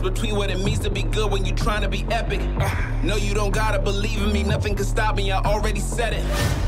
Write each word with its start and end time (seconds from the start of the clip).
difference 0.00 0.20
between 0.20 0.36
what 0.36 0.50
it 0.50 0.58
means 0.64 0.78
to 0.80 0.90
be 0.90 1.02
good 1.02 1.30
when 1.30 1.44
you're 1.44 1.56
trying 1.56 1.82
to 1.82 1.88
be 1.88 2.04
epic. 2.10 2.40
No, 3.02 3.16
you 3.16 3.34
don't 3.34 3.52
gotta 3.52 3.78
believe 3.78 4.22
in 4.22 4.32
me, 4.32 4.42
nothing 4.42 4.74
can 4.74 4.84
stop 4.84 5.16
me, 5.16 5.30
I 5.30 5.40
already 5.40 5.80
said 5.80 6.12
it. 6.12 6.24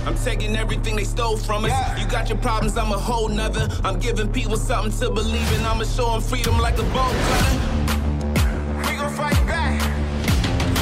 I'm 0.06 0.16
taking 0.16 0.56
everything 0.56 0.96
they 0.96 1.04
stole 1.04 1.36
from 1.36 1.64
us. 1.64 1.70
Yeah. 1.70 2.00
You 2.00 2.06
got 2.10 2.28
your 2.28 2.38
problems, 2.38 2.76
I'm 2.76 2.92
a 2.92 2.98
whole 2.98 3.28
nother. 3.28 3.68
I'm 3.84 3.98
giving 3.98 4.30
people 4.32 4.56
something 4.56 4.92
to 5.00 5.10
believe 5.12 5.52
in, 5.52 5.64
I'ma 5.64 5.84
show 5.84 6.12
them 6.12 6.20
freedom 6.20 6.58
like 6.58 6.78
a 6.78 6.84
bolt 6.94 7.14
cutter. 7.28 7.58
We 8.88 8.96
gon' 8.96 9.12
fight 9.12 9.46
back. 9.46 9.80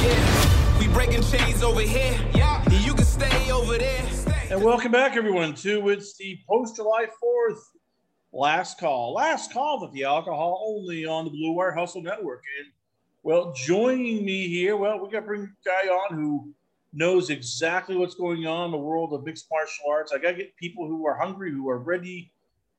Yeah, 0.03 0.79
we 0.79 0.87
breaking 0.87 1.23
chains 1.23 1.63
over 1.63 1.81
here. 1.81 2.17
Yeah. 2.33 2.63
You 2.69 2.93
can 2.93 3.05
stay 3.05 3.51
over 3.51 3.77
there. 3.77 4.03
And 4.49 4.63
welcome 4.63 4.91
back, 4.91 5.15
everyone, 5.15 5.53
to 5.55 5.89
it's 5.89 6.17
the 6.17 6.37
post 6.49 6.75
July 6.75 7.05
4th 7.05 7.61
last 8.33 8.79
call. 8.79 9.13
Last 9.13 9.53
call 9.53 9.81
with 9.81 9.91
the 9.91 10.03
alcohol 10.03 10.63
only 10.65 11.05
on 11.05 11.25
the 11.25 11.31
Blue 11.31 11.51
Wire 11.51 11.71
Hustle 11.71 12.01
Network. 12.01 12.43
And 12.59 12.71
well, 13.23 13.53
joining 13.53 14.25
me 14.25 14.47
here, 14.47 14.77
well, 14.77 14.99
we 14.99 15.11
got 15.11 15.21
to 15.21 15.25
bring 15.25 15.43
a 15.43 15.65
guy 15.65 15.89
on 15.89 16.15
who 16.15 16.53
knows 16.93 17.29
exactly 17.29 17.95
what's 17.95 18.15
going 18.15 18.47
on 18.47 18.65
in 18.65 18.71
the 18.71 18.77
world 18.77 19.13
of 19.13 19.23
mixed 19.23 19.47
martial 19.51 19.85
arts. 19.89 20.11
I 20.11 20.17
got 20.17 20.31
to 20.31 20.37
get 20.37 20.55
people 20.57 20.87
who 20.87 21.05
are 21.05 21.15
hungry, 21.15 21.51
who 21.51 21.69
are 21.69 21.77
ready, 21.77 22.31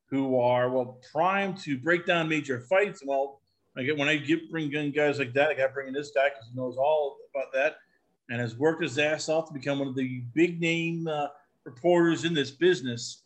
who 0.06 0.38
are, 0.38 0.68
well, 0.68 0.98
primed 1.12 1.58
to 1.58 1.78
break 1.78 2.06
down 2.06 2.28
major 2.28 2.60
fights. 2.60 3.02
Well, 3.04 3.40
I 3.76 3.84
get 3.84 3.96
when 3.96 4.08
I 4.08 4.16
get 4.16 4.50
bring 4.50 4.72
in 4.72 4.92
guys 4.92 5.18
like 5.18 5.32
that, 5.34 5.48
I 5.48 5.54
got 5.54 5.68
to 5.68 5.72
bring 5.72 5.88
in 5.88 5.94
this 5.94 6.10
guy 6.10 6.28
because 6.28 6.48
he 6.52 6.58
knows 6.58 6.76
all 6.76 7.16
about 7.34 7.52
that 7.54 7.76
and 8.28 8.40
has 8.40 8.56
worked 8.56 8.82
his 8.82 8.98
ass 8.98 9.28
off 9.28 9.48
to 9.48 9.54
become 9.54 9.78
one 9.78 9.88
of 9.88 9.94
the 9.94 10.22
big 10.34 10.60
name 10.60 11.06
uh, 11.06 11.28
reporters 11.64 12.24
in 12.24 12.34
this 12.34 12.50
business. 12.50 13.21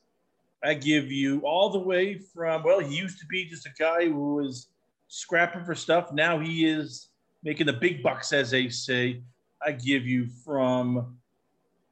I 0.64 0.74
give 0.74 1.12
you 1.12 1.40
all 1.40 1.70
the 1.70 1.78
way 1.78 2.18
from, 2.18 2.62
well, 2.62 2.80
he 2.80 2.96
used 2.96 3.18
to 3.20 3.26
be 3.26 3.46
just 3.46 3.66
a 3.66 3.70
guy 3.78 4.06
who 4.06 4.34
was 4.34 4.68
scrapping 5.08 5.64
for 5.64 5.74
stuff. 5.74 6.12
Now 6.12 6.38
he 6.38 6.66
is 6.66 7.08
making 7.42 7.66
the 7.66 7.72
big 7.72 8.02
bucks, 8.02 8.32
as 8.32 8.50
they 8.50 8.68
say. 8.68 9.22
I 9.64 9.72
give 9.72 10.06
you 10.06 10.26
from 10.44 11.16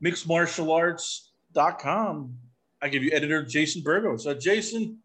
mixedmartialarts.com. 0.02 2.38
I 2.82 2.88
give 2.88 3.02
you 3.02 3.10
editor 3.12 3.42
Jason 3.44 3.82
Burgos. 3.82 4.24
So, 4.24 4.34
Jason, 4.34 4.98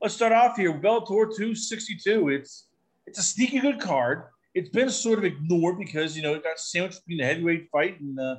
let's 0.00 0.14
start 0.14 0.32
off 0.32 0.56
here. 0.56 0.72
Bellator 0.72 1.36
262. 1.36 2.30
It's 2.30 2.64
it's 3.06 3.18
a 3.18 3.22
sneaky 3.22 3.60
good 3.60 3.80
card. 3.80 4.24
It's 4.54 4.68
been 4.68 4.90
sort 4.90 5.18
of 5.18 5.24
ignored 5.24 5.78
because 5.78 6.16
you 6.16 6.22
know 6.22 6.34
it 6.34 6.44
got 6.44 6.58
sandwiched 6.58 7.06
between 7.06 7.18
the 7.18 7.24
heavyweight 7.24 7.70
fight 7.70 8.00
and 8.00 8.18
uh, 8.18 8.36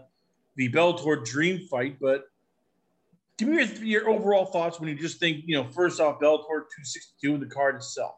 the 0.55 0.71
Bellator 0.71 1.23
Dream 1.25 1.67
fight. 1.67 1.97
But 1.99 2.25
give 3.39 3.47
me 3.47 3.55
your, 3.55 3.65
your 3.83 4.09
overall 4.09 4.45
thoughts 4.45 4.79
when 4.79 4.89
you 4.89 4.95
just 4.95 5.19
think 5.19 5.43
you 5.45 5.55
know 5.55 5.67
first 5.69 5.99
off 5.99 6.19
Bellator 6.19 6.45
262 6.47 7.33
and 7.33 7.41
the 7.41 7.47
card 7.47 7.75
itself. 7.75 8.15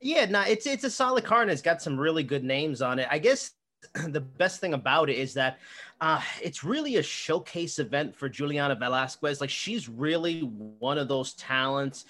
Yeah, 0.00 0.26
no, 0.26 0.42
it's 0.42 0.66
it's 0.66 0.84
a 0.84 0.90
solid 0.90 1.24
card 1.24 1.42
and 1.42 1.50
it's 1.50 1.62
got 1.62 1.82
some 1.82 1.98
really 1.98 2.22
good 2.22 2.44
names 2.44 2.82
on 2.82 2.98
it. 2.98 3.08
I 3.10 3.18
guess 3.18 3.52
the 4.08 4.20
best 4.20 4.60
thing 4.60 4.74
about 4.74 5.10
it 5.10 5.16
is 5.16 5.34
that 5.34 5.58
uh, 6.00 6.20
it's 6.42 6.62
really 6.62 6.96
a 6.96 7.02
showcase 7.02 7.78
event 7.78 8.14
for 8.14 8.28
Juliana 8.28 8.74
Velasquez. 8.74 9.40
Like 9.40 9.50
she's 9.50 9.88
really 9.88 10.40
one 10.40 10.98
of 10.98 11.08
those 11.08 11.32
talents 11.34 12.04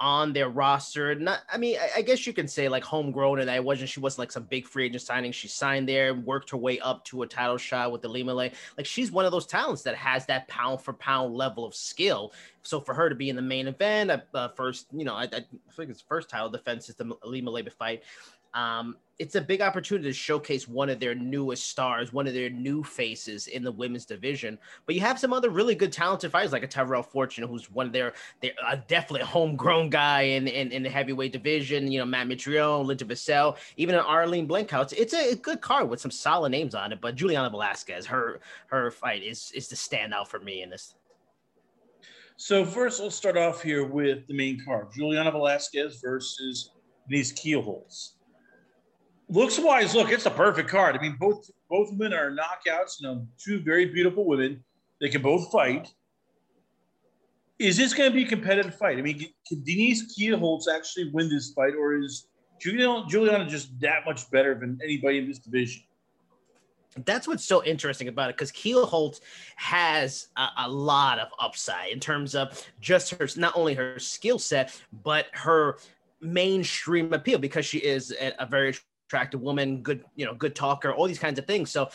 on 0.00 0.32
their 0.32 0.48
roster. 0.48 1.14
Not, 1.14 1.40
I 1.52 1.58
mean, 1.58 1.76
I, 1.78 1.98
I 1.98 2.02
guess 2.02 2.26
you 2.26 2.32
can 2.32 2.48
say 2.48 2.68
like 2.68 2.82
homegrown, 2.82 3.40
and 3.40 3.50
I 3.50 3.60
wasn't. 3.60 3.90
She 3.90 4.00
wasn't 4.00 4.20
like 4.20 4.32
some 4.32 4.44
big 4.44 4.66
free 4.66 4.86
agent 4.86 5.02
signing. 5.02 5.30
She 5.30 5.46
signed 5.46 5.88
there, 5.88 6.14
worked 6.14 6.50
her 6.50 6.56
way 6.56 6.80
up 6.80 7.04
to 7.06 7.22
a 7.22 7.26
title 7.26 7.58
shot 7.58 7.92
with 7.92 8.02
the 8.02 8.08
Lima 8.08 8.32
Like 8.32 8.56
she's 8.84 9.12
one 9.12 9.26
of 9.26 9.32
those 9.32 9.46
talents 9.46 9.82
that 9.82 9.94
has 9.94 10.26
that 10.26 10.48
pound 10.48 10.80
for 10.80 10.94
pound 10.94 11.34
level 11.34 11.64
of 11.64 11.74
skill. 11.74 12.32
So 12.62 12.80
for 12.80 12.94
her 12.94 13.08
to 13.08 13.14
be 13.14 13.28
in 13.28 13.36
the 13.36 13.42
main 13.42 13.68
event, 13.68 14.10
uh, 14.10 14.18
uh, 14.34 14.48
first, 14.48 14.86
you 14.92 15.04
know, 15.04 15.14
I, 15.14 15.24
I 15.24 15.44
think 15.76 15.90
it's 15.90 16.00
first 16.00 16.28
title 16.28 16.50
defense 16.50 16.88
is 16.88 16.94
the 16.94 17.14
Lima 17.24 17.50
fight. 17.70 18.02
Um, 18.54 18.96
it's 19.20 19.34
a 19.34 19.40
big 19.40 19.60
opportunity 19.60 20.08
to 20.08 20.14
showcase 20.14 20.66
one 20.66 20.88
of 20.88 20.98
their 20.98 21.14
newest 21.14 21.68
stars, 21.68 22.10
one 22.10 22.26
of 22.26 22.32
their 22.32 22.48
new 22.48 22.82
faces 22.82 23.48
in 23.48 23.62
the 23.62 23.70
women's 23.70 24.06
division. 24.06 24.58
But 24.86 24.94
you 24.94 25.02
have 25.02 25.18
some 25.18 25.34
other 25.34 25.50
really 25.50 25.74
good 25.74 25.92
talented 25.92 26.32
fighters 26.32 26.52
like 26.52 26.62
a 26.62 26.66
Tyrell 26.66 27.02
Fortune, 27.02 27.46
who's 27.46 27.70
one 27.70 27.86
of 27.86 27.92
their, 27.92 28.14
their 28.40 28.52
uh, 28.66 28.76
definitely 28.88 29.20
a 29.20 29.26
homegrown 29.26 29.90
guy 29.90 30.22
in, 30.22 30.48
in, 30.48 30.72
in 30.72 30.82
the 30.82 30.88
heavyweight 30.88 31.32
division. 31.32 31.92
You 31.92 31.98
know, 31.98 32.06
Matt 32.06 32.28
Mitrione, 32.28 32.86
Linton 32.86 33.08
Vassell, 33.08 33.58
even 33.76 33.94
an 33.94 34.00
Arlene 34.00 34.48
Blencowe. 34.48 34.90
It's 34.96 35.12
a 35.12 35.36
good 35.36 35.60
card 35.60 35.90
with 35.90 36.00
some 36.00 36.10
solid 36.10 36.48
names 36.48 36.74
on 36.74 36.90
it. 36.90 37.02
But 37.02 37.14
Juliana 37.14 37.50
Velasquez, 37.50 38.06
her 38.06 38.40
her 38.68 38.90
fight 38.90 39.22
is 39.22 39.52
is 39.54 39.68
the 39.68 39.76
standout 39.76 40.28
for 40.28 40.40
me 40.40 40.62
in 40.62 40.70
this. 40.70 40.94
So 42.36 42.64
first, 42.64 43.00
let's 43.00 43.14
start 43.14 43.36
off 43.36 43.62
here 43.62 43.84
with 43.84 44.26
the 44.28 44.34
main 44.34 44.64
card: 44.64 44.86
Juliana 44.96 45.30
Velasquez 45.30 46.00
versus 46.02 46.70
Denise 47.06 47.34
Kielholtz 47.34 48.12
looks 49.30 49.58
wise, 49.58 49.94
look, 49.94 50.10
it's 50.10 50.26
a 50.26 50.30
perfect 50.30 50.68
card. 50.68 50.96
I 50.96 51.00
mean, 51.00 51.16
both 51.18 51.50
both 51.68 51.90
women 51.92 52.12
are 52.12 52.30
knockouts. 52.30 53.00
You 53.00 53.08
know, 53.08 53.26
two 53.38 53.60
very 53.60 53.86
beautiful 53.86 54.24
women. 54.24 54.62
They 55.00 55.08
can 55.08 55.22
both 55.22 55.50
fight. 55.50 55.92
Is 57.58 57.76
this 57.76 57.94
going 57.94 58.10
to 58.10 58.14
be 58.14 58.24
a 58.24 58.28
competitive 58.28 58.74
fight? 58.74 58.98
I 58.98 59.02
mean, 59.02 59.18
can 59.46 59.62
Denise 59.62 60.16
Kielholtz 60.16 60.64
actually 60.68 61.10
win 61.10 61.28
this 61.28 61.52
fight, 61.52 61.74
or 61.74 61.94
is 61.94 62.26
Juliana, 62.58 63.46
just 63.48 63.78
that 63.80 64.04
much 64.06 64.30
better 64.30 64.54
than 64.54 64.78
anybody 64.82 65.18
in 65.18 65.28
this 65.28 65.38
division? 65.38 65.82
That's 67.04 67.28
what's 67.28 67.44
so 67.44 67.62
interesting 67.64 68.08
about 68.08 68.30
it 68.30 68.36
because 68.36 68.50
Kielholtz 68.50 69.20
has 69.56 70.28
a, 70.36 70.48
a, 70.58 70.68
lot 70.68 71.20
of 71.20 71.28
upside 71.38 71.92
in 71.92 72.00
terms 72.00 72.34
of 72.34 72.66
just 72.80 73.10
her, 73.10 73.28
not 73.36 73.56
only 73.56 73.74
her 73.74 73.98
skill 73.98 74.40
set, 74.40 74.82
but 75.04 75.26
her 75.32 75.78
mainstream 76.20 77.12
appeal 77.12 77.38
because 77.38 77.64
she 77.64 77.78
is 77.78 78.12
a, 78.20 78.32
a 78.40 78.46
very 78.46 78.74
attractive 79.10 79.40
woman, 79.40 79.82
good, 79.82 80.04
you 80.14 80.24
know, 80.24 80.32
good 80.32 80.54
talker, 80.54 80.92
all 80.92 81.08
these 81.08 81.18
kinds 81.18 81.36
of 81.36 81.44
things. 81.44 81.68
So, 81.68 81.90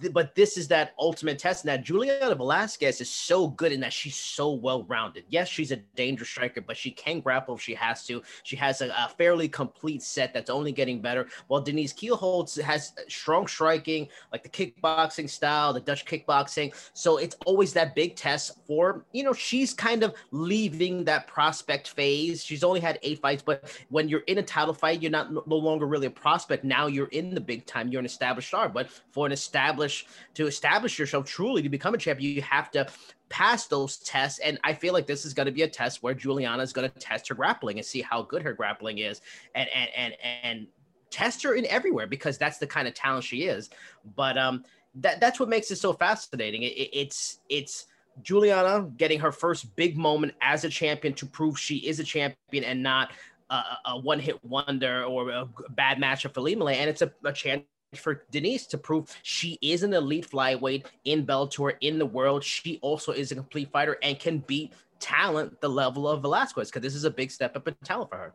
th- 0.00 0.14
but 0.14 0.34
this 0.34 0.56
is 0.56 0.66
that 0.68 0.94
ultimate 0.98 1.38
test. 1.38 1.64
And 1.64 1.68
that 1.68 1.84
Juliana 1.84 2.34
Velasquez 2.34 3.02
is 3.02 3.10
so 3.10 3.48
good 3.48 3.70
in 3.70 3.80
that 3.80 3.92
she's 3.92 4.16
so 4.16 4.50
well 4.50 4.84
rounded. 4.84 5.24
Yes, 5.28 5.46
she's 5.46 5.72
a 5.72 5.76
dangerous 5.94 6.30
striker, 6.30 6.62
but 6.62 6.78
she 6.78 6.90
can 6.90 7.20
grapple 7.20 7.56
if 7.56 7.60
she 7.60 7.74
has 7.74 8.06
to. 8.06 8.22
She 8.44 8.56
has 8.56 8.80
a, 8.80 8.88
a 8.88 9.10
fairly 9.18 9.46
complete 9.46 10.02
set 10.02 10.32
that's 10.32 10.48
only 10.48 10.72
getting 10.72 11.02
better. 11.02 11.28
While 11.48 11.60
Denise 11.60 11.92
Kielholtz 11.92 12.58
has 12.62 12.94
strong 13.08 13.46
striking, 13.46 14.08
like 14.32 14.42
the 14.42 14.48
kickboxing 14.48 15.28
style, 15.28 15.74
the 15.74 15.80
Dutch 15.80 16.06
kickboxing. 16.06 16.72
So 16.94 17.18
it's 17.18 17.36
always 17.44 17.74
that 17.74 17.94
big 17.94 18.16
test 18.16 18.58
for, 18.66 19.04
you 19.12 19.22
know, 19.22 19.34
she's 19.34 19.74
kind 19.74 20.02
of 20.02 20.14
leaving 20.30 21.04
that 21.04 21.26
prospect 21.26 21.90
phase. 21.90 22.42
She's 22.42 22.64
only 22.64 22.80
had 22.80 22.98
eight 23.02 23.20
fights, 23.20 23.42
but 23.42 23.70
when 23.90 24.08
you're 24.08 24.20
in 24.20 24.38
a 24.38 24.42
title 24.42 24.72
fight, 24.72 25.02
you're 25.02 25.10
not 25.10 25.30
no 25.46 25.56
longer 25.56 25.86
really 25.86 26.06
a 26.06 26.10
prospect 26.10 26.53
prospect. 26.54 26.64
Now 26.64 26.86
you're 26.86 27.08
in 27.08 27.34
the 27.34 27.40
big 27.40 27.66
time. 27.66 27.88
You're 27.88 28.00
an 28.00 28.06
established 28.06 28.48
star. 28.48 28.68
But 28.68 28.90
for 29.10 29.26
an 29.26 29.32
established 29.32 30.08
to 30.34 30.46
establish 30.46 30.98
yourself 30.98 31.26
truly 31.26 31.62
to 31.62 31.68
become 31.68 31.94
a 31.94 31.98
champion, 31.98 32.34
you 32.34 32.42
have 32.42 32.70
to 32.72 32.86
pass 33.28 33.66
those 33.66 33.98
tests. 33.98 34.38
And 34.40 34.58
I 34.64 34.72
feel 34.72 34.92
like 34.92 35.06
this 35.06 35.24
is 35.24 35.34
going 35.34 35.46
to 35.46 35.52
be 35.52 35.62
a 35.62 35.68
test 35.68 36.02
where 36.02 36.14
Juliana 36.14 36.62
is 36.62 36.72
going 36.72 36.90
to 36.90 36.98
test 36.98 37.28
her 37.28 37.34
grappling 37.34 37.78
and 37.78 37.86
see 37.86 38.02
how 38.02 38.22
good 38.22 38.42
her 38.42 38.52
grappling 38.52 38.98
is, 38.98 39.20
and 39.54 39.68
and 39.74 39.90
and 39.96 40.14
and 40.42 40.66
test 41.10 41.42
her 41.42 41.54
in 41.54 41.66
everywhere 41.66 42.06
because 42.06 42.38
that's 42.38 42.58
the 42.58 42.66
kind 42.66 42.88
of 42.88 42.94
talent 42.94 43.24
she 43.24 43.44
is. 43.44 43.70
But 44.16 44.36
um, 44.38 44.64
that 44.96 45.20
that's 45.20 45.40
what 45.40 45.48
makes 45.48 45.70
it 45.70 45.76
so 45.76 45.92
fascinating. 45.92 46.62
It, 46.62 46.72
it, 46.72 46.90
it's 46.92 47.40
it's. 47.48 47.86
Juliana 48.22 48.88
getting 48.96 49.18
her 49.18 49.32
first 49.32 49.74
big 49.74 49.96
moment 49.96 50.34
as 50.40 50.62
a 50.62 50.68
champion 50.68 51.14
to 51.14 51.26
prove 51.26 51.58
she 51.58 51.78
is 51.78 51.98
a 51.98 52.04
champion 52.04 52.62
and 52.62 52.80
not 52.80 53.10
a, 53.50 53.62
a 53.86 53.98
one 53.98 54.18
hit 54.18 54.42
wonder 54.44 55.04
or 55.04 55.30
a 55.30 55.48
bad 55.70 55.98
matchup 55.98 56.34
for 56.34 56.40
Lima, 56.40 56.66
and 56.66 56.88
it's 56.88 57.02
a, 57.02 57.12
a 57.24 57.32
chance 57.32 57.62
for 57.94 58.24
Denise 58.30 58.66
to 58.66 58.78
prove 58.78 59.14
she 59.22 59.58
is 59.62 59.82
an 59.82 59.92
elite 59.92 60.28
flyweight 60.28 60.86
in 61.04 61.26
Bellator 61.26 61.74
in 61.80 61.98
the 61.98 62.06
world. 62.06 62.42
She 62.42 62.78
also 62.82 63.12
is 63.12 63.30
a 63.32 63.34
complete 63.34 63.70
fighter 63.70 63.96
and 64.02 64.18
can 64.18 64.38
beat 64.38 64.72
talent 64.98 65.60
the 65.60 65.68
level 65.68 66.08
of 66.08 66.22
Velasquez 66.22 66.70
because 66.70 66.82
this 66.82 66.94
is 66.94 67.04
a 67.04 67.10
big 67.10 67.30
step 67.30 67.56
up 67.56 67.68
in 67.68 67.74
talent 67.84 68.10
for 68.10 68.16
her. 68.16 68.34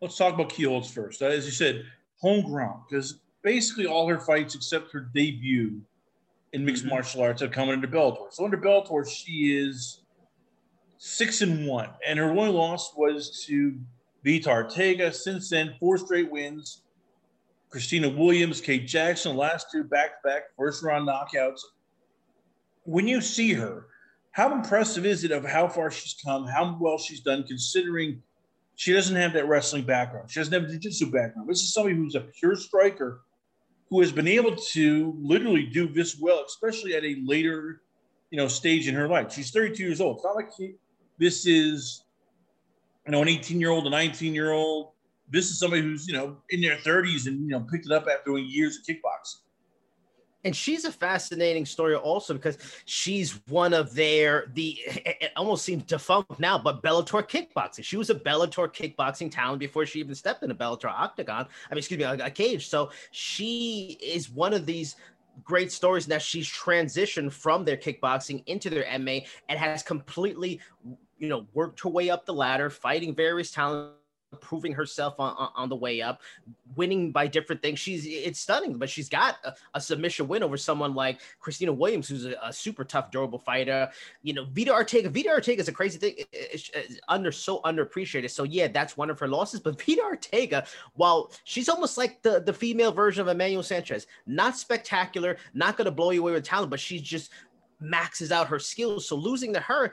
Let's 0.00 0.16
talk 0.16 0.34
about 0.34 0.50
Kielholtz 0.50 0.90
first. 0.90 1.22
As 1.22 1.46
you 1.46 1.52
said, 1.52 1.84
homegrown 2.20 2.82
because 2.88 3.20
basically 3.42 3.86
all 3.86 4.08
her 4.08 4.18
fights 4.18 4.54
except 4.54 4.92
her 4.92 5.00
debut 5.00 5.80
in 6.52 6.64
mixed 6.64 6.84
mm-hmm. 6.84 6.94
martial 6.94 7.22
arts 7.22 7.40
have 7.40 7.50
come 7.50 7.70
into 7.70 7.88
Bellator. 7.88 8.32
So 8.32 8.44
under 8.44 8.58
Bellator, 8.58 9.08
she 9.08 9.56
is 9.56 10.00
six 10.98 11.42
and 11.42 11.66
one, 11.66 11.90
and 12.06 12.18
her 12.18 12.30
only 12.30 12.48
loss 12.48 12.94
was 12.96 13.44
to 13.46 13.78
Veta 14.24 14.48
Arteaga. 14.48 15.14
Since 15.14 15.50
then, 15.50 15.74
four 15.78 15.98
straight 15.98 16.30
wins. 16.30 16.82
Christina 17.70 18.08
Williams, 18.08 18.60
Kate 18.60 18.86
Jackson, 18.86 19.36
last 19.36 19.70
two 19.70 19.84
back 19.84 20.22
to 20.22 20.28
back 20.28 20.42
first 20.56 20.82
round 20.82 21.08
knockouts. 21.08 21.60
When 22.84 23.08
you 23.08 23.20
see 23.20 23.52
her, 23.52 23.88
how 24.30 24.52
impressive 24.54 25.04
is 25.04 25.24
it 25.24 25.30
of 25.30 25.44
how 25.44 25.66
far 25.68 25.90
she's 25.90 26.14
come, 26.24 26.46
how 26.46 26.76
well 26.80 26.98
she's 26.98 27.20
done, 27.20 27.42
considering 27.42 28.22
she 28.76 28.92
doesn't 28.92 29.16
have 29.16 29.32
that 29.32 29.48
wrestling 29.48 29.84
background. 29.84 30.30
She 30.30 30.38
doesn't 30.38 30.52
have 30.52 30.64
a 30.64 30.68
jiu-jitsu 30.68 31.10
background. 31.10 31.48
This 31.48 31.62
is 31.62 31.72
somebody 31.72 31.96
who's 31.96 32.14
a 32.14 32.20
pure 32.20 32.54
striker 32.54 33.22
who 33.88 34.00
has 34.00 34.12
been 34.12 34.28
able 34.28 34.54
to 34.54 35.14
literally 35.18 35.64
do 35.64 35.88
this 35.88 36.18
well, 36.20 36.44
especially 36.46 36.94
at 36.94 37.04
a 37.04 37.16
later, 37.24 37.82
you 38.30 38.36
know, 38.36 38.48
stage 38.48 38.88
in 38.88 38.94
her 38.94 39.08
life. 39.08 39.32
She's 39.32 39.50
32 39.50 39.82
years 39.82 40.00
old. 40.00 40.16
It's 40.16 40.24
not 40.24 40.36
like 40.36 40.50
she, 40.56 40.74
this 41.18 41.46
is, 41.46 42.04
you 43.06 43.12
know, 43.12 43.22
an 43.22 43.28
18 43.28 43.60
year 43.60 43.70
old, 43.70 43.86
a 43.86 43.90
19 43.90 44.34
year 44.34 44.52
old, 44.52 44.90
this 45.28 45.50
is 45.50 45.58
somebody 45.58 45.82
who's 45.82 46.06
you 46.06 46.14
know 46.14 46.36
in 46.50 46.60
their 46.60 46.76
30s 46.76 47.26
and 47.26 47.40
you 47.40 47.48
know 47.48 47.60
picked 47.60 47.86
it 47.86 47.92
up 47.92 48.02
after 48.02 48.30
doing 48.30 48.46
years 48.46 48.78
of 48.78 48.84
kickboxing 48.84 49.40
and 50.46 50.54
she's 50.54 50.84
a 50.84 50.92
fascinating 50.92 51.66
story 51.66 51.96
also 51.96 52.32
because 52.32 52.56
she's 52.84 53.40
one 53.48 53.74
of 53.74 53.92
their 53.94 54.52
the 54.54 54.78
it 54.86 55.32
almost 55.34 55.64
seems 55.64 55.82
defunct 55.82 56.38
now, 56.38 56.56
but 56.56 56.84
Bellator 56.84 57.28
kickboxing. 57.28 57.82
She 57.82 57.96
was 57.96 58.10
a 58.10 58.14
Bellator 58.14 58.72
kickboxing 58.72 59.28
talent 59.32 59.58
before 59.58 59.84
she 59.86 59.98
even 59.98 60.14
stepped 60.14 60.44
in 60.44 60.52
a 60.52 60.54
Bellator 60.54 60.88
octagon. 60.88 61.46
I 61.68 61.74
mean, 61.74 61.78
excuse 61.78 61.98
me, 61.98 62.04
a, 62.04 62.12
a 62.26 62.30
cage. 62.30 62.68
So 62.68 62.90
she 63.10 63.98
is 64.00 64.30
one 64.30 64.54
of 64.54 64.66
these 64.66 64.94
great 65.42 65.72
stories 65.72 66.06
that 66.06 66.22
she's 66.22 66.48
transitioned 66.48 67.32
from 67.32 67.64
their 67.64 67.76
kickboxing 67.76 68.44
into 68.46 68.70
their 68.70 68.84
MMA 68.84 69.26
and 69.48 69.58
has 69.58 69.82
completely, 69.82 70.60
you 71.18 71.28
know, 71.28 71.46
worked 71.54 71.80
her 71.80 71.88
way 71.88 72.10
up 72.10 72.26
the 72.26 72.34
ladder, 72.34 72.70
fighting 72.70 73.14
various 73.14 73.50
talent, 73.50 73.92
proving 74.40 74.72
herself 74.72 75.18
on, 75.18 75.50
on 75.54 75.68
the 75.68 75.76
way 75.76 76.02
up, 76.02 76.20
winning 76.74 77.12
by 77.12 77.26
different 77.26 77.62
things. 77.62 77.78
She's 77.78 78.04
it's 78.06 78.40
stunning, 78.40 78.76
but 78.76 78.90
she's 78.90 79.08
got 79.08 79.36
a, 79.44 79.54
a 79.74 79.80
submission 79.80 80.28
win 80.28 80.42
over 80.42 80.56
someone 80.56 80.94
like 80.94 81.20
Christina 81.40 81.72
Williams, 81.72 82.08
who's 82.08 82.26
a, 82.26 82.34
a, 82.42 82.52
super 82.52 82.84
tough, 82.84 83.10
durable 83.10 83.38
fighter. 83.38 83.88
You 84.22 84.34
know, 84.34 84.44
Veta 84.44 84.72
Arteaga. 84.72 85.10
Veta 85.10 85.30
Arteaga 85.30 85.60
is 85.60 85.68
a 85.68 85.72
crazy 85.72 85.98
thing, 85.98 86.14
it's, 86.32 86.70
it's 86.74 87.00
under 87.08 87.32
so 87.32 87.60
underappreciated. 87.62 88.30
So 88.30 88.42
yeah, 88.42 88.68
that's 88.68 88.96
one 88.96 89.10
of 89.10 89.18
her 89.20 89.28
losses. 89.28 89.60
But 89.60 89.80
Veta 89.86 90.02
Arteaga, 90.02 90.66
while 90.94 91.32
she's 91.44 91.68
almost 91.68 91.96
like 91.96 92.22
the 92.22 92.40
the 92.40 92.52
female 92.52 92.92
version 92.92 93.22
of 93.22 93.28
Emmanuel 93.28 93.62
Sanchez, 93.62 94.06
not 94.26 94.56
spectacular, 94.56 95.36
not 95.54 95.76
going 95.76 95.86
to 95.86 95.92
blow 95.92 96.10
you 96.10 96.20
away 96.20 96.32
with 96.32 96.44
talent, 96.44 96.70
but 96.70 96.80
she's 96.80 97.02
just 97.02 97.30
maxes 97.80 98.32
out 98.32 98.48
her 98.48 98.58
skills. 98.58 99.06
So 99.06 99.16
losing 99.16 99.52
to 99.52 99.60
her 99.60 99.92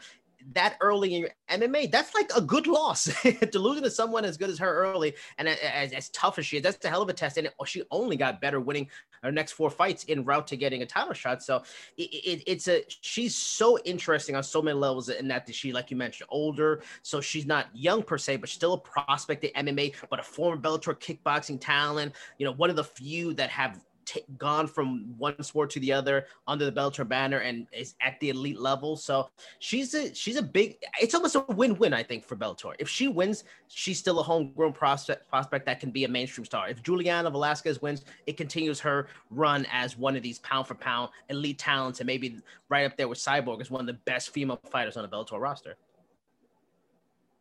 that 0.53 0.77
early 0.81 1.13
in 1.15 1.21
your 1.21 1.29
MMA, 1.49 1.91
that's 1.91 2.13
like 2.13 2.29
a 2.35 2.41
good 2.41 2.67
loss 2.67 3.05
to 3.23 3.59
losing 3.59 3.83
to 3.83 3.89
someone 3.89 4.25
as 4.25 4.37
good 4.37 4.49
as 4.49 4.59
her 4.59 4.73
early 4.73 5.15
and 5.37 5.47
as, 5.47 5.91
as 5.93 6.09
tough 6.09 6.37
as 6.37 6.45
she 6.45 6.57
is. 6.57 6.63
That's 6.63 6.83
a 6.85 6.89
hell 6.89 7.01
of 7.01 7.09
a 7.09 7.13
test. 7.13 7.37
And 7.37 7.49
she 7.65 7.83
only 7.91 8.15
got 8.15 8.41
better 8.41 8.59
winning 8.59 8.89
her 9.23 9.31
next 9.31 9.53
four 9.53 9.69
fights 9.69 10.03
in 10.05 10.25
route 10.25 10.47
to 10.47 10.57
getting 10.57 10.81
a 10.81 10.85
title 10.85 11.13
shot. 11.13 11.41
So 11.41 11.63
it, 11.97 12.03
it, 12.03 12.43
it's 12.45 12.67
a 12.67 12.83
she's 12.87 13.35
so 13.35 13.79
interesting 13.79 14.35
on 14.35 14.43
so 14.43 14.61
many 14.61 14.77
levels 14.77 15.09
in 15.09 15.27
that 15.29 15.53
she, 15.53 15.71
like 15.71 15.91
you 15.91 15.97
mentioned, 15.97 16.27
older. 16.29 16.83
So 17.01 17.21
she's 17.21 17.45
not 17.45 17.67
young 17.73 18.03
per 18.03 18.17
se, 18.17 18.37
but 18.37 18.49
still 18.49 18.73
a 18.73 18.77
prospect 18.77 19.43
in 19.43 19.65
MMA, 19.65 19.95
but 20.09 20.19
a 20.19 20.23
former 20.23 20.61
Bellator 20.61 20.95
kickboxing 20.95 21.59
talent. 21.59 22.13
You 22.37 22.45
know, 22.45 22.53
one 22.53 22.69
of 22.69 22.75
the 22.75 22.83
few 22.83 23.33
that 23.35 23.49
have 23.49 23.79
t- 24.05 24.23
gone 24.37 24.67
from 24.67 25.13
one 25.17 25.41
sport 25.43 25.69
to 25.71 25.79
the 25.79 25.91
other 25.91 26.27
under 26.47 26.65
the 26.65 26.71
Bellator 26.71 27.07
banner 27.07 27.39
and 27.39 27.67
is 27.71 27.95
at 28.01 28.19
the 28.19 28.29
elite 28.29 28.59
level. 28.59 28.95
So 28.95 29.29
she's 29.59 29.93
a 29.93 30.13
she's 30.13 30.35
a 30.35 30.41
big. 30.41 30.77
It's 31.01 31.15
almost 31.15 31.35
a 31.35 31.45
win-win, 31.49 31.93
I 31.93 32.03
think, 32.03 32.25
for 32.25 32.35
Bellator. 32.35 32.73
If 32.79 32.89
she 32.89 33.07
wins, 33.07 33.43
she's 33.67 33.99
still 33.99 34.19
a 34.19 34.23
homegrown 34.23 34.73
prospect 34.73 35.29
prospect 35.29 35.65
that 35.65 35.79
can 35.79 35.91
be 35.91 36.03
a 36.03 36.07
mainstream 36.07 36.45
star. 36.45 36.69
If 36.69 36.83
Juliana 36.83 37.29
Velasquez 37.29 37.81
wins, 37.81 38.05
it 38.27 38.37
continues 38.37 38.79
her 38.79 39.07
run 39.29 39.65
as 39.71 39.97
one 39.97 40.15
of 40.15 40.23
these 40.23 40.39
pound 40.39 40.67
for 40.67 40.75
pound 40.75 41.09
elite 41.29 41.59
talents, 41.59 41.99
and 41.99 42.07
maybe 42.07 42.39
right 42.69 42.85
up 42.85 42.97
there 42.97 43.07
with 43.07 43.19
Cyborg 43.19 43.61
as 43.61 43.71
one 43.71 43.81
of 43.81 43.87
the 43.87 43.93
best 43.93 44.29
female 44.29 44.59
fighters 44.69 44.97
on 44.97 45.03
the 45.03 45.09
Bellator 45.09 45.39
roster. 45.39 45.75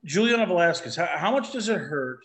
Juliana 0.05 0.47
Velasquez, 0.47 0.97
how, 0.97 1.07
how 1.07 1.31
much 1.31 1.53
does 1.53 1.69
it 1.69 1.79
hurt? 1.79 2.21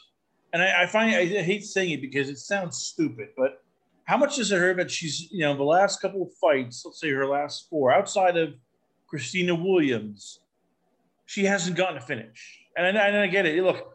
And 0.54 0.64
I, 0.64 0.84
I 0.84 0.86
find 0.88 1.14
I 1.14 1.26
hate 1.26 1.64
saying 1.64 1.92
it 1.92 2.02
because 2.02 2.30
it 2.30 2.40
sounds 2.40 2.78
stupid, 2.78 3.30
but 3.38 3.64
how 4.08 4.16
much 4.16 4.38
does 4.38 4.52
it 4.54 4.58
hurt 4.58 4.78
that 4.78 4.90
she's, 4.90 5.30
you 5.32 5.42
know, 5.42 5.56
the 5.56 5.64
last 5.64 6.02
couple 6.02 6.24
of 6.24 6.30
fights, 6.40 6.84
let's 6.86 7.02
say 7.02 7.10
her 7.10 7.28
last 7.28 7.68
four, 7.70 7.92
outside 7.92 8.38
of 8.38 8.54
Christina 9.06 9.54
Williams, 9.54 10.40
she 11.26 11.44
hasn't 11.44 11.76
gotten 11.76 11.98
a 11.98 12.02
finish. 12.02 12.66
And 12.78 12.98
I, 12.98 13.08
and 13.08 13.18
I 13.18 13.28
get 13.28 13.46
it. 13.46 13.62
Look, 13.62 13.86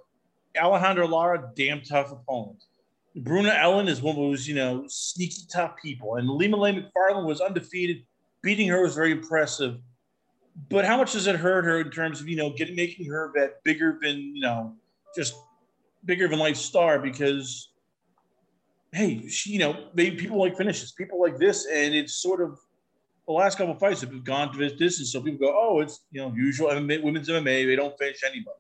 Alejandra 0.54 1.08
Lara, 1.08 1.50
damn 1.56 1.80
tough 1.80 2.12
opponent. 2.12 2.62
Bruna 3.16 3.54
Ellen 3.58 3.88
is 3.88 4.02
one 4.02 4.14
of 4.14 4.22
those, 4.22 4.46
you 4.46 4.54
know, 4.54 4.84
sneaky 4.86 5.46
tough 5.50 5.76
people. 5.82 6.16
And 6.16 6.28
Ilima-Lei 6.28 6.72
Macfarlane 6.72 7.24
was 7.24 7.40
undefeated. 7.40 8.04
Beating 8.42 8.68
her 8.68 8.82
was 8.82 8.94
very 8.94 9.12
impressive. 9.12 9.78
But 10.68 10.84
how 10.84 10.98
much 10.98 11.12
does 11.12 11.26
it 11.26 11.36
hurt 11.36 11.64
her 11.64 11.80
in 11.80 11.90
terms 11.90 12.20
of, 12.20 12.28
you 12.28 12.36
know, 12.36 12.50
getting 12.50 12.76
making 12.76 13.06
her 13.06 13.32
that 13.36 13.64
bigger 13.64 13.98
than, 14.02 14.18
you 14.18 14.42
know, 14.42 14.74
just 15.16 15.34
bigger 16.04 16.28
than 16.28 16.38
life 16.38 16.56
star 16.56 16.98
because 16.98 17.71
hey, 18.92 19.26
she, 19.28 19.52
you 19.52 19.58
know, 19.58 19.88
maybe 19.94 20.16
people 20.16 20.38
like 20.38 20.56
finishes, 20.56 20.92
people 20.92 21.20
like 21.20 21.38
this, 21.38 21.66
and 21.66 21.94
it's 21.94 22.14
sort 22.14 22.42
of 22.42 22.58
the 23.26 23.32
last 23.32 23.56
couple 23.56 23.72
of 23.74 23.80
fights 23.80 24.02
have 24.02 24.24
gone 24.24 24.52
to 24.52 24.58
this 24.58 24.72
distance, 24.72 25.12
so 25.12 25.20
people 25.20 25.46
go, 25.46 25.56
oh, 25.58 25.80
it's 25.80 26.00
you 26.10 26.20
know 26.20 26.32
usual 26.34 26.68
MMA, 26.68 27.02
women's 27.02 27.28
MMA, 27.28 27.66
they 27.66 27.76
don't 27.76 27.96
finish 27.98 28.22
anybody. 28.24 28.56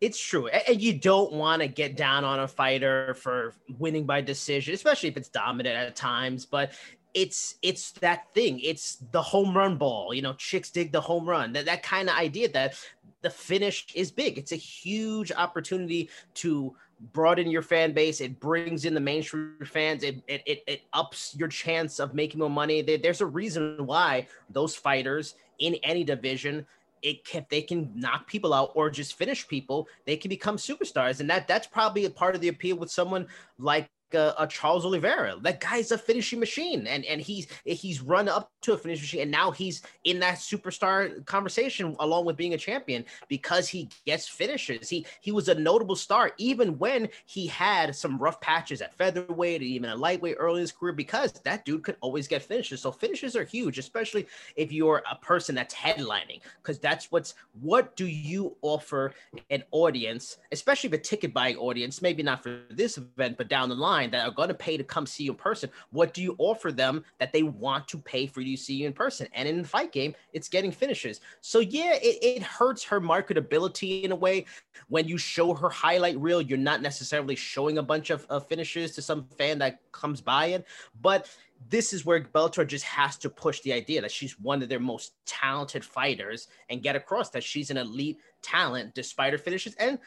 It's 0.00 0.18
true, 0.18 0.48
and 0.48 0.80
you 0.80 0.94
don't 0.94 1.32
want 1.32 1.62
to 1.62 1.68
get 1.68 1.96
down 1.96 2.24
on 2.24 2.40
a 2.40 2.48
fighter 2.48 3.14
for 3.14 3.54
winning 3.78 4.06
by 4.06 4.22
decision, 4.22 4.74
especially 4.74 5.10
if 5.10 5.16
it's 5.16 5.28
dominant 5.28 5.76
at 5.76 5.94
times. 5.94 6.46
But 6.46 6.72
it's 7.12 7.56
it's 7.62 7.92
that 7.92 8.32
thing. 8.32 8.60
It's 8.60 8.96
the 9.12 9.22
home 9.22 9.56
run 9.56 9.76
ball. 9.76 10.14
You 10.14 10.22
know, 10.22 10.32
chicks 10.32 10.70
dig 10.70 10.90
the 10.90 11.00
home 11.00 11.28
run. 11.28 11.52
That 11.52 11.66
that 11.66 11.82
kind 11.82 12.08
of 12.08 12.16
idea 12.16 12.48
that 12.52 12.74
the 13.20 13.30
finish 13.30 13.86
is 13.94 14.10
big. 14.10 14.38
It's 14.38 14.52
a 14.52 14.56
huge 14.56 15.30
opportunity 15.32 16.08
to 16.34 16.74
broaden 17.12 17.50
your 17.50 17.62
fan 17.62 17.92
base. 17.92 18.20
It 18.20 18.38
brings 18.40 18.84
in 18.84 18.94
the 18.94 19.00
mainstream 19.00 19.56
fans. 19.64 20.02
It 20.02 20.22
it, 20.26 20.42
it, 20.46 20.62
it 20.66 20.82
ups 20.92 21.34
your 21.38 21.48
chance 21.48 21.98
of 21.98 22.14
making 22.14 22.40
more 22.40 22.50
money. 22.50 22.82
There's 22.82 23.20
a 23.20 23.26
reason 23.26 23.86
why 23.86 24.26
those 24.50 24.76
fighters 24.76 25.34
in 25.58 25.74
any 25.82 26.04
division 26.04 26.66
it 27.02 27.24
can 27.24 27.46
they 27.48 27.62
can 27.62 27.90
knock 27.94 28.26
people 28.26 28.52
out 28.52 28.72
or 28.74 28.90
just 28.90 29.14
finish 29.14 29.46
people 29.48 29.88
they 30.04 30.16
can 30.16 30.28
become 30.28 30.56
superstars 30.56 31.20
and 31.20 31.30
that 31.30 31.48
that's 31.48 31.66
probably 31.66 32.04
a 32.04 32.10
part 32.10 32.34
of 32.34 32.40
the 32.40 32.48
appeal 32.48 32.76
with 32.76 32.90
someone 32.90 33.26
like 33.58 33.88
a, 34.14 34.38
uh, 34.38 34.44
a, 34.44 34.46
Charles 34.46 34.84
Oliveira. 34.84 35.36
That 35.40 35.60
guy's 35.60 35.92
a 35.92 35.98
finishing 35.98 36.40
machine, 36.40 36.86
and 36.86 37.04
and 37.04 37.20
he's 37.20 37.46
he's 37.64 38.00
run 38.00 38.28
up 38.28 38.50
to 38.62 38.72
a 38.72 38.78
finishing 38.78 39.02
machine, 39.02 39.20
and 39.22 39.30
now 39.30 39.50
he's 39.50 39.82
in 40.04 40.20
that 40.20 40.36
superstar 40.36 41.24
conversation 41.26 41.96
along 42.00 42.24
with 42.24 42.36
being 42.36 42.54
a 42.54 42.58
champion 42.58 43.04
because 43.28 43.68
he 43.68 43.88
gets 44.06 44.28
finishes. 44.28 44.88
He 44.88 45.06
he 45.20 45.32
was 45.32 45.48
a 45.48 45.54
notable 45.54 45.96
star 45.96 46.32
even 46.38 46.78
when 46.78 47.08
he 47.26 47.46
had 47.46 47.94
some 47.94 48.18
rough 48.18 48.40
patches 48.40 48.82
at 48.82 48.96
featherweight 48.96 49.60
and 49.60 49.70
even 49.70 49.90
a 49.90 49.96
lightweight 49.96 50.36
early 50.38 50.56
in 50.56 50.62
his 50.62 50.72
career 50.72 50.92
because 50.92 51.32
that 51.32 51.64
dude 51.64 51.82
could 51.82 51.96
always 52.00 52.26
get 52.26 52.42
finishes. 52.42 52.80
So 52.80 52.92
finishes 52.92 53.36
are 53.36 53.44
huge, 53.44 53.78
especially 53.78 54.26
if 54.56 54.72
you're 54.72 55.02
a 55.10 55.16
person 55.16 55.54
that's 55.54 55.74
headlining, 55.74 56.40
because 56.62 56.78
that's 56.78 57.10
what's 57.10 57.34
what 57.60 57.96
do 57.96 58.06
you 58.06 58.56
offer 58.62 59.12
an 59.50 59.62
audience, 59.70 60.38
especially 60.52 60.90
the 60.90 60.98
ticket 60.98 61.34
buying 61.34 61.56
audience, 61.56 62.02
maybe 62.02 62.22
not 62.22 62.42
for 62.42 62.62
this 62.70 62.98
event, 62.98 63.36
but 63.36 63.48
down 63.48 63.68
the 63.68 63.74
line 63.74 63.99
that 64.08 64.26
are 64.26 64.32
going 64.32 64.48
to 64.48 64.54
pay 64.54 64.76
to 64.76 64.84
come 64.84 65.06
see 65.06 65.24
you 65.24 65.32
in 65.32 65.36
person, 65.36 65.70
what 65.90 66.14
do 66.14 66.22
you 66.22 66.34
offer 66.38 66.72
them 66.72 67.04
that 67.18 67.32
they 67.32 67.42
want 67.42 67.86
to 67.88 67.98
pay 67.98 68.26
for 68.26 68.40
you 68.40 68.56
to 68.56 68.62
see 68.62 68.74
you 68.74 68.86
in 68.86 68.92
person? 68.92 69.28
And 69.34 69.48
in 69.48 69.62
the 69.62 69.68
fight 69.68 69.92
game, 69.92 70.14
it's 70.32 70.48
getting 70.48 70.72
finishes. 70.72 71.20
So 71.40 71.60
yeah, 71.60 71.94
it, 71.94 72.18
it 72.22 72.42
hurts 72.42 72.82
her 72.84 73.00
marketability 73.00 74.02
in 74.02 74.12
a 74.12 74.16
way. 74.16 74.46
When 74.88 75.06
you 75.06 75.18
show 75.18 75.54
her 75.54 75.68
highlight 75.68 76.18
reel, 76.18 76.40
you're 76.40 76.58
not 76.58 76.82
necessarily 76.82 77.36
showing 77.36 77.78
a 77.78 77.82
bunch 77.82 78.10
of, 78.10 78.26
of 78.30 78.46
finishes 78.46 78.92
to 78.92 79.02
some 79.02 79.26
fan 79.36 79.58
that 79.58 79.80
comes 79.92 80.20
by 80.20 80.46
it. 80.46 80.66
But 81.00 81.28
this 81.68 81.92
is 81.92 82.06
where 82.06 82.20
Bellator 82.20 82.66
just 82.66 82.84
has 82.84 83.16
to 83.18 83.28
push 83.28 83.60
the 83.60 83.72
idea 83.72 84.00
that 84.00 84.10
she's 84.10 84.40
one 84.40 84.62
of 84.62 84.68
their 84.68 84.80
most 84.80 85.12
talented 85.26 85.84
fighters 85.84 86.48
and 86.70 86.82
get 86.82 86.96
across 86.96 87.30
that 87.30 87.44
she's 87.44 87.70
an 87.70 87.76
elite 87.76 88.18
talent 88.42 88.94
despite 88.94 89.32
her 89.32 89.38
finishes. 89.38 89.74
And 89.74 89.98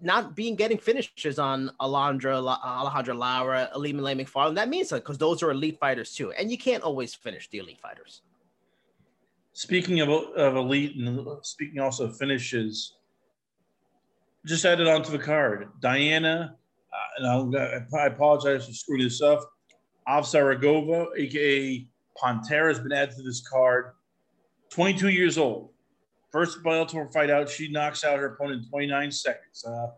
not 0.00 0.34
being 0.34 0.54
getting 0.56 0.78
finishes 0.78 1.38
on 1.38 1.70
Alondra, 1.80 2.40
Alejandra 2.40 3.16
Lara, 3.16 3.70
Ilima-Lei 3.74 4.14
Macfarlane, 4.14 4.54
that 4.54 4.68
means 4.68 4.88
something 4.88 5.02
because 5.02 5.18
those 5.18 5.42
are 5.42 5.50
elite 5.50 5.78
fighters 5.78 6.14
too. 6.14 6.32
And 6.32 6.50
you 6.50 6.58
can't 6.58 6.82
always 6.82 7.14
finish 7.14 7.48
the 7.50 7.58
elite 7.58 7.80
fighters. 7.80 8.22
Speaking 9.52 10.00
of, 10.00 10.08
of 10.08 10.56
elite 10.56 10.96
and 10.96 11.26
speaking 11.42 11.80
also 11.80 12.06
of 12.06 12.16
finishes, 12.16 12.94
just 14.46 14.64
added 14.64 14.86
onto 14.86 15.10
the 15.10 15.18
card. 15.18 15.68
Diana, 15.80 16.56
uh, 17.22 17.24
and 17.24 17.56
I 17.98 18.06
apologize 18.06 18.66
for 18.66 18.72
screwing 18.72 19.02
this 19.02 19.20
up. 19.20 19.40
Avsaragova, 20.08 21.08
aka 21.16 21.86
Pantera, 22.16 22.68
has 22.68 22.78
been 22.78 22.92
added 22.92 23.16
to 23.16 23.22
this 23.22 23.46
card. 23.46 23.92
22 24.70 25.08
years 25.08 25.38
old. 25.38 25.70
First 26.30 26.62
Bellator 26.62 27.10
fight 27.12 27.30
out, 27.30 27.48
she 27.48 27.70
knocks 27.70 28.04
out 28.04 28.18
her 28.18 28.26
opponent 28.26 28.64
in 28.64 28.68
29 28.68 29.10
seconds. 29.10 29.64
Uh, 29.64 29.88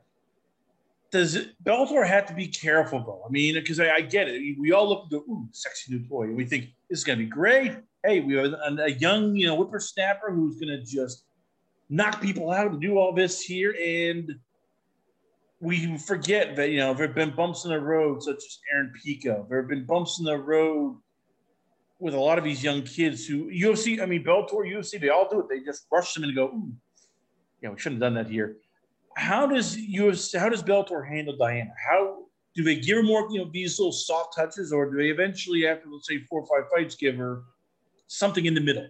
does 1.11 1.35
it, 1.35 1.63
Bellator 1.65 2.07
have 2.07 2.27
to 2.27 2.35
be 2.35 2.47
careful 2.47 3.01
though? 3.01 3.23
I 3.27 3.31
mean, 3.31 3.55
because 3.55 3.81
I, 3.81 3.91
I, 3.91 4.01
get 4.01 4.29
it. 4.29 4.57
We 4.59 4.73
all 4.73 4.89
look 4.89 5.05
at 5.05 5.11
the 5.11 5.17
ooh, 5.17 5.49
sexy 5.51 5.93
new 5.93 6.07
toy, 6.07 6.25
and 6.25 6.37
we 6.37 6.45
think 6.45 6.67
this 6.89 7.01
is 7.01 7.05
going 7.05 7.19
to 7.19 7.25
be 7.25 7.31
great. 7.31 7.73
Hey, 8.05 8.21
we 8.21 8.35
have 8.35 8.53
a, 8.53 8.77
a 8.85 8.91
young, 8.91 9.35
you 9.35 9.47
know, 9.47 9.57
whippersnapper 9.57 10.31
who's 10.33 10.61
going 10.61 10.69
to 10.69 10.83
just 10.85 11.25
knock 11.89 12.23
people 12.23 12.53
out 12.53 12.71
and 12.71 12.81
do 12.81 12.97
all 12.97 13.13
this 13.13 13.41
here, 13.41 13.75
and 13.85 14.37
we 15.61 15.99
forget 15.99 16.57
that 16.57 16.71
you 16.71 16.79
know 16.79 16.95
there 16.95 17.07
have 17.07 17.15
been 17.15 17.35
bumps 17.35 17.65
in 17.65 17.73
the 17.73 17.81
road, 17.81 18.23
such 18.23 18.37
as 18.37 18.59
Aaron 18.73 18.93
Pico. 19.03 19.45
There 19.49 19.61
have 19.61 19.69
been 19.69 19.85
bumps 19.85 20.21
in 20.21 20.25
the 20.25 20.39
road 20.39 20.97
with 22.01 22.15
a 22.15 22.19
lot 22.19 22.39
of 22.39 22.45
these 22.45 22.65
young 22.65 22.83
kids 22.83 23.27
who 23.27 23.51
UFC, 23.51 24.01
I 24.01 24.07
mean, 24.07 24.25
Bellator, 24.25 24.67
UFC, 24.67 25.01
they 25.01 25.11
all 25.11 25.29
do 25.31 25.41
it. 25.41 25.47
They 25.49 25.61
just 25.61 25.87
rush 25.93 26.15
them 26.15 26.25
and 26.25 26.35
go, 26.35 26.47
Ooh, 26.47 26.73
yeah, 27.63 27.69
we 27.71 27.79
shouldn't 27.79 28.03
have 28.03 28.13
done 28.13 28.25
that 28.25 28.31
here. 28.31 28.57
how 29.17 29.47
does 29.47 29.77
UFC, 29.77 30.39
how 30.39 30.49
does 30.49 30.63
Bellator 30.63 31.07
handle 31.07 31.37
Diana? 31.37 31.73
How 31.91 32.25
do 32.55 32.65
they 32.65 32.77
give 32.77 32.97
her 32.97 33.03
more, 33.03 33.29
you 33.31 33.39
know, 33.39 33.51
these 33.53 33.79
little 33.79 33.93
soft 33.93 34.35
touches, 34.35 34.73
or 34.73 34.91
do 34.91 34.97
they 34.97 35.11
eventually, 35.11 35.67
after 35.67 35.89
let's 35.89 36.09
say 36.09 36.19
four 36.29 36.41
or 36.41 36.47
five 36.47 36.69
fights, 36.71 36.95
give 36.97 37.17
her 37.17 37.43
something 38.07 38.47
in 38.47 38.55
the 38.55 38.61
middle? 38.61 38.89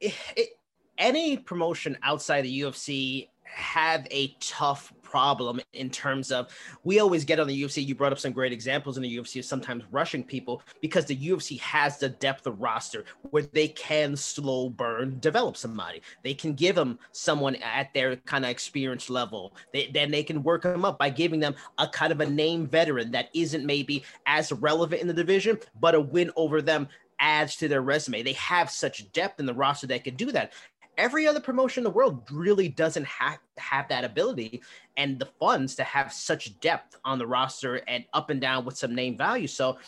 It, 0.00 0.14
it, 0.36 0.48
any 0.96 1.36
promotion 1.36 1.98
outside 2.02 2.42
the 2.42 2.60
UFC 2.60 3.28
have 3.44 4.06
a 4.10 4.34
tough 4.40 4.92
problem 5.08 5.60
in 5.72 5.88
terms 5.90 6.30
of 6.30 6.48
we 6.84 7.00
always 7.00 7.24
get 7.24 7.40
on 7.40 7.46
the 7.46 7.62
UFC. 7.62 7.84
You 7.84 7.94
brought 7.94 8.12
up 8.12 8.18
some 8.18 8.32
great 8.32 8.52
examples 8.52 8.96
in 8.96 9.02
the 9.02 9.16
UFC 9.16 9.38
of 9.38 9.44
sometimes 9.44 9.84
rushing 9.90 10.22
people 10.22 10.62
because 10.80 11.06
the 11.06 11.16
UFC 11.16 11.58
has 11.60 11.98
the 11.98 12.10
depth 12.10 12.46
of 12.46 12.60
roster 12.60 13.04
where 13.30 13.42
they 13.42 13.68
can 13.68 14.16
slow 14.16 14.68
burn, 14.68 15.18
develop 15.20 15.56
somebody. 15.56 16.02
They 16.22 16.34
can 16.34 16.52
give 16.54 16.74
them 16.74 16.98
someone 17.12 17.56
at 17.56 17.92
their 17.94 18.16
kind 18.16 18.44
of 18.44 18.50
experience 18.50 19.08
level. 19.08 19.54
They, 19.72 19.90
then 19.92 20.10
they 20.10 20.22
can 20.22 20.42
work 20.42 20.62
them 20.62 20.84
up 20.84 20.98
by 20.98 21.10
giving 21.10 21.40
them 21.40 21.54
a 21.78 21.88
kind 21.88 22.12
of 22.12 22.20
a 22.20 22.28
name 22.28 22.66
veteran 22.66 23.10
that 23.12 23.30
isn't 23.34 23.64
maybe 23.64 24.04
as 24.26 24.52
relevant 24.52 25.00
in 25.00 25.08
the 25.08 25.14
division, 25.14 25.58
but 25.80 25.94
a 25.94 26.00
win 26.00 26.30
over 26.36 26.60
them 26.60 26.88
adds 27.20 27.56
to 27.56 27.68
their 27.68 27.82
resume. 27.82 28.22
They 28.22 28.34
have 28.34 28.70
such 28.70 29.10
depth 29.12 29.40
in 29.40 29.46
the 29.46 29.54
roster 29.54 29.86
that 29.88 30.04
can 30.04 30.14
do 30.14 30.30
that 30.32 30.52
every 30.98 31.26
other 31.26 31.40
promotion 31.40 31.80
in 31.80 31.84
the 31.84 31.90
world 31.90 32.28
really 32.30 32.68
doesn't 32.68 33.06
have 33.06 33.38
have 33.56 33.88
that 33.88 34.04
ability 34.04 34.62
and 34.96 35.18
the 35.18 35.26
funds 35.40 35.74
to 35.76 35.84
have 35.84 36.12
such 36.12 36.58
depth 36.60 36.96
on 37.04 37.18
the 37.18 37.26
roster 37.26 37.76
and 37.88 38.04
up 38.12 38.30
and 38.30 38.40
down 38.40 38.64
with 38.64 38.76
some 38.76 38.94
name 38.94 39.16
value. 39.16 39.46
So 39.46 39.78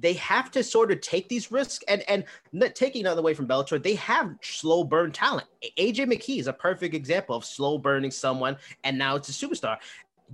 they 0.00 0.14
have 0.14 0.50
to 0.52 0.64
sort 0.64 0.90
of 0.90 1.00
take 1.00 1.28
these 1.28 1.52
risks 1.52 1.84
and 1.88 2.02
and 2.08 2.24
taking 2.74 3.02
another 3.02 3.22
way 3.22 3.34
from 3.34 3.46
Bellator, 3.46 3.82
they 3.82 3.96
have 3.96 4.34
slow 4.40 4.84
burn 4.84 5.12
talent. 5.12 5.48
AJ 5.78 6.06
McKee 6.06 6.38
is 6.38 6.46
a 6.46 6.52
perfect 6.52 6.94
example 6.94 7.36
of 7.36 7.44
slow 7.44 7.76
burning 7.76 8.10
someone, 8.10 8.56
and 8.84 8.96
now 8.96 9.16
it's 9.16 9.28
a 9.28 9.32
superstar 9.32 9.78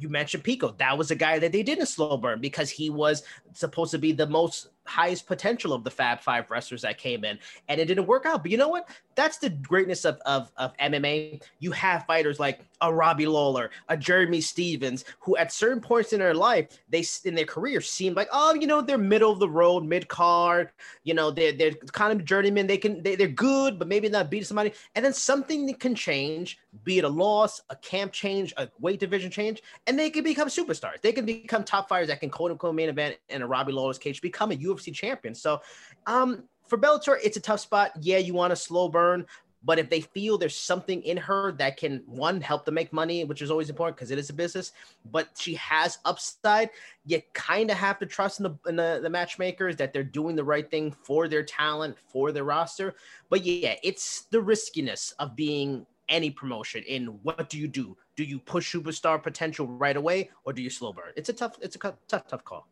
you 0.00 0.08
mentioned 0.08 0.44
Pico. 0.44 0.74
That 0.78 0.96
was 0.96 1.10
a 1.10 1.16
guy 1.16 1.38
that 1.38 1.52
they 1.52 1.62
didn't 1.62 1.86
slow 1.86 2.16
burn 2.16 2.40
because 2.40 2.70
he 2.70 2.90
was 2.90 3.22
supposed 3.52 3.90
to 3.90 3.98
be 3.98 4.12
the 4.12 4.26
most 4.26 4.68
highest 4.88 5.26
potential 5.26 5.72
of 5.72 5.84
the 5.84 5.90
Fab 5.90 6.20
Five 6.20 6.50
wrestlers 6.50 6.82
that 6.82 6.98
came 6.98 7.24
in, 7.24 7.38
and 7.68 7.80
it 7.80 7.86
didn't 7.86 8.06
work 8.06 8.26
out. 8.26 8.42
But 8.42 8.50
you 8.50 8.56
know 8.56 8.68
what? 8.68 8.88
That's 9.14 9.38
the 9.38 9.50
greatness 9.50 10.04
of, 10.04 10.20
of, 10.26 10.50
of 10.56 10.76
MMA. 10.78 11.42
You 11.58 11.72
have 11.72 12.06
fighters 12.06 12.38
like 12.38 12.60
a 12.80 12.92
Robbie 12.92 13.26
Lawler, 13.26 13.70
a 13.88 13.96
Jeremy 13.96 14.40
Stephens, 14.40 15.04
who 15.20 15.36
at 15.36 15.52
certain 15.52 15.80
points 15.80 16.12
in 16.12 16.20
their 16.20 16.34
life, 16.34 16.68
they 16.88 17.04
in 17.24 17.34
their 17.34 17.44
career 17.44 17.80
seem 17.80 18.14
like, 18.14 18.28
oh, 18.32 18.54
you 18.54 18.66
know, 18.66 18.80
they're 18.80 18.98
middle 18.98 19.32
of 19.32 19.38
the 19.38 19.48
road, 19.48 19.84
mid 19.84 20.08
card. 20.08 20.70
You 21.04 21.14
know, 21.14 21.30
they're 21.30 21.52
they're 21.52 21.72
kind 21.92 22.12
of 22.12 22.24
journeyman. 22.24 22.66
They 22.66 22.78
can 22.78 23.02
they, 23.02 23.16
they're 23.16 23.28
good, 23.28 23.78
but 23.78 23.88
maybe 23.88 24.08
not 24.08 24.30
beat 24.30 24.46
somebody. 24.46 24.72
And 24.94 25.04
then 25.04 25.12
something 25.12 25.74
can 25.74 25.94
change, 25.94 26.58
be 26.84 26.98
it 26.98 27.04
a 27.04 27.08
loss, 27.08 27.60
a 27.70 27.76
camp 27.76 28.12
change, 28.12 28.54
a 28.56 28.68
weight 28.78 29.00
division 29.00 29.30
change, 29.30 29.62
and 29.86 29.98
they 29.98 30.10
can 30.10 30.24
become 30.24 30.48
superstars. 30.48 31.00
They 31.02 31.12
can 31.12 31.26
become 31.26 31.64
top 31.64 31.88
fighters 31.88 32.08
that 32.08 32.20
can 32.20 32.30
quote 32.30 32.50
unquote 32.50 32.74
main 32.74 32.88
event 32.88 33.16
in 33.28 33.42
a 33.42 33.46
Robbie 33.46 33.72
Lawler's 33.72 33.98
cage, 33.98 34.20
become 34.20 34.52
a 34.52 34.56
UFC 34.56 34.77
champion. 34.78 35.34
So, 35.34 35.60
um, 36.06 36.44
for 36.66 36.78
Bellator, 36.78 37.16
it's 37.22 37.36
a 37.36 37.40
tough 37.40 37.60
spot. 37.60 37.92
Yeah, 38.00 38.18
you 38.18 38.34
want 38.34 38.52
a 38.52 38.56
slow 38.56 38.88
burn, 38.88 39.26
but 39.64 39.78
if 39.78 39.90
they 39.90 40.00
feel 40.00 40.38
there's 40.38 40.56
something 40.56 41.02
in 41.02 41.16
her 41.16 41.52
that 41.52 41.76
can 41.76 42.02
one 42.06 42.40
help 42.40 42.64
them 42.64 42.74
make 42.74 42.92
money, 42.92 43.24
which 43.24 43.42
is 43.42 43.50
always 43.50 43.70
important 43.70 43.96
because 43.96 44.10
it 44.10 44.18
is 44.18 44.30
a 44.30 44.34
business, 44.34 44.72
but 45.10 45.28
she 45.36 45.54
has 45.54 45.98
upside, 46.04 46.70
you 47.06 47.20
kind 47.32 47.70
of 47.70 47.76
have 47.76 47.98
to 47.98 48.06
trust 48.06 48.40
in 48.40 48.44
the, 48.44 48.68
in 48.68 48.76
the 48.76 49.00
the 49.02 49.10
matchmakers 49.10 49.76
that 49.76 49.92
they're 49.92 50.04
doing 50.04 50.36
the 50.36 50.44
right 50.44 50.70
thing 50.70 50.92
for 51.02 51.26
their 51.26 51.42
talent, 51.42 51.96
for 52.06 52.30
their 52.30 52.44
roster. 52.44 52.94
But 53.30 53.44
yeah, 53.44 53.74
it's 53.82 54.22
the 54.30 54.40
riskiness 54.40 55.12
of 55.18 55.34
being 55.34 55.86
any 56.08 56.30
promotion 56.30 56.82
in 56.84 57.06
what 57.22 57.50
do 57.50 57.58
you 57.58 57.68
do? 57.68 57.96
Do 58.16 58.24
you 58.24 58.38
push 58.38 58.74
superstar 58.74 59.22
potential 59.22 59.66
right 59.66 59.96
away 59.96 60.30
or 60.44 60.52
do 60.52 60.62
you 60.62 60.70
slow 60.70 60.92
burn? 60.92 61.12
It's 61.16 61.28
a 61.28 61.32
tough, 61.32 61.56
it's 61.60 61.76
a 61.76 61.78
tough, 61.78 62.26
tough 62.26 62.44
call 62.44 62.66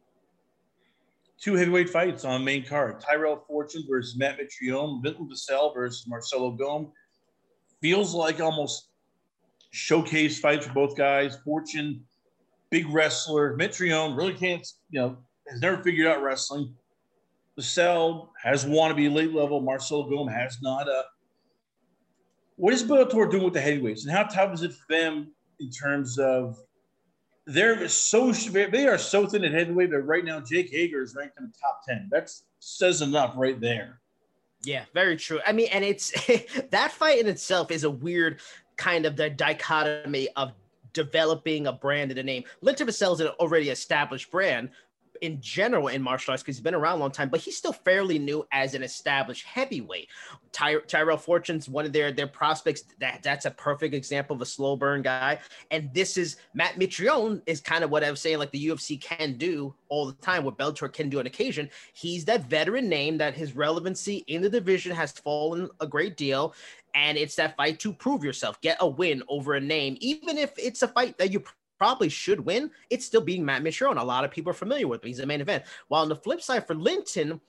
two 1.41 1.55
heavyweight 1.55 1.91
fights 1.91 2.25
on 2.25 2.45
main 2.45 2.65
card. 2.65 3.01
Tyrell 3.01 3.45
Fortune 3.47 3.85
versus 3.89 4.17
Matt 4.17 4.39
Mitrione, 4.39 5.03
Linton 5.03 5.29
Vassell 5.29 5.75
versus 5.75 6.07
Marcelo 6.07 6.53
Golm. 6.53 6.93
Feels 7.81 8.15
like 8.15 8.41
almost 8.41 8.89
showcase 9.71 10.39
fights 10.41 10.67
for 10.67 10.73
both 10.73 10.97
guys. 10.97 11.37
Fortune, 11.45 12.03
big 12.71 12.89
wrestler. 12.89 13.57
Mitrione 13.57 14.17
really 14.17 14.35
can't, 14.35 14.67
you 14.91 15.01
know, 15.01 15.17
has 15.49 15.61
never 15.61 15.83
figured 15.83 16.07
out 16.07 16.23
wrestling. 16.23 16.75
Vassell 17.59 18.29
has 18.43 18.67
want 18.67 18.91
to 18.91 18.95
be 18.95 19.09
late 19.09 19.33
level. 19.33 19.61
Marcelo 19.61 20.09
Golm 20.09 20.29
has 20.29 20.59
not. 20.63 20.89
Uh, 20.89 21.03
what 22.57 22.73
is 22.73 22.83
Bellator 22.83 23.31
doing 23.31 23.45
with 23.45 23.55
the 23.55 23.61
heavyweights, 23.61 24.05
and 24.05 24.13
how 24.15 24.25
tough 24.25 24.55
is 24.55 24.63
it 24.63 24.73
for 24.73 24.87
them 24.89 25.33
in 25.61 25.71
terms 25.71 26.19
of 26.19 26.59
they're 27.47 27.89
so 27.89 28.33
they 28.33 28.89
are 28.89 28.99
so 28.99 29.27
thin 29.27 29.45
at 29.45 29.53
heavyweight 29.53 29.91
that 29.91 30.01
right 30.01 30.25
now 30.25 30.41
Jake 30.41 30.71
Hager 30.71 31.03
is 31.03 31.15
ranked 31.15 31.39
in 31.39 31.47
the 31.47 31.53
top 31.61 31.83
ten. 31.87 32.09
That 32.11 32.31
says 32.59 33.03
enough 33.03 33.35
right 33.37 33.61
there. 33.61 34.01
Yeah, 34.65 34.85
very 34.95 35.17
true. 35.17 35.41
I 35.47 35.53
mean, 35.53 35.69
and 35.73 35.85
it's 35.85 36.13
that 36.71 36.93
fight 36.93 37.21
in 37.21 37.29
itself 37.29 37.71
is 37.71 37.85
a 37.85 37.91
weird 37.91 38.41
kind 38.77 39.07
of 39.07 39.17
the 39.17 39.31
dichotomy 39.31 40.29
of 40.37 40.53
developing 40.93 41.67
a 41.69 41.73
brand 41.73 42.11
and 42.11 42.19
a 42.19 42.23
name. 42.23 42.43
Linton 42.63 42.89
Vassell 42.89 43.13
is 43.13 43.21
an 43.21 43.29
already 43.39 43.69
established 43.69 44.31
brand, 44.31 44.71
in 45.23 45.41
general 45.41 45.89
in 45.89 46.03
martial 46.03 46.33
arts 46.33 46.43
because 46.43 46.57
he's 46.57 46.63
been 46.63 46.75
around 46.75 46.99
a 46.99 47.01
long 47.01 47.11
time, 47.11 47.29
but 47.29 47.41
he's 47.41 47.57
still 47.57 47.73
fairly 47.73 48.19
new 48.19 48.47
as 48.53 48.75
an 48.75 48.83
established 48.83 49.45
heavyweight. 49.45 50.09
Ty- 50.53 50.81
Tyrell 50.87 51.19
Fortune's 51.19 51.69
one 51.69 51.85
of 51.85 51.93
their 51.93 52.13
their 52.13 52.27
prospects. 52.27 52.85
That 53.01 53.23
that's 53.23 53.45
a 53.45 53.51
perfect 53.51 53.95
example 53.95 54.37
of 54.37 54.43
a 54.43 54.47
slow 54.47 54.77
burn 54.77 55.03
guy. 55.03 55.39
And 55.71 55.93
this 55.93 56.17
is 56.17 56.37
Matt 56.55 56.77
Mitrione 56.77 57.43
is 57.47 57.61
kind 57.61 57.85
of 57.85 57.91
what 57.91 58.05
I 58.05 58.11
was 58.11 58.21
saying, 58.21 58.39
like 58.39 58.51
the 58.51 58.67
UFC 58.69 59.01
can 59.01 59.37
do 59.37 59.75
all 59.89 60.07
the 60.07 60.13
time, 60.15 60.45
what 60.45 60.59
Bellator 60.59 60.93
can 60.93 61.09
do 61.09 61.19
on 61.19 61.27
occasion. 61.27 61.71
He's 61.93 62.25
that 62.27 62.47
veteran 62.47 62.89
name 62.89 63.19
that 63.19 63.35
his 63.35 63.55
relevancy 63.55 64.25
in 64.27 64.43
the 64.43 64.51
division 64.51 64.95
has 64.95 65.13
fallen 65.13 65.69
a 65.81 65.87
great 65.87 66.17
deal. 66.17 66.55
And 66.95 67.19
it's 67.19 67.35
that 67.37 67.57
fight 67.57 67.79
to 67.81 67.93
prove 67.93 68.25
yourself, 68.25 68.59
get 68.63 68.79
a 68.81 68.89
win 68.89 69.23
over 69.29 69.55
a 69.55 69.61
name, 69.61 69.99
even 70.01 70.39
if 70.39 70.53
it's 70.59 70.83
a 70.83 70.89
fight 70.89 71.19
that 71.19 71.31
you 71.31 71.45
probably 71.79 72.09
should 72.09 72.41
win, 72.41 72.71
it's 72.91 73.07
still 73.07 73.21
being 73.21 73.45
Matt 73.45 73.63
Mitrione. 73.63 74.01
A 74.01 74.05
lot 74.05 74.25
of 74.25 74.31
people 74.31 74.51
are 74.51 74.55
familiar 74.55 74.89
with 74.89 75.03
him. 75.03 75.09
He's 75.09 75.19
the 75.19 75.27
main 75.27 75.41
event. 75.41 75.65
While 75.89 76.03
on 76.03 76.09
the 76.09 76.17
flip 76.17 76.41
side 76.43 76.67
for 76.67 76.75
Linton, 76.75 77.41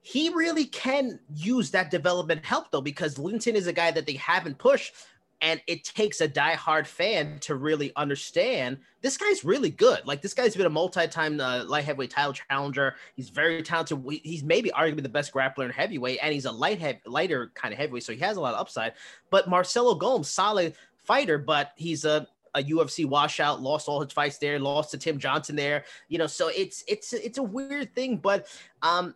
he 0.00 0.28
really 0.30 0.66
can 0.66 1.18
use 1.34 1.70
that 1.72 1.90
development 1.90 2.44
help 2.44 2.70
though, 2.70 2.80
because 2.80 3.18
Linton 3.18 3.56
is 3.56 3.66
a 3.66 3.72
guy 3.72 3.90
that 3.90 4.06
they 4.06 4.14
haven't 4.14 4.58
pushed. 4.58 4.94
And 5.42 5.60
it 5.66 5.84
takes 5.84 6.22
a 6.22 6.28
diehard 6.28 6.86
fan 6.86 7.38
to 7.40 7.56
really 7.56 7.92
understand 7.94 8.78
this 9.02 9.18
guy's 9.18 9.44
really 9.44 9.68
good. 9.68 10.00
Like 10.06 10.22
this 10.22 10.32
guy's 10.32 10.56
been 10.56 10.64
a 10.64 10.70
multi-time 10.70 11.38
uh, 11.38 11.64
light 11.64 11.84
heavyweight 11.84 12.10
title 12.10 12.32
challenger. 12.32 12.94
He's 13.16 13.28
very 13.28 13.62
talented. 13.62 14.02
He's 14.22 14.42
maybe 14.42 14.70
arguably 14.70 15.02
the 15.02 15.10
best 15.10 15.34
grappler 15.34 15.66
in 15.66 15.70
heavyweight, 15.72 16.20
and 16.22 16.32
he's 16.32 16.46
a 16.46 16.50
light 16.50 17.02
lighter 17.04 17.52
kind 17.54 17.74
of 17.74 17.78
heavyweight, 17.78 18.04
so 18.04 18.14
he 18.14 18.18
has 18.20 18.38
a 18.38 18.40
lot 18.40 18.54
of 18.54 18.60
upside. 18.60 18.94
But 19.28 19.46
Marcelo 19.46 19.94
Gomes, 19.94 20.30
solid 20.30 20.74
fighter, 20.96 21.36
but 21.36 21.72
he's 21.76 22.06
a 22.06 22.26
a 22.56 22.62
UFC 22.62 23.06
washout, 23.06 23.60
lost 23.60 23.86
all 23.88 24.00
his 24.00 24.12
fights 24.12 24.38
there, 24.38 24.58
lost 24.58 24.90
to 24.90 24.98
Tim 24.98 25.18
Johnson 25.18 25.54
there. 25.54 25.84
You 26.08 26.18
know, 26.18 26.26
so 26.26 26.48
it's 26.48 26.82
it's 26.88 27.12
it's 27.12 27.38
a 27.38 27.42
weird 27.42 27.94
thing, 27.94 28.16
but 28.16 28.48
um 28.82 29.14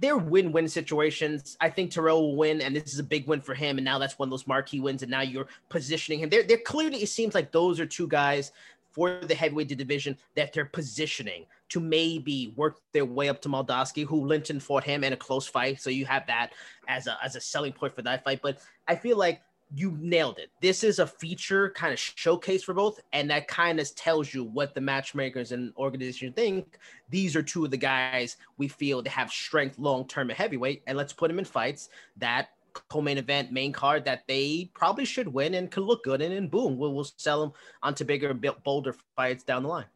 they're 0.00 0.16
win-win 0.16 0.68
situations. 0.68 1.56
I 1.60 1.70
think 1.70 1.92
Tyrell 1.92 2.20
will 2.20 2.36
win, 2.36 2.60
and 2.60 2.74
this 2.74 2.92
is 2.92 2.98
a 2.98 3.04
big 3.04 3.26
win 3.28 3.40
for 3.40 3.54
him. 3.54 3.78
And 3.78 3.84
now 3.84 3.98
that's 3.98 4.18
one 4.18 4.28
of 4.28 4.30
those 4.30 4.46
marquee 4.46 4.80
wins. 4.80 5.02
And 5.02 5.10
now 5.10 5.20
you're 5.20 5.46
positioning 5.68 6.18
him. 6.18 6.28
They're, 6.28 6.42
they're 6.42 6.58
clearly, 6.58 7.02
it 7.04 7.08
seems 7.08 7.36
like 7.36 7.52
those 7.52 7.78
are 7.78 7.86
two 7.86 8.08
guys 8.08 8.50
for 8.90 9.20
the 9.20 9.34
heavyweight 9.34 9.68
division 9.68 10.16
that 10.34 10.52
they're 10.52 10.64
positioning 10.64 11.44
to 11.68 11.80
maybe 11.80 12.52
work 12.56 12.80
their 12.92 13.04
way 13.04 13.28
up 13.28 13.42
to 13.42 13.48
Moldavsky, 13.48 14.06
who 14.06 14.24
Linton 14.24 14.58
fought 14.58 14.84
him 14.84 15.04
in 15.04 15.12
a 15.12 15.16
close 15.16 15.46
fight. 15.46 15.80
So 15.80 15.90
you 15.90 16.06
have 16.06 16.26
that 16.26 16.52
as 16.88 17.06
a 17.06 17.18
as 17.22 17.36
a 17.36 17.40
selling 17.40 17.72
point 17.72 17.94
for 17.94 18.02
that 18.02 18.24
fight. 18.24 18.40
But 18.42 18.58
I 18.88 18.96
feel 18.96 19.18
like 19.18 19.42
you 19.74 19.96
nailed 20.00 20.38
it. 20.38 20.50
This 20.60 20.84
is 20.84 20.98
a 20.98 21.06
feature 21.06 21.70
kind 21.70 21.92
of 21.92 21.98
showcase 21.98 22.62
for 22.62 22.74
both, 22.74 23.00
and 23.12 23.28
that 23.30 23.48
kind 23.48 23.80
of 23.80 23.94
tells 23.94 24.32
you 24.32 24.44
what 24.44 24.74
the 24.74 24.80
matchmakers 24.80 25.52
and 25.52 25.72
organization 25.76 26.32
think. 26.32 26.78
These 27.10 27.34
are 27.34 27.42
two 27.42 27.64
of 27.64 27.70
the 27.70 27.76
guys 27.76 28.36
we 28.58 28.68
feel 28.68 29.02
to 29.02 29.10
have 29.10 29.30
strength 29.30 29.78
long 29.78 30.06
term 30.06 30.30
at 30.30 30.36
heavyweight, 30.36 30.82
and 30.86 30.96
let's 30.96 31.12
put 31.12 31.28
them 31.28 31.38
in 31.38 31.44
fights 31.44 31.88
that 32.18 32.50
co-main 32.88 33.18
event, 33.18 33.52
main 33.52 33.72
card 33.72 34.04
that 34.04 34.22
they 34.28 34.70
probably 34.74 35.04
should 35.04 35.28
win 35.28 35.54
and 35.54 35.70
can 35.70 35.82
look 35.82 36.04
good, 36.04 36.20
and 36.20 36.34
then 36.34 36.48
boom, 36.48 36.78
we'll, 36.78 36.94
we'll 36.94 37.08
sell 37.16 37.40
them 37.40 37.52
onto 37.82 38.04
bigger, 38.04 38.32
bolder 38.34 38.94
fights 39.16 39.42
down 39.42 39.62
the 39.62 39.68
line. 39.68 39.86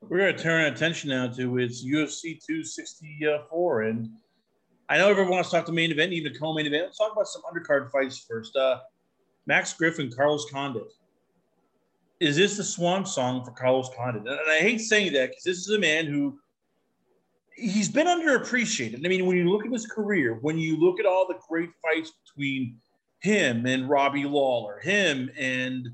We're 0.00 0.18
going 0.18 0.36
to 0.36 0.42
turn 0.42 0.62
our 0.62 0.66
attention 0.68 1.10
now 1.10 1.28
to 1.28 1.58
it's 1.58 1.84
UFC 1.84 2.44
264, 2.44 3.82
and 3.82 4.10
I 4.92 4.98
know 4.98 5.08
everyone 5.08 5.32
wants 5.32 5.48
to 5.48 5.56
talk 5.56 5.64
to 5.64 5.72
the 5.72 5.74
main 5.74 5.90
event, 5.90 6.12
even 6.12 6.34
the 6.34 6.38
co-main 6.38 6.66
event. 6.66 6.84
Let's 6.84 6.98
talk 6.98 7.12
about 7.12 7.26
some 7.26 7.40
undercard 7.50 7.90
fights 7.90 8.26
first. 8.28 8.54
Uh, 8.54 8.80
Max 9.46 9.72
Griffin, 9.72 10.12
Carlos 10.14 10.44
Condit. 10.50 10.92
Is 12.20 12.36
this 12.36 12.58
the 12.58 12.62
swan 12.62 13.06
song 13.06 13.42
for 13.42 13.52
Carlos 13.52 13.88
Condit? 13.96 14.26
And 14.26 14.38
I 14.50 14.58
hate 14.58 14.82
saying 14.82 15.14
that 15.14 15.30
because 15.30 15.44
this 15.44 15.56
is 15.56 15.70
a 15.70 15.78
man 15.78 16.04
who 16.04 16.38
he's 17.56 17.88
been 17.88 18.06
underappreciated. 18.06 19.02
I 19.02 19.08
mean, 19.08 19.24
when 19.24 19.38
you 19.38 19.50
look 19.50 19.64
at 19.64 19.72
his 19.72 19.86
career, 19.86 20.34
when 20.42 20.58
you 20.58 20.76
look 20.76 21.00
at 21.00 21.06
all 21.06 21.26
the 21.26 21.38
great 21.48 21.70
fights 21.80 22.12
between 22.26 22.76
him 23.20 23.64
and 23.64 23.88
Robbie 23.88 24.24
Lawler, 24.24 24.78
him 24.80 25.30
and 25.38 25.88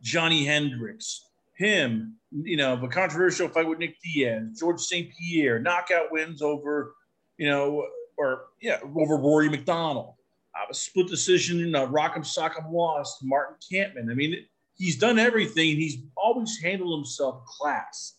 Johnny 0.00 0.44
Hendricks, 0.44 1.24
him, 1.54 2.14
you 2.30 2.56
know, 2.56 2.80
the 2.80 2.86
controversial 2.86 3.48
fight 3.48 3.66
with 3.66 3.80
Nick 3.80 3.96
Diaz, 4.00 4.60
George 4.60 4.80
St. 4.80 5.08
Pierre, 5.18 5.58
knockout 5.58 6.12
wins 6.12 6.40
over, 6.40 6.94
you 7.36 7.48
know, 7.48 7.84
or 8.18 8.46
yeah, 8.60 8.78
over 8.96 9.16
Rory 9.16 9.48
MacDonald, 9.48 10.14
uh, 10.54 10.66
a 10.70 10.74
split 10.74 11.06
decision, 11.06 11.60
in 11.60 11.74
uh, 11.74 11.86
Rock'em 11.86 12.18
Sock'em 12.18 12.70
lost, 12.70 13.18
Martin 13.22 13.56
Kampmann. 13.72 14.10
I 14.10 14.14
mean, 14.14 14.44
he's 14.76 14.98
done 14.98 15.18
everything. 15.18 15.76
He's 15.76 15.98
always 16.16 16.58
handled 16.60 16.98
himself 16.98 17.44
class. 17.46 18.14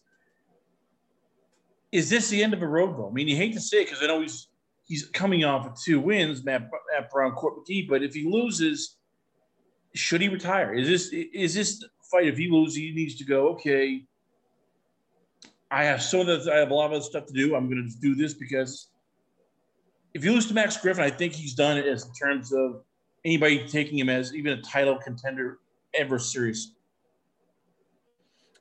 Is 1.92 2.10
this 2.10 2.30
the 2.30 2.44
end 2.44 2.54
of 2.54 2.62
a 2.62 2.68
road 2.68 2.98
though? 2.98 3.10
I 3.10 3.12
mean, 3.12 3.28
you 3.28 3.36
hate 3.36 3.54
to 3.54 3.62
say 3.62 3.82
it 3.82 3.86
because 3.86 4.02
I 4.02 4.08
know 4.08 4.22
he's 4.22 4.48
he's 4.88 5.06
coming 5.08 5.44
off 5.44 5.66
of 5.66 5.80
two 5.80 6.00
wins, 6.00 6.44
Matt, 6.44 6.70
Matt 6.92 7.10
Brown, 7.12 7.32
Court 7.34 7.56
McGee, 7.58 7.88
but 7.88 8.04
if 8.04 8.14
he 8.14 8.30
loses, 8.30 8.98
should 9.96 10.22
he 10.22 10.30
retire? 10.30 10.74
Is 10.74 10.88
this 10.88 11.10
is 11.12 11.54
this 11.54 11.84
fight? 12.12 12.28
If 12.28 12.38
he 12.38 12.50
loses, 12.50 12.76
he 12.76 12.92
needs 12.94 13.16
to 13.16 13.26
go. 13.26 13.50
Okay, 13.50 14.06
I 15.72 15.84
have 15.84 16.02
of 16.14 16.28
the, 16.28 16.52
I 16.52 16.58
have 16.58 16.72
a 16.72 16.74
lot 16.74 16.88
of 16.88 16.94
other 16.94 17.02
stuff 17.02 17.26
to 17.28 17.34
do. 17.34 17.56
I'm 17.56 17.70
going 17.70 17.90
to 17.90 18.00
do 18.00 18.16
this 18.16 18.34
because 18.34 18.90
if 20.14 20.24
you 20.24 20.32
lose 20.32 20.48
to 20.48 20.54
Max 20.54 20.78
Griffin, 20.78 21.04
I 21.04 21.10
think 21.10 21.34
he's 21.34 21.54
done 21.54 21.78
it 21.78 21.86
as 21.86 22.06
in 22.06 22.14
terms 22.14 22.52
of 22.52 22.84
anybody 23.26 23.68
taking 23.68 23.98
him 23.98 24.10
as 24.10 24.34
even 24.34 24.58
a 24.58 24.62
title 24.62 24.98
contender 24.98 25.60
ever 25.94 26.20
serious. 26.20 26.74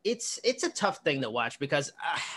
It's 0.04 0.38
it's 0.44 0.62
a 0.62 0.70
tough 0.70 0.98
thing 0.98 1.22
to 1.22 1.30
watch 1.30 1.58
because. 1.58 1.90
Uh, 1.90 2.18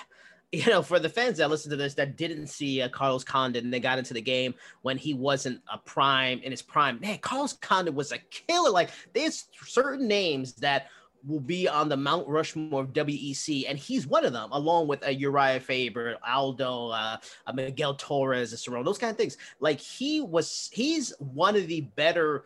you 0.53 0.65
know, 0.65 0.81
for 0.81 0.99
the 0.99 1.07
fans 1.07 1.37
that 1.37 1.49
listen 1.49 1.69
to 1.69 1.77
this 1.77 1.93
that 1.93 2.17
didn't 2.17 2.47
see 2.47 2.81
uh, 2.81 2.89
Carlos 2.89 3.23
Condit 3.23 3.71
they 3.71 3.79
got 3.79 3.97
into 3.97 4.13
the 4.13 4.21
game 4.21 4.53
when 4.81 4.97
he 4.97 5.13
wasn't 5.13 5.61
a 5.71 5.77
prime 5.77 6.41
in 6.43 6.51
his 6.51 6.61
prime, 6.61 6.99
man, 6.99 7.19
Carlos 7.19 7.53
Condit 7.53 7.93
was 7.93 8.11
a 8.11 8.17
killer. 8.17 8.69
Like 8.69 8.89
there's 9.13 9.47
certain 9.65 10.09
names 10.09 10.51
that 10.55 10.87
will 11.27 11.39
be 11.39 11.67
on 11.67 11.89
the 11.89 11.97
Mount 11.97 12.27
Rushmore 12.27 12.81
of 12.81 12.93
WEC, 12.93 13.65
and 13.67 13.77
he's 13.77 14.07
one 14.07 14.25
of 14.25 14.33
them, 14.33 14.51
along 14.51 14.87
with 14.87 15.03
a 15.03 15.09
uh, 15.09 15.19
Urijah 15.19 15.61
Faber, 15.61 16.17
Aldo, 16.27 16.89
uh, 16.89 17.17
Miguel 17.53 17.95
Torres, 17.95 18.53
Cerrone, 18.53 18.85
those 18.85 18.97
kind 18.97 19.11
of 19.11 19.17
things. 19.17 19.37
Like 19.59 19.79
he 19.79 20.21
was, 20.21 20.69
he's 20.73 21.13
one 21.19 21.55
of 21.55 21.67
the 21.67 21.81
better 21.81 22.45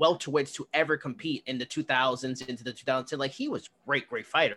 welterweights 0.00 0.52
to 0.54 0.66
ever 0.74 0.96
compete 0.96 1.42
in 1.46 1.58
the 1.58 1.66
2000s 1.66 2.48
into 2.48 2.64
the 2.64 2.72
2010s. 2.72 3.18
Like 3.18 3.30
he 3.30 3.48
was 3.48 3.68
great, 3.86 4.08
great 4.08 4.26
fighter. 4.26 4.56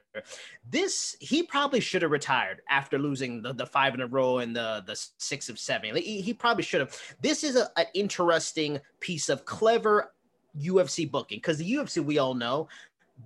This 0.70 1.16
he 1.20 1.44
probably 1.44 1.80
should 1.80 2.02
have 2.02 2.12
retired 2.12 2.62
after 2.70 2.98
losing 2.98 3.42
the, 3.42 3.54
the 3.54 3.66
five 3.66 3.94
in 3.94 4.02
a 4.02 4.08
row 4.08 4.40
and 4.40 4.56
the 4.56 4.84
the 4.88 4.96
six 5.18 5.50
of 5.50 5.60
seven. 5.60 5.94
Like, 5.94 6.04
he, 6.04 6.22
he 6.22 6.34
probably 6.34 6.64
should 6.64 6.82
have. 6.82 7.00
This 7.22 7.44
is 7.44 7.56
a, 7.56 7.70
an 7.78 7.86
interesting 7.94 8.80
piece 9.00 9.30
of 9.30 9.46
clever 9.46 10.12
UFC 10.60 11.10
booking 11.10 11.38
because 11.38 11.58
the 11.58 11.74
UFC 11.74 12.04
we 12.04 12.18
all 12.18 12.34
know 12.34 12.68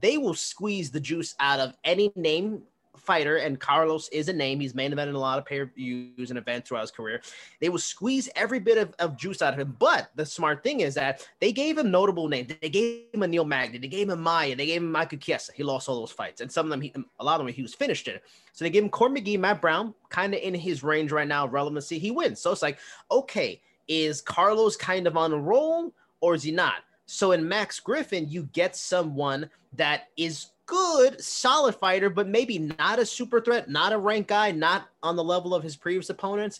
they 0.01 0.17
will 0.17 0.33
squeeze 0.33 0.91
the 0.91 0.99
juice 0.99 1.35
out 1.39 1.59
of 1.59 1.75
any 1.83 2.11
name 2.15 2.63
fighter, 2.99 3.37
and 3.37 3.59
Carlos 3.59 4.07
is 4.09 4.29
a 4.29 4.33
name. 4.33 4.59
He's 4.59 4.75
main 4.75 4.91
evented 4.91 5.15
a 5.15 5.17
lot 5.17 5.39
of 5.39 5.45
pay 5.45 5.59
per 5.59 5.71
views 5.75 6.29
and 6.29 6.37
events 6.37 6.67
throughout 6.67 6.81
his 6.81 6.91
career. 6.91 7.21
They 7.59 7.69
will 7.69 7.79
squeeze 7.79 8.29
every 8.35 8.59
bit 8.59 8.77
of, 8.77 8.93
of 8.99 9.17
juice 9.17 9.41
out 9.41 9.53
of 9.53 9.59
him. 9.59 9.75
But 9.79 10.11
the 10.15 10.25
smart 10.25 10.63
thing 10.63 10.81
is 10.81 10.93
that 10.95 11.27
they 11.39 11.51
gave 11.51 11.77
him 11.77 11.89
notable 11.89 12.27
names. 12.27 12.53
They 12.61 12.69
gave 12.69 13.05
him 13.13 13.23
a 13.23 13.27
Neil 13.27 13.45
Magny. 13.45 13.79
They 13.79 13.87
gave 13.87 14.09
him 14.09 14.21
Maia. 14.21 14.55
They 14.55 14.67
gave 14.67 14.81
him 14.81 14.91
Michael 14.91 15.17
Chiesa. 15.17 15.53
He 15.55 15.63
lost 15.63 15.89
all 15.89 15.99
those 15.99 16.11
fights, 16.11 16.41
and 16.41 16.51
some 16.51 16.65
of 16.65 16.69
them, 16.69 16.81
he, 16.81 16.93
a 17.19 17.23
lot 17.23 17.39
of 17.39 17.45
them, 17.45 17.53
he 17.53 17.61
was 17.61 17.73
finished 17.73 18.07
in. 18.07 18.19
So 18.53 18.65
they 18.65 18.69
gave 18.69 18.83
him 18.83 18.89
Court 18.89 19.13
McGee, 19.13 19.39
Matt 19.39 19.61
Brown, 19.61 19.93
kind 20.09 20.33
of 20.33 20.41
in 20.41 20.53
his 20.53 20.83
range 20.83 21.11
right 21.11 21.27
now, 21.27 21.47
relevancy. 21.47 21.97
He 21.97 22.11
wins. 22.11 22.39
So 22.39 22.51
it's 22.51 22.61
like, 22.61 22.79
okay, 23.09 23.61
is 23.87 24.21
Carlos 24.21 24.75
kind 24.75 25.07
of 25.07 25.17
on 25.17 25.33
a 25.33 25.37
roll 25.37 25.93
or 26.21 26.35
is 26.35 26.43
he 26.43 26.51
not? 26.51 26.83
So 27.11 27.31
in 27.31 27.47
Max 27.47 27.79
Griffin, 27.79 28.29
you 28.29 28.43
get 28.53 28.75
someone 28.75 29.49
that 29.73 30.09
is 30.15 30.51
good, 30.67 31.19
solid 31.19 31.73
fighter, 31.73 32.07
but 32.07 32.27
maybe 32.27 32.59
not 32.59 32.99
a 32.99 33.05
super 33.05 33.41
threat, 33.41 33.67
not 33.67 33.93
a 33.93 33.97
rank 33.97 34.27
guy, 34.27 34.51
not 34.51 34.89
on 35.01 35.15
the 35.15 35.23
level 35.23 35.55
of 35.55 35.63
his 35.63 35.75
previous 35.75 36.11
opponents. 36.11 36.59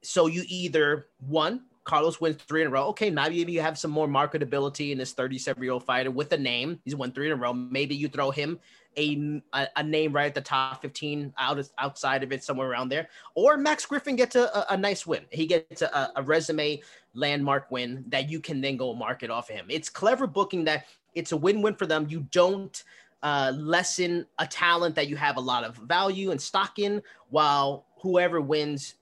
So 0.00 0.26
you 0.26 0.44
either 0.48 1.08
one, 1.18 1.64
Carlos 1.84 2.18
wins 2.18 2.36
three 2.36 2.62
in 2.62 2.68
a 2.68 2.70
row. 2.70 2.86
Okay, 2.86 3.10
maybe 3.10 3.52
you 3.52 3.60
have 3.60 3.78
some 3.78 3.90
more 3.90 4.08
marketability 4.08 4.90
in 4.90 4.96
this 4.96 5.12
37 5.12 5.62
year 5.62 5.72
old 5.72 5.84
fighter 5.84 6.10
with 6.10 6.32
a 6.32 6.38
name. 6.38 6.80
He's 6.82 6.96
won 6.96 7.12
three 7.12 7.26
in 7.26 7.32
a 7.32 7.36
row. 7.36 7.52
Maybe 7.52 7.94
you 7.94 8.08
throw 8.08 8.30
him 8.30 8.58
a, 8.98 9.42
a, 9.76 9.82
name 9.82 10.12
right 10.12 10.26
at 10.26 10.34
the 10.34 10.40
top 10.40 10.82
15 10.82 11.32
out 11.38 11.68
outside 11.78 12.22
of 12.22 12.32
it, 12.32 12.42
somewhere 12.42 12.68
around 12.68 12.88
there. 12.88 13.08
Or 13.34 13.56
Max 13.56 13.86
Griffin 13.86 14.16
gets 14.16 14.36
a, 14.36 14.66
a, 14.68 14.76
nice 14.76 15.06
win. 15.06 15.24
He 15.30 15.46
gets 15.46 15.82
a, 15.82 16.12
a 16.16 16.22
resume 16.22 16.80
landmark 17.14 17.70
win 17.70 18.04
that 18.08 18.30
you 18.30 18.40
can 18.40 18.60
then 18.60 18.76
go 18.76 18.94
market 18.94 19.30
off 19.30 19.50
of 19.50 19.56
him. 19.56 19.66
It's 19.68 19.88
clever 19.88 20.26
booking 20.26 20.64
that 20.64 20.86
it's 21.14 21.32
a 21.32 21.36
win 21.36 21.62
win 21.62 21.74
for 21.74 21.86
them. 21.86 22.06
You 22.08 22.26
don't 22.30 22.82
uh, 23.22 23.52
lessen 23.54 24.26
a 24.38 24.46
talent 24.46 24.94
that 24.96 25.08
you 25.08 25.16
have 25.16 25.36
a 25.36 25.40
lot 25.40 25.64
of 25.64 25.76
value 25.76 26.30
and 26.30 26.40
stock 26.40 26.78
in, 26.78 27.02
while 27.28 27.86
whoever 28.00 28.40
wins, 28.40 28.94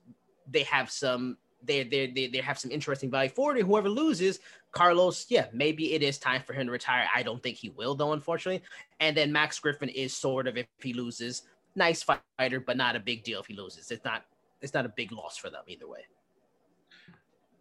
they 0.49 0.63
have 0.63 0.91
some 0.91 1.37
they 1.63 1.83
they 1.83 2.07
they, 2.07 2.27
they 2.27 2.39
have 2.39 2.59
some 2.59 2.71
interesting 2.71 3.11
value 3.11 3.29
for 3.29 3.55
it. 3.55 3.65
Whoever 3.65 3.89
loses, 3.89 4.39
Carlos, 4.71 5.25
yeah, 5.29 5.47
maybe 5.53 5.93
it 5.93 6.03
is 6.03 6.17
time 6.17 6.41
for 6.45 6.53
him 6.53 6.67
to 6.67 6.71
retire. 6.71 7.07
I 7.13 7.23
don't 7.23 7.41
think 7.41 7.57
he 7.57 7.69
will 7.69 7.95
though, 7.95 8.13
unfortunately. 8.13 8.63
And 8.99 9.15
then 9.15 9.31
Max 9.31 9.59
Griffin 9.59 9.89
is 9.89 10.13
sort 10.13 10.47
of 10.47 10.57
if 10.57 10.67
he 10.81 10.93
loses, 10.93 11.43
nice 11.75 12.03
fighter, 12.03 12.59
but 12.59 12.77
not 12.77 12.95
a 12.95 12.99
big 12.99 13.23
deal 13.23 13.39
if 13.39 13.47
he 13.47 13.55
loses. 13.55 13.91
It's 13.91 14.05
not 14.05 14.23
it's 14.61 14.73
not 14.73 14.85
a 14.85 14.89
big 14.89 15.11
loss 15.11 15.37
for 15.37 15.49
them 15.49 15.63
either 15.67 15.87
way. 15.87 16.01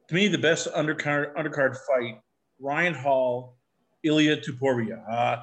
To 0.08 0.14
me, 0.14 0.28
the 0.28 0.38
best 0.38 0.68
undercard 0.72 1.34
undercard 1.34 1.76
fight: 1.86 2.20
Ryan 2.60 2.94
Hall, 2.94 3.56
Ilia 4.04 4.36
Topuria. 4.36 5.02
Uh, 5.10 5.42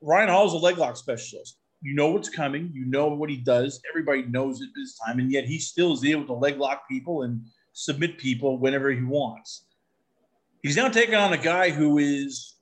Ryan 0.00 0.28
Hall 0.28 0.46
is 0.46 0.52
a 0.52 0.58
leg 0.58 0.78
lock 0.78 0.96
specialist. 0.96 1.58
You 1.82 1.94
know 1.94 2.08
what's 2.08 2.28
coming. 2.28 2.70
You 2.72 2.86
know 2.86 3.08
what 3.08 3.30
he 3.30 3.36
does. 3.36 3.80
Everybody 3.90 4.22
knows 4.22 4.60
it 4.60 4.70
this 4.74 4.98
time, 4.98 5.18
and 5.18 5.30
yet 5.30 5.44
he 5.44 5.58
still 5.58 5.92
is 5.92 6.04
able 6.04 6.26
to 6.26 6.32
leg 6.32 6.58
lock 6.58 6.88
people 6.88 7.22
and 7.22 7.42
submit 7.76 8.16
people 8.16 8.56
whenever 8.56 8.90
he 8.90 9.02
wants. 9.02 9.66
He's 10.62 10.76
now 10.76 10.88
taking 10.88 11.14
on 11.14 11.34
a 11.34 11.38
guy 11.38 11.68
who 11.68 11.98
is 11.98 12.54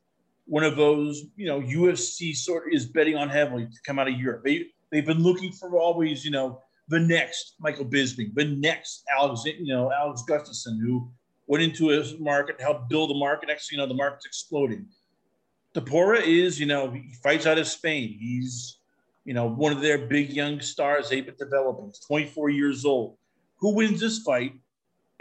one 0.47 0.65
of 0.65 0.77
those, 0.77 1.23
you 1.37 1.47
know, 1.47 1.61
UFC 1.61 2.35
sort 2.35 2.75
is 2.75 2.85
betting 2.85 3.17
on 3.17 3.29
heavily 3.29 3.67
to 3.67 3.79
come 3.87 4.01
out 4.01 4.09
of 4.09 4.15
Europe. 4.19 4.43
They 4.45 4.67
they've 4.91 5.07
been 5.07 5.23
looking 5.23 5.53
for 5.53 5.79
always, 5.79 6.25
you 6.25 6.33
know, 6.33 6.61
the 6.89 6.99
next 6.99 7.55
Michael 7.61 7.85
Bisping, 7.85 8.35
the 8.35 8.45
next 8.45 9.05
Alex, 9.17 9.45
you 9.45 9.69
know, 9.69 9.93
Alex 9.93 10.25
Gustafsson, 10.29 10.81
who 10.81 11.09
went 11.47 11.63
into 11.63 11.93
a 11.93 12.19
market, 12.19 12.61
helped 12.61 12.89
build 12.91 13.11
the 13.11 13.15
market. 13.15 13.51
Actually, 13.51 13.77
you 13.77 13.83
know, 13.83 13.89
the 13.89 13.95
market's 13.95 14.27
exploding. 14.27 14.85
Topuria 15.75 16.23
is, 16.23 16.59
you 16.59 16.67
know, 16.67 16.91
he 16.91 17.15
fights 17.23 17.47
out 17.47 17.59
of 17.59 17.69
Spain. 17.69 18.17
He's, 18.21 18.79
you 19.25 19.33
know, 19.33 19.47
one 19.47 19.73
of 19.73 19.81
their 19.81 20.07
big 20.07 20.31
young 20.31 20.61
stars 20.61 21.09
they've 21.09 21.25
been 21.25 21.37
developing. 21.39 21.87
He's 21.87 22.01
24 22.01 22.51
years 22.51 22.85
old. 22.85 23.17
Who 23.59 23.77
wins 23.77 24.01
this 24.01 24.19
fight? 24.19 24.55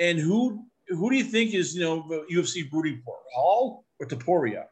And 0.04 0.20
who 0.20 0.66
who 0.90 1.10
do 1.10 1.16
you 1.16 1.24
think 1.24 1.54
is, 1.54 1.74
you 1.74 1.82
know, 1.82 2.04
UFC 2.30 2.70
rooting 2.72 3.02
for? 3.06 3.16
Hall 3.34 3.86
or 4.02 4.06
Topuria? 4.06 4.66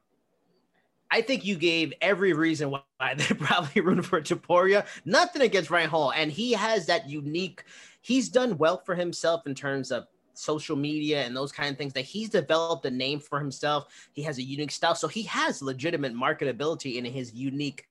I 1.10 1.22
think 1.22 1.46
you 1.46 1.56
gave 1.56 1.94
every 2.02 2.34
reason 2.34 2.70
why 2.70 2.82
they're 3.16 3.38
probably 3.38 3.82
rooting 3.82 4.04
for 4.04 4.22
Topuria. 4.22 4.86
Nothing 5.06 5.42
against 5.42 5.70
Ryan 5.70 5.90
Hall. 5.90 6.12
And 6.12 6.30
he 6.30 6.52
has 6.52 6.86
that 6.88 7.10
unique, 7.10 7.64
he's 8.02 8.28
done 8.28 8.58
well 8.58 8.82
for 8.86 8.94
himself 8.94 9.48
in 9.48 9.56
terms 9.56 9.92
of 9.92 10.06
social 10.34 10.76
media 10.76 11.24
and 11.24 11.36
those 11.36 11.54
kind 11.54 11.72
of 11.72 11.78
things 11.78 11.94
that 11.94 12.06
he's 12.06 12.30
developed 12.30 12.86
a 12.86 12.92
name 12.92 13.20
for 13.20 13.40
himself. 13.40 13.86
He 14.12 14.22
has 14.24 14.38
a 14.38 14.44
unique 14.44 14.72
style. 14.72 14.96
So 14.96 15.08
he 15.08 15.24
has 15.24 15.62
legitimate 15.62 16.14
marketability 16.14 16.96
in 16.98 17.06
his 17.06 17.34
unique 17.34 17.88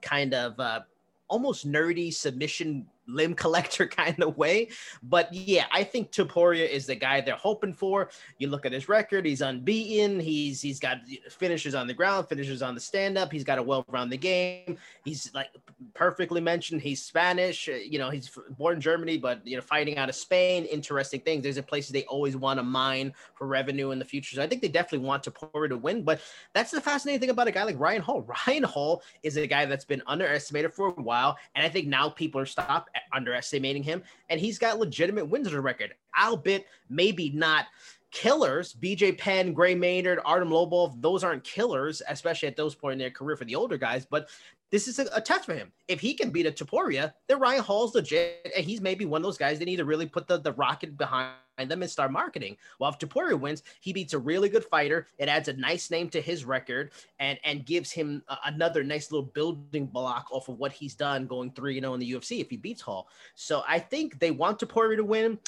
kind 0.00 0.32
of 0.32 0.58
uh, 0.58 0.80
almost 1.28 1.70
nerdy 1.70 2.12
submission 2.12 2.86
limb 3.08 3.34
collector 3.34 3.86
kind 4.02 4.22
of 4.22 4.36
way. 4.36 4.68
But 5.02 5.32
yeah, 5.32 5.66
I 5.72 5.84
think 5.84 6.12
Topuria 6.12 6.68
is 6.68 6.86
the 6.86 6.94
guy 6.94 7.20
they're 7.20 7.34
hoping 7.34 7.72
for. 7.72 8.10
You 8.38 8.48
look 8.48 8.66
at 8.66 8.72
his 8.72 8.88
record; 8.88 9.26
he's 9.26 9.40
unbeaten. 9.40 10.20
He's 10.20 10.60
he's 10.60 10.78
got 10.78 10.98
finishes 11.30 11.74
on 11.74 11.86
the 11.86 11.94
ground, 11.94 12.28
finishes 12.28 12.62
on 12.62 12.74
the 12.74 12.80
stand 12.80 13.18
up. 13.18 13.32
He's 13.32 13.44
got 13.44 13.58
a 13.58 13.62
well-rounded 13.62 14.20
game. 14.20 14.78
He's 15.04 15.32
like 15.34 15.48
perfectly 15.94 16.40
mentioned. 16.40 16.82
He's 16.82 17.02
Spanish. 17.02 17.68
You 17.68 17.98
know, 17.98 18.10
he's 18.10 18.30
born 18.56 18.76
in 18.76 18.80
Germany, 18.80 19.18
but 19.18 19.46
you 19.46 19.56
know, 19.56 19.62
fighting 19.62 19.96
out 19.96 20.08
of 20.08 20.14
Spain. 20.14 20.64
Interesting 20.64 21.20
things. 21.20 21.42
There's 21.42 21.56
a 21.56 21.62
places 21.62 21.92
they 21.92 22.04
always 22.04 22.36
want 22.36 22.58
to 22.58 22.62
mine 22.62 23.12
for 23.34 23.46
revenue 23.46 23.90
in 23.90 23.98
the 23.98 24.04
future. 24.04 24.36
So 24.36 24.42
I 24.42 24.46
think 24.46 24.62
they 24.62 24.68
definitely 24.68 25.06
want 25.06 25.24
Topuria 25.24 25.68
to 25.70 25.76
win. 25.76 26.02
But 26.02 26.20
that's 26.52 26.70
the 26.70 26.80
fascinating 26.80 27.20
thing 27.20 27.30
about 27.30 27.48
a 27.48 27.52
guy 27.52 27.64
like 27.64 27.78
Ryan 27.78 28.02
Hall. 28.02 28.22
Ryan 28.46 28.64
Hall 28.64 29.02
is 29.22 29.36
a 29.36 29.46
guy 29.46 29.66
that's 29.66 29.84
been 29.84 30.02
underestimated 30.06 30.72
for 30.72 30.88
a 30.88 30.92
while, 30.92 31.36
and 31.54 31.64
I 31.64 31.68
think 31.68 31.86
now 31.86 32.08
people 32.08 32.40
are 32.40 32.46
stopped 32.46 32.90
underestimating 33.12 33.82
him, 33.82 34.02
and 34.28 34.40
he's 34.40 34.58
got 34.58 34.78
legitimate 34.78 35.28
wins 35.28 35.46
on 35.46 35.52
the 35.52 35.60
record, 35.60 35.94
albeit 36.20 36.66
maybe 36.88 37.30
not 37.30 37.66
killers. 38.10 38.74
BJ 38.74 39.16
Penn, 39.16 39.52
Gray 39.52 39.74
Maynard, 39.74 40.20
Artem 40.24 40.50
Lobov, 40.50 41.00
those 41.00 41.24
aren't 41.24 41.44
killers, 41.44 42.02
especially 42.08 42.48
at 42.48 42.56
those 42.56 42.74
point 42.74 42.94
in 42.94 42.98
their 42.98 43.10
career 43.10 43.36
for 43.36 43.44
the 43.44 43.54
older 43.54 43.76
guys, 43.76 44.06
but 44.06 44.28
this 44.70 44.86
is 44.88 44.98
a, 44.98 45.06
a, 45.14 45.20
test 45.20 45.46
for 45.46 45.54
him. 45.54 45.72
If 45.88 46.00
he 46.00 46.14
can 46.14 46.30
beat 46.30 46.46
a 46.46 46.52
Topuria, 46.52 47.14
then 47.26 47.40
Ryan 47.40 47.62
Hall's 47.62 47.94
legit, 47.94 48.52
and 48.54 48.64
he's 48.64 48.80
maybe 48.80 49.06
one 49.06 49.20
of 49.20 49.24
those 49.24 49.38
guys 49.38 49.58
that 49.58 49.64
need 49.64 49.76
to 49.76 49.84
really 49.84 50.06
put 50.06 50.26
the, 50.26 50.38
the 50.38 50.52
rocket 50.52 50.96
behind 50.98 51.32
them 51.64 51.82
and 51.82 51.90
start 51.90 52.12
marketing. 52.12 52.56
Well, 52.78 52.90
if 52.90 52.98
Topuria 52.98 53.38
wins, 53.38 53.62
he 53.80 53.92
beats 53.92 54.14
a 54.14 54.18
really 54.18 54.48
good 54.48 54.64
fighter. 54.64 55.06
It 55.18 55.28
adds 55.28 55.48
a 55.48 55.54
nice 55.54 55.90
name 55.90 56.08
to 56.10 56.20
his 56.20 56.44
record 56.44 56.92
and 57.18 57.38
and 57.44 57.66
gives 57.66 57.90
him 57.90 58.22
a, 58.28 58.36
another 58.46 58.84
nice 58.84 59.10
little 59.10 59.26
building 59.26 59.86
block 59.86 60.26
off 60.30 60.48
of 60.48 60.58
what 60.58 60.72
he's 60.72 60.94
done 60.94 61.26
going 61.26 61.50
three 61.52 61.74
you 61.74 61.80
oh 61.80 61.88
know 61.88 61.94
in 61.94 62.00
the 62.00 62.12
UFC 62.12 62.40
if 62.40 62.50
he 62.50 62.56
beats 62.56 62.82
Hall. 62.82 63.08
So 63.34 63.62
I 63.66 63.78
think 63.78 64.18
they 64.18 64.30
want 64.30 64.58
Topuria 64.58 64.96
to 64.96 65.04
win. 65.04 65.38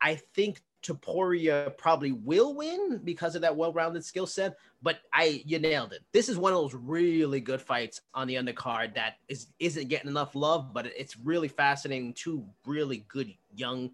I 0.00 0.14
think 0.34 0.62
Topuria 0.82 1.66
uh, 1.66 1.70
probably 1.70 2.12
will 2.12 2.54
win 2.54 3.00
because 3.04 3.34
of 3.34 3.42
that 3.42 3.54
well-rounded 3.54 4.04
skill 4.04 4.26
set. 4.26 4.56
But 4.82 5.00
I, 5.12 5.42
you 5.44 5.58
nailed 5.58 5.92
it. 5.92 6.00
This 6.12 6.28
is 6.28 6.38
one 6.38 6.52
of 6.52 6.58
those 6.58 6.74
really 6.74 7.40
good 7.40 7.60
fights 7.60 8.00
on 8.14 8.26
the 8.26 8.36
undercard 8.36 8.94
that 8.94 9.16
is 9.28 9.48
isn't 9.58 9.88
getting 9.88 10.08
enough 10.08 10.34
love, 10.34 10.72
but 10.72 10.86
it's 10.86 11.18
really 11.18 11.48
fascinating. 11.48 12.14
Two 12.14 12.46
really 12.64 13.04
good 13.08 13.34
young, 13.54 13.90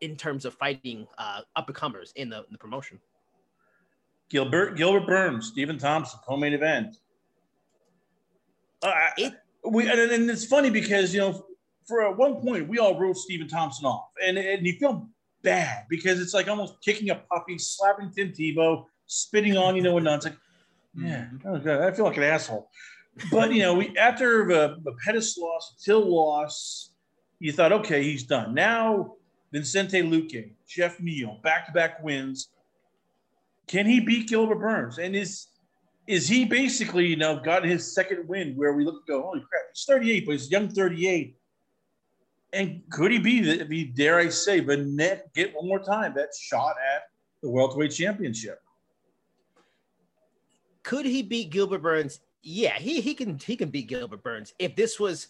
in 0.00 0.16
terms 0.16 0.44
of 0.44 0.54
fighting 0.54 1.06
uh, 1.18 1.40
up 1.56 1.68
and 1.68 1.76
comers 1.76 2.12
in 2.16 2.30
the, 2.30 2.38
in 2.38 2.52
the 2.52 2.58
promotion. 2.58 2.98
Gilbert 4.30 4.76
Gilbert 4.76 5.06
Burns, 5.06 5.48
Stephen 5.48 5.76
Thompson, 5.76 6.20
co-main 6.26 6.52
event. 6.52 6.96
Uh, 8.82 8.92
it, 9.18 9.34
we 9.68 9.90
and, 9.90 10.00
and 10.00 10.30
it's 10.30 10.46
funny 10.46 10.70
because 10.70 11.12
you 11.12 11.20
know 11.20 11.44
for 11.86 12.08
at 12.08 12.16
one 12.16 12.36
point 12.36 12.68
we 12.68 12.78
all 12.78 12.98
wrote 12.98 13.16
Stephen 13.16 13.48
Thompson 13.48 13.86
off, 13.86 14.10
and 14.24 14.38
and 14.38 14.64
you 14.64 14.74
feel 14.74 15.08
bad 15.42 15.84
because 15.90 16.20
it's 16.20 16.32
like 16.32 16.48
almost 16.48 16.80
kicking 16.80 17.10
a 17.10 17.16
puppy, 17.16 17.58
slapping 17.58 18.10
Tim 18.10 18.28
Tebow, 18.32 18.84
spitting 19.06 19.56
on 19.56 19.74
you 19.74 19.82
know 19.82 19.98
and 19.98 20.06
It's 20.06 20.24
like, 20.24 20.36
yeah, 20.96 21.26
oh 21.44 21.56
I 21.56 21.90
feel 21.90 22.04
like 22.04 22.16
an 22.16 22.22
asshole. 22.22 22.70
But 23.30 23.52
you 23.52 23.62
know, 23.62 23.74
we 23.74 23.96
after 23.98 24.46
the, 24.46 24.76
the 24.84 24.92
Pettis 25.04 25.36
loss, 25.36 25.74
Till 25.84 26.08
loss, 26.08 26.90
you 27.40 27.52
thought, 27.52 27.72
okay, 27.72 28.02
he's 28.02 28.22
done. 28.22 28.54
Now 28.54 29.14
Vicente 29.52 30.02
Luque, 30.02 30.52
Geoff 30.66 31.00
Neal, 31.00 31.38
back-to-back 31.42 32.02
wins. 32.02 32.48
Can 33.66 33.86
he 33.86 34.00
beat 34.00 34.28
Gilbert 34.28 34.60
Burns? 34.60 34.98
And 34.98 35.14
is 35.14 35.48
is 36.06 36.26
he 36.26 36.44
basically, 36.44 37.06
you 37.06 37.16
know, 37.16 37.38
got 37.38 37.64
his 37.64 37.94
second 37.94 38.26
win 38.26 38.54
where 38.56 38.72
we 38.72 38.84
look 38.84 39.06
go, 39.06 39.22
holy 39.22 39.40
crap, 39.48 39.62
he's 39.72 39.84
38, 39.84 40.26
but 40.26 40.32
he's 40.32 40.50
young 40.50 40.68
38 40.68 41.36
and 42.52 42.82
could 42.90 43.12
he 43.12 43.18
be, 43.18 43.62
be 43.64 43.84
dare 43.84 44.18
I 44.18 44.28
say, 44.28 44.60
the 44.60 44.76
net 44.76 45.32
get 45.34 45.54
one 45.54 45.68
more 45.68 45.78
time 45.78 46.14
that 46.14 46.30
shot 46.38 46.76
at 46.94 47.02
the 47.42 47.50
welterweight 47.50 47.92
championship? 47.92 48.60
Could 50.82 51.06
he 51.06 51.22
beat 51.22 51.50
Gilbert 51.50 51.82
Burns? 51.82 52.20
Yeah, 52.42 52.78
he 52.78 53.00
he 53.00 53.14
can 53.14 53.38
he 53.38 53.54
can 53.54 53.68
beat 53.68 53.86
Gilbert 53.86 54.22
Burns. 54.22 54.54
If 54.58 54.74
this 54.74 54.98
was 54.98 55.28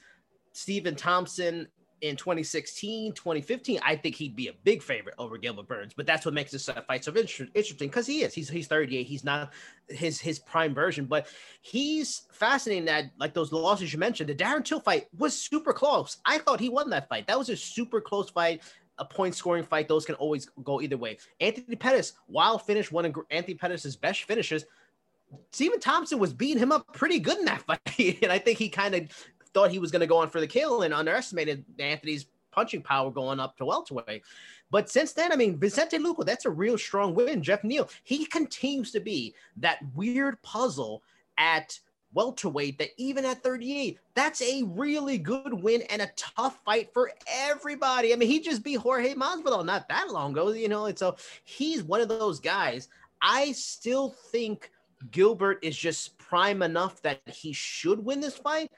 Stephen 0.53 0.95
Thompson 0.95 1.67
in 2.01 2.17
2016, 2.17 3.13
2015, 3.13 3.81
I 3.85 3.97
think 3.97 4.15
he'd 4.15 4.35
be 4.35 4.49
a 4.49 4.55
big 4.65 4.83
favorite 4.83 5.15
over 5.19 5.37
Gilbert 5.37 5.69
Burns. 5.69 5.93
But 5.95 6.07
that's 6.07 6.25
what 6.25 6.35
makes 6.35 6.51
this 6.51 6.69
uh, 6.69 6.81
fight 6.83 7.05
so 7.05 7.15
interesting 7.15 7.89
because 7.89 8.07
he 8.07 8.23
is. 8.23 8.35
He's 8.35 8.49
he's 8.49 8.67
38. 8.67 9.07
He's 9.07 9.25
not 9.25 9.53
his 9.89 10.21
his 10.21 10.39
prime 10.39 10.75
version, 10.75 11.05
but 11.05 11.27
he's 11.61 12.23
fascinating. 12.33 12.87
That 12.87 13.11
like 13.19 13.35
those 13.35 13.53
losses 13.53 13.93
you 13.93 13.99
mentioned, 13.99 14.29
the 14.29 14.35
Darren 14.35 14.65
Till 14.65 14.81
fight 14.81 15.09
was 15.17 15.37
super 15.41 15.73
close. 15.73 16.19
I 16.25 16.39
thought 16.39 16.61
he 16.61 16.69
won 16.69 16.91
that 16.91 17.09
fight. 17.09 17.27
That 17.27 17.39
was 17.39 17.49
a 17.49 17.57
super 17.57 18.01
close 18.01 18.31
fight. 18.31 18.63
A 18.99 19.05
point 19.05 19.35
scoring 19.35 19.65
fight, 19.65 19.89
those 19.89 20.05
can 20.05 20.15
always 20.17 20.47
go 20.63 20.83
either 20.83 20.99
way. 20.99 21.17
Anthony 21.41 21.75
Pettis, 21.75 22.13
wild 22.29 22.63
finish, 22.67 22.93
one 22.93 23.07
of 23.07 23.15
Anthony 23.31 23.55
Pettis' 23.55 23.97
best 23.97 24.25
finishes. 24.25 24.67
Stephen 25.53 25.81
Thompson 25.81 26.19
was 26.19 26.35
beating 26.35 26.59
him 26.59 26.71
up 26.71 26.93
pretty 26.93 27.19
good 27.19 27.39
in 27.39 27.47
that 27.47 27.63
fight. 27.67 27.81
and 28.23 28.31
I 28.31 28.39
think 28.39 28.59
he 28.59 28.69
kind 28.69 28.95
of 28.95 29.09
thought 29.55 29.71
he 29.71 29.79
was 29.79 29.91
going 29.91 30.01
to 30.01 30.07
go 30.07 30.19
on 30.19 30.31
for 30.31 30.41
the 30.41 30.47
kill 30.47 30.83
and 30.83 30.95
underestimated 30.95 31.65
Anthony's 31.79 32.27
punching 32.53 32.83
power 32.83 33.11
going 33.11 33.41
up 33.41 33.57
to 33.57 33.65
welterweight. 33.65 34.23
But 34.71 34.89
since 34.89 35.13
then, 35.13 35.33
I 35.33 35.37
mean, 35.37 35.59
Vicente 35.59 35.99
Luque, 35.99 36.25
that's 36.25 36.45
a 36.45 36.51
real 36.51 36.79
strong 36.79 37.15
win. 37.15 37.43
Geoff 37.43 37.65
Neal, 37.65 37.89
he 38.05 38.25
continues 38.25 38.93
to 38.93 39.01
be 39.01 39.35
that 39.57 39.79
weird 39.95 40.41
puzzle 40.43 41.03
at 41.39 41.79
welterweight 42.13 42.79
that 42.79 42.91
even 42.97 43.25
at 43.25 43.43
38, 43.43 43.99
that's 44.15 44.43
a 44.43 44.63
really 44.67 45.19
good 45.19 45.55
win 45.55 45.83
and 45.83 46.03
a 46.03 46.11
tough 46.17 46.59
fight 46.65 46.93
for 46.93 47.13
everybody. 47.29 48.13
I 48.13 48.17
mean, 48.17 48.29
he 48.29 48.41
just 48.41 48.63
beat 48.63 48.79
Jorge 48.79 49.15
Masvidal 49.15 49.65
not 49.65 49.89
that 49.89 50.11
long 50.11 50.33
ago, 50.33 50.51
you 50.51 50.69
know, 50.69 50.87
and 50.87 50.99
so 50.99 51.17
he's 51.45 51.83
one 51.83 52.01
of 52.01 52.09
those 52.09 52.41
guys. 52.41 52.89
I 53.23 53.53
still 53.53 54.11
think 54.31 54.71
Gilbert 55.11 55.59
is 55.63 55.77
just 55.77 56.19
prime 56.19 56.63
enough 56.63 57.01
that 57.03 57.21
he 57.27 57.53
should 57.53 58.05
win 58.05 58.21
this 58.21 58.37
fight, 58.37 58.71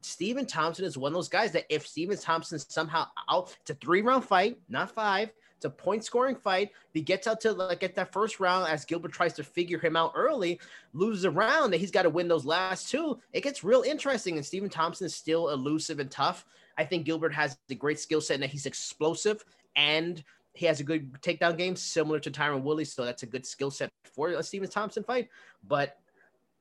Stephen 0.00 0.46
Thompson 0.46 0.84
is 0.84 0.96
one 0.96 1.12
of 1.12 1.14
those 1.14 1.28
guys 1.28 1.52
that 1.52 1.66
if 1.68 1.86
Stephen 1.86 2.16
Thompson 2.16 2.58
somehow 2.58 3.06
out, 3.28 3.56
a 3.68 3.74
three 3.74 4.02
round 4.02 4.24
fight, 4.24 4.58
not 4.68 4.90
five. 4.90 5.30
It's 5.56 5.64
a 5.64 5.70
point 5.70 6.04
scoring 6.04 6.36
fight. 6.36 6.70
He 6.92 7.00
gets 7.00 7.26
out 7.26 7.40
to 7.40 7.52
like 7.52 7.82
at 7.82 7.96
that 7.96 8.12
first 8.12 8.38
round 8.38 8.68
as 8.68 8.84
Gilbert 8.84 9.10
tries 9.10 9.32
to 9.34 9.42
figure 9.42 9.78
him 9.80 9.96
out 9.96 10.12
early, 10.14 10.60
loses 10.92 11.24
a 11.24 11.32
round 11.32 11.72
that 11.72 11.78
he's 11.78 11.90
got 11.90 12.02
to 12.02 12.10
win 12.10 12.28
those 12.28 12.44
last 12.44 12.88
two. 12.88 13.18
It 13.32 13.42
gets 13.42 13.64
real 13.64 13.82
interesting, 13.82 14.36
and 14.36 14.46
Stephen 14.46 14.70
Thompson 14.70 15.06
is 15.06 15.16
still 15.16 15.48
elusive 15.48 15.98
and 15.98 16.10
tough. 16.12 16.46
I 16.76 16.84
think 16.84 17.06
Gilbert 17.06 17.34
has 17.34 17.58
the 17.66 17.74
great 17.74 17.98
skill 17.98 18.20
set 18.20 18.34
and 18.34 18.44
that 18.44 18.50
he's 18.50 18.66
explosive 18.66 19.44
and 19.74 20.22
he 20.54 20.66
has 20.66 20.80
a 20.80 20.84
good 20.84 21.12
takedown 21.22 21.56
game 21.56 21.76
similar 21.76 22.20
to 22.20 22.30
Tyron 22.30 22.62
Woodley, 22.62 22.84
so 22.84 23.04
that's 23.04 23.22
a 23.22 23.26
good 23.26 23.46
skill 23.46 23.70
set 23.70 23.90
for 24.04 24.30
a 24.30 24.42
Stephen 24.42 24.68
Thompson 24.68 25.04
fight. 25.04 25.28
But 25.66 25.98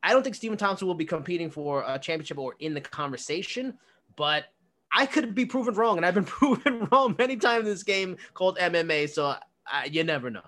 I 0.03 0.13
don't 0.13 0.23
think 0.23 0.35
Stephen 0.35 0.57
Thompson 0.57 0.87
will 0.87 0.95
be 0.95 1.05
competing 1.05 1.49
for 1.49 1.83
a 1.87 1.99
championship 1.99 2.37
or 2.37 2.55
in 2.59 2.73
the 2.73 2.81
conversation, 2.81 3.77
but 4.15 4.45
I 4.91 5.05
could 5.05 5.35
be 5.35 5.45
proven 5.45 5.73
wrong, 5.73 5.97
and 5.97 6.05
I've 6.05 6.13
been 6.13 6.25
proven 6.25 6.87
wrong 6.91 7.15
many 7.17 7.35
times 7.37 7.65
in 7.65 7.71
this 7.71 7.83
game 7.83 8.17
called 8.33 8.57
MMA. 8.57 9.09
So 9.09 9.35
I, 9.65 9.85
you 9.85 10.03
never 10.03 10.29
know. 10.29 10.43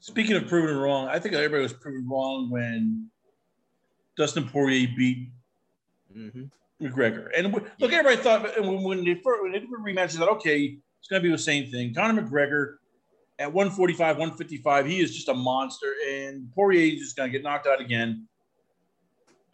Speaking 0.00 0.36
of 0.36 0.46
proven 0.46 0.76
wrong, 0.76 1.08
I 1.08 1.18
think 1.18 1.34
everybody 1.34 1.62
was 1.62 1.72
proven 1.72 2.06
wrong 2.08 2.50
when 2.50 3.08
Dustin 4.16 4.46
Poirier 4.46 4.88
beat 4.96 5.30
mm-hmm. 6.14 6.44
McGregor. 6.84 7.28
And 7.36 7.52
look, 7.52 7.66
yeah. 7.78 7.88
everybody 7.88 8.16
thought 8.16 8.60
when, 8.60 8.82
when 8.82 9.04
they 9.04 9.14
first 9.14 9.42
when 9.42 9.52
they 9.52 9.60
did 9.60 9.70
rematch, 9.70 10.14
thought, 10.16 10.28
okay, 10.28 10.76
it's 10.98 11.08
going 11.08 11.22
to 11.22 11.28
be 11.28 11.32
the 11.32 11.38
same 11.38 11.70
thing. 11.70 11.94
Conor 11.94 12.22
McGregor 12.22 12.76
at 13.38 13.52
145, 13.52 14.16
155, 14.16 14.86
he 14.86 15.00
is 15.00 15.14
just 15.14 15.28
a 15.28 15.34
monster, 15.34 15.92
and 16.08 16.52
Poirier 16.52 16.94
is 16.94 17.00
just 17.00 17.16
going 17.16 17.30
to 17.30 17.32
get 17.32 17.42
knocked 17.42 17.66
out 17.66 17.80
again. 17.80 18.28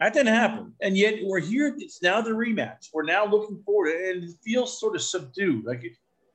That 0.01 0.13
didn't 0.13 0.33
happen. 0.33 0.73
And 0.81 0.97
yet 0.97 1.19
we're 1.21 1.39
here. 1.39 1.75
It's 1.77 2.01
now 2.01 2.21
the 2.21 2.31
rematch. 2.31 2.89
We're 2.91 3.03
now 3.03 3.23
looking 3.23 3.61
forward, 3.63 3.93
and 3.93 4.23
it 4.23 4.35
feels 4.43 4.79
sort 4.79 4.95
of 4.95 5.03
subdued. 5.03 5.63
Like 5.63 5.83
it, 5.83 5.91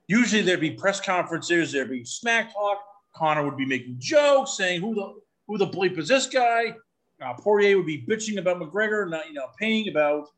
usually 0.06 0.42
there'd 0.42 0.60
be 0.60 0.70
press 0.70 1.00
conferences, 1.00 1.72
there'd 1.72 1.90
be 1.90 2.04
smack 2.04 2.52
talk. 2.54 2.78
Conor 3.12 3.44
would 3.44 3.56
be 3.56 3.66
making 3.66 3.96
jokes, 3.98 4.56
saying 4.56 4.82
who 4.82 4.94
the 4.94 5.14
who 5.48 5.58
the 5.58 5.66
bleep 5.66 5.98
is 5.98 6.06
this 6.06 6.28
guy. 6.28 6.76
Uh, 7.20 7.34
Poirier 7.34 7.76
would 7.76 7.86
be 7.86 8.06
bitching 8.06 8.38
about 8.38 8.60
McGregor, 8.60 9.10
not 9.10 9.26
you 9.26 9.34
know 9.34 9.48
paying 9.58 9.88
about 9.88 10.28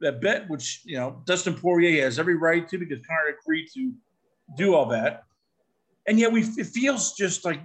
that 0.00 0.20
bet, 0.20 0.48
which 0.48 0.82
you 0.84 0.96
know 0.96 1.20
Dustin 1.24 1.54
Poirier 1.54 2.04
has 2.04 2.20
every 2.20 2.36
right 2.36 2.68
to 2.68 2.78
because 2.78 3.04
Conor 3.04 3.36
agreed 3.42 3.66
to 3.74 3.92
do 4.56 4.76
all 4.76 4.86
that. 4.86 5.24
And 6.06 6.16
yet 6.16 6.30
we 6.30 6.42
it 6.42 6.68
feels 6.68 7.14
just 7.14 7.44
like 7.44 7.60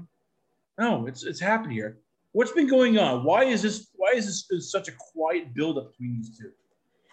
no, 0.80 1.06
it's 1.06 1.24
it's 1.24 1.40
happened 1.40 1.74
here. 1.74 2.00
What's 2.34 2.52
been 2.52 2.68
going 2.68 2.98
on? 2.98 3.24
Why 3.24 3.44
is 3.46 3.62
this? 3.62 3.88
Why 3.96 4.14
is 4.16 4.26
this 4.26 4.44
been 4.44 4.62
such 4.62 4.88
a 4.88 4.92
quiet 4.92 5.54
buildup 5.54 5.92
between 5.92 6.18
these 6.18 6.38
two? 6.38 6.52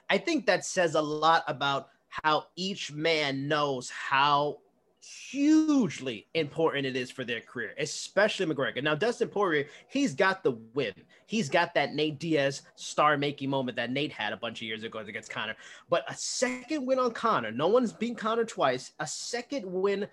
I 0.09 0.18
think 0.18 0.46
that 0.46 0.64
says 0.64 0.94
a 0.94 1.00
lot 1.00 1.44
about 1.46 1.88
how 2.09 2.46
each 2.56 2.90
man 2.90 3.46
knows 3.46 3.90
how 3.90 4.59
hugely 5.02 6.26
important 6.35 6.87
it 6.87 6.96
is 6.96 7.11
for 7.11 7.24
their 7.24 7.40
career, 7.40 7.74
especially 7.78 8.46
McGregor. 8.46 8.83
Now, 8.83 8.94
Dustin 8.94 9.28
Poirier, 9.28 9.66
he's 9.88 10.14
got 10.14 10.42
the 10.42 10.52
win. 10.74 10.92
He's 11.26 11.48
got 11.48 11.74
that 11.74 11.94
Nate 11.94 12.18
Diaz 12.18 12.62
star-making 12.74 13.48
moment 13.48 13.76
that 13.76 13.90
Nate 13.90 14.12
had 14.12 14.33
a 14.33 14.37
bunch 14.37 14.59
of 14.59 14.66
years 14.66 14.83
ago 14.83 14.98
against 14.98 15.30
Conor. 15.30 15.54
But 15.88 16.04
a 16.11 16.14
second 16.14 16.85
win 16.87 16.98
on 16.98 17.12
Conor, 17.12 17.52
no 17.52 17.68
one's 17.68 17.92
beaten 17.92 18.16
Conor 18.16 18.44
twice. 18.44 18.92
A 19.00 19.06
second 19.06 19.64
win 19.64 20.09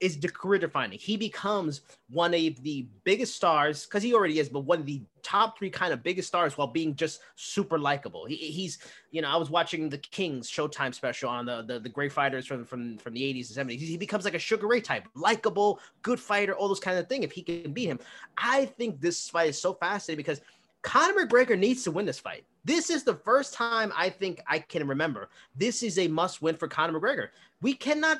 is 0.00 0.18
the 0.18 0.28
career 0.28 0.58
defining. 0.58 0.98
He 0.98 1.16
becomes 1.16 1.82
one 2.08 2.32
of 2.34 2.62
the 2.62 2.86
biggest 3.04 3.36
stars 3.36 3.84
because 3.84 4.02
he 4.02 4.14
already 4.14 4.38
is, 4.38 4.48
but 4.48 4.60
one 4.60 4.80
of 4.80 4.86
the 4.86 5.02
top 5.22 5.58
three 5.58 5.70
kind 5.70 5.92
of 5.92 6.02
biggest 6.02 6.28
stars 6.28 6.56
while 6.56 6.66
being 6.66 6.96
just 6.96 7.20
super 7.36 7.78
likable. 7.78 8.24
He, 8.24 8.36
he's, 8.36 8.78
you 9.10 9.20
know, 9.20 9.28
I 9.28 9.36
was 9.36 9.50
watching 9.50 9.88
the 9.88 9.98
Kings 9.98 10.50
Showtime 10.50 10.94
special 10.94 11.28
on 11.28 11.46
the, 11.46 11.62
the, 11.62 11.78
the 11.78 11.88
great 11.88 12.12
fighters 12.12 12.46
from 12.46 12.64
from 12.64 12.96
from 12.98 13.14
the 13.14 13.22
80s 13.22 13.56
and 13.56 13.68
70s. 13.68 13.80
He 13.80 13.96
becomes 13.96 14.24
like 14.24 14.34
a 14.34 14.38
Sugar 14.38 14.66
Ray 14.66 14.80
type, 14.80 15.06
likable, 15.14 15.80
good 16.02 16.18
fighter, 16.18 16.54
all 16.54 16.68
those 16.68 16.80
kind 16.80 16.98
of 16.98 17.08
thing. 17.08 17.22
If 17.22 17.32
he 17.32 17.42
can 17.42 17.72
beat 17.72 17.86
him, 17.86 18.00
I 18.38 18.66
think 18.66 19.00
this 19.00 19.28
fight 19.28 19.50
is 19.50 19.60
so 19.60 19.74
fascinating 19.74 20.18
because 20.18 20.40
Conor 20.82 21.26
McGregor 21.26 21.58
needs 21.58 21.84
to 21.84 21.90
win 21.90 22.06
this 22.06 22.18
fight. 22.18 22.44
This 22.64 22.90
is 22.90 23.04
the 23.04 23.14
first 23.14 23.54
time 23.54 23.92
I 23.96 24.10
think 24.10 24.42
I 24.46 24.58
can 24.58 24.86
remember. 24.86 25.28
This 25.56 25.82
is 25.82 25.98
a 25.98 26.08
must 26.08 26.42
win 26.42 26.56
for 26.56 26.68
Conor 26.68 26.98
McGregor. 26.98 27.28
We 27.62 27.74
cannot, 27.74 28.18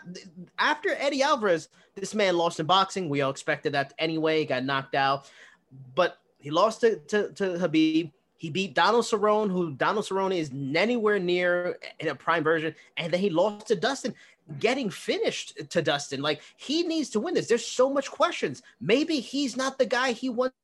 after 0.58 0.90
Eddie 0.98 1.22
Alvarez, 1.22 1.68
this 1.94 2.14
man 2.14 2.36
lost 2.36 2.60
in 2.60 2.66
boxing. 2.66 3.08
We 3.08 3.22
all 3.22 3.30
expected 3.30 3.72
that 3.72 3.94
anyway, 3.98 4.44
got 4.44 4.64
knocked 4.64 4.94
out. 4.94 5.30
But 5.94 6.18
he 6.38 6.50
lost 6.50 6.80
to, 6.82 6.96
to, 6.96 7.30
to 7.32 7.44
Khabib. 7.58 8.12
He 8.36 8.48
beat 8.48 8.74
Donald 8.74 9.04
Cerrone, 9.04 9.50
who 9.50 9.72
Donald 9.72 10.06
Cerrone 10.06 10.34
is 10.34 10.50
anywhere 10.74 11.18
near 11.18 11.78
in 11.98 12.08
a 12.08 12.14
prime 12.14 12.42
version, 12.42 12.74
and 12.96 13.12
then 13.12 13.20
he 13.20 13.28
lost 13.28 13.66
to 13.66 13.76
Dustin, 13.76 14.14
getting 14.58 14.88
finished 14.88 15.68
to 15.68 15.82
Dustin. 15.82 16.22
Like 16.22 16.40
he 16.56 16.82
needs 16.82 17.10
to 17.10 17.20
win 17.20 17.34
this. 17.34 17.48
There's 17.48 17.66
so 17.66 17.90
much 17.90 18.10
questions. 18.10 18.62
Maybe 18.80 19.20
he's 19.20 19.58
not 19.58 19.76
the 19.76 19.84
guy 19.84 20.12
he 20.12 20.30
once 20.30 20.54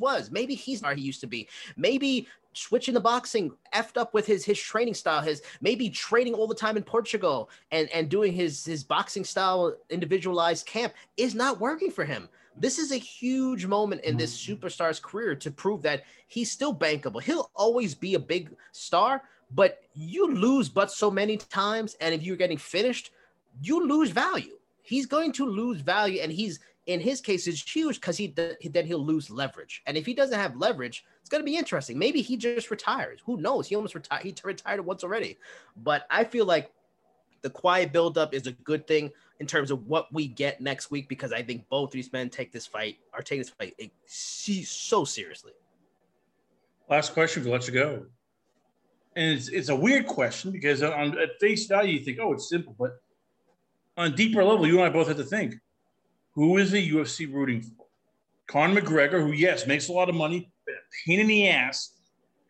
was. 0.00 0.30
Maybe 0.30 0.54
he's 0.54 0.82
not 0.82 0.96
he 0.96 1.02
used 1.02 1.20
to 1.20 1.26
be. 1.26 1.48
Maybe 1.76 2.28
switching 2.54 2.94
the 2.94 3.00
boxing 3.00 3.52
effed 3.74 3.96
up 3.96 4.14
with 4.14 4.26
his 4.26 4.44
his 4.44 4.58
training 4.58 4.94
style 4.94 5.20
his 5.20 5.42
maybe 5.60 5.90
training 5.90 6.34
all 6.34 6.46
the 6.46 6.54
time 6.54 6.76
in 6.76 6.82
portugal 6.82 7.50
and 7.72 7.88
and 7.90 8.08
doing 8.08 8.32
his 8.32 8.64
his 8.64 8.84
boxing 8.84 9.24
style 9.24 9.74
individualized 9.90 10.64
camp 10.64 10.92
is 11.16 11.34
not 11.34 11.60
working 11.60 11.90
for 11.90 12.04
him 12.04 12.28
this 12.56 12.78
is 12.78 12.92
a 12.92 12.96
huge 12.96 13.66
moment 13.66 14.02
in 14.04 14.16
this 14.16 14.38
superstar's 14.38 15.00
career 15.00 15.34
to 15.34 15.50
prove 15.50 15.82
that 15.82 16.04
he's 16.28 16.50
still 16.50 16.74
bankable 16.74 17.20
he'll 17.20 17.50
always 17.56 17.94
be 17.94 18.14
a 18.14 18.20
big 18.20 18.54
star 18.70 19.22
but 19.50 19.82
you 19.94 20.32
lose 20.32 20.68
but 20.68 20.90
so 20.90 21.10
many 21.10 21.36
times 21.36 21.96
and 22.00 22.14
if 22.14 22.22
you're 22.22 22.36
getting 22.36 22.58
finished 22.58 23.10
you 23.62 23.84
lose 23.84 24.10
value 24.10 24.56
he's 24.82 25.06
going 25.06 25.32
to 25.32 25.46
lose 25.46 25.80
value 25.80 26.20
and 26.20 26.30
he's 26.30 26.60
in 26.86 27.00
his 27.00 27.20
case 27.20 27.46
it's 27.46 27.62
huge 27.62 28.00
because 28.00 28.16
he 28.16 28.26
then 28.26 28.86
he'll 28.86 29.04
lose 29.04 29.30
leverage 29.30 29.82
and 29.86 29.96
if 29.96 30.04
he 30.04 30.14
doesn't 30.14 30.38
have 30.38 30.56
leverage 30.56 31.04
it's 31.24 31.30
going 31.30 31.40
to 31.40 31.46
be 31.46 31.56
interesting. 31.56 31.98
Maybe 31.98 32.20
he 32.20 32.36
just 32.36 32.70
retires. 32.70 33.20
Who 33.24 33.38
knows? 33.38 33.66
He 33.66 33.74
almost 33.74 33.94
retired. 33.94 34.24
He 34.24 34.34
retired 34.44 34.84
once 34.84 35.02
already. 35.02 35.38
But 35.74 36.06
I 36.10 36.22
feel 36.22 36.44
like 36.44 36.70
the 37.40 37.48
quiet 37.48 37.94
buildup 37.94 38.34
is 38.34 38.46
a 38.46 38.52
good 38.52 38.86
thing 38.86 39.10
in 39.40 39.46
terms 39.46 39.70
of 39.70 39.86
what 39.86 40.12
we 40.12 40.28
get 40.28 40.60
next 40.60 40.90
week 40.90 41.08
because 41.08 41.32
I 41.32 41.42
think 41.42 41.66
both 41.70 41.92
these 41.92 42.12
men 42.12 42.28
take 42.28 42.52
this 42.52 42.66
fight, 42.66 42.98
are 43.14 43.22
taking 43.22 43.38
this 43.38 43.48
fight 43.48 43.74
eh, 43.80 43.88
so 44.06 45.06
seriously. 45.06 45.52
Last 46.90 47.14
question 47.14 47.42
to 47.44 47.50
let 47.50 47.66
you 47.66 47.72
go. 47.72 48.04
And 49.16 49.38
it's, 49.38 49.48
it's 49.48 49.70
a 49.70 49.76
weird 49.76 50.06
question 50.06 50.50
because 50.50 50.82
on 50.82 51.18
at 51.18 51.40
face 51.40 51.66
value, 51.66 51.94
you 51.94 52.04
think, 52.04 52.18
oh, 52.20 52.34
it's 52.34 52.50
simple. 52.50 52.76
But 52.78 53.00
on 53.96 54.12
a 54.12 54.14
deeper 54.14 54.44
level, 54.44 54.66
you 54.66 54.76
and 54.76 54.84
I 54.84 54.90
both 54.90 55.08
have 55.08 55.16
to 55.16 55.24
think 55.24 55.54
who 56.34 56.58
is 56.58 56.70
the 56.70 56.90
UFC 56.90 57.32
rooting 57.32 57.62
for? 57.62 57.86
Conor 58.46 58.80
McGregor, 58.80 59.20
who, 59.20 59.32
yes, 59.32 59.66
makes 59.66 59.88
a 59.88 59.92
lot 59.92 60.08
of 60.08 60.14
money, 60.14 60.50
but 60.66 60.74
a 60.74 60.78
pain 61.06 61.20
in 61.20 61.26
the 61.26 61.48
ass, 61.48 61.92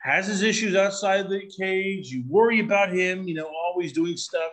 has 0.03 0.27
his 0.27 0.43
issues 0.43 0.75
outside 0.75 1.29
the 1.29 1.51
cage. 1.59 2.11
You 2.11 2.25
worry 2.29 2.61
about 2.61 2.93
him, 2.93 3.27
you 3.29 3.35
know, 3.35 3.47
always 3.47 3.93
doing 3.93 4.17
stuff. 4.17 4.53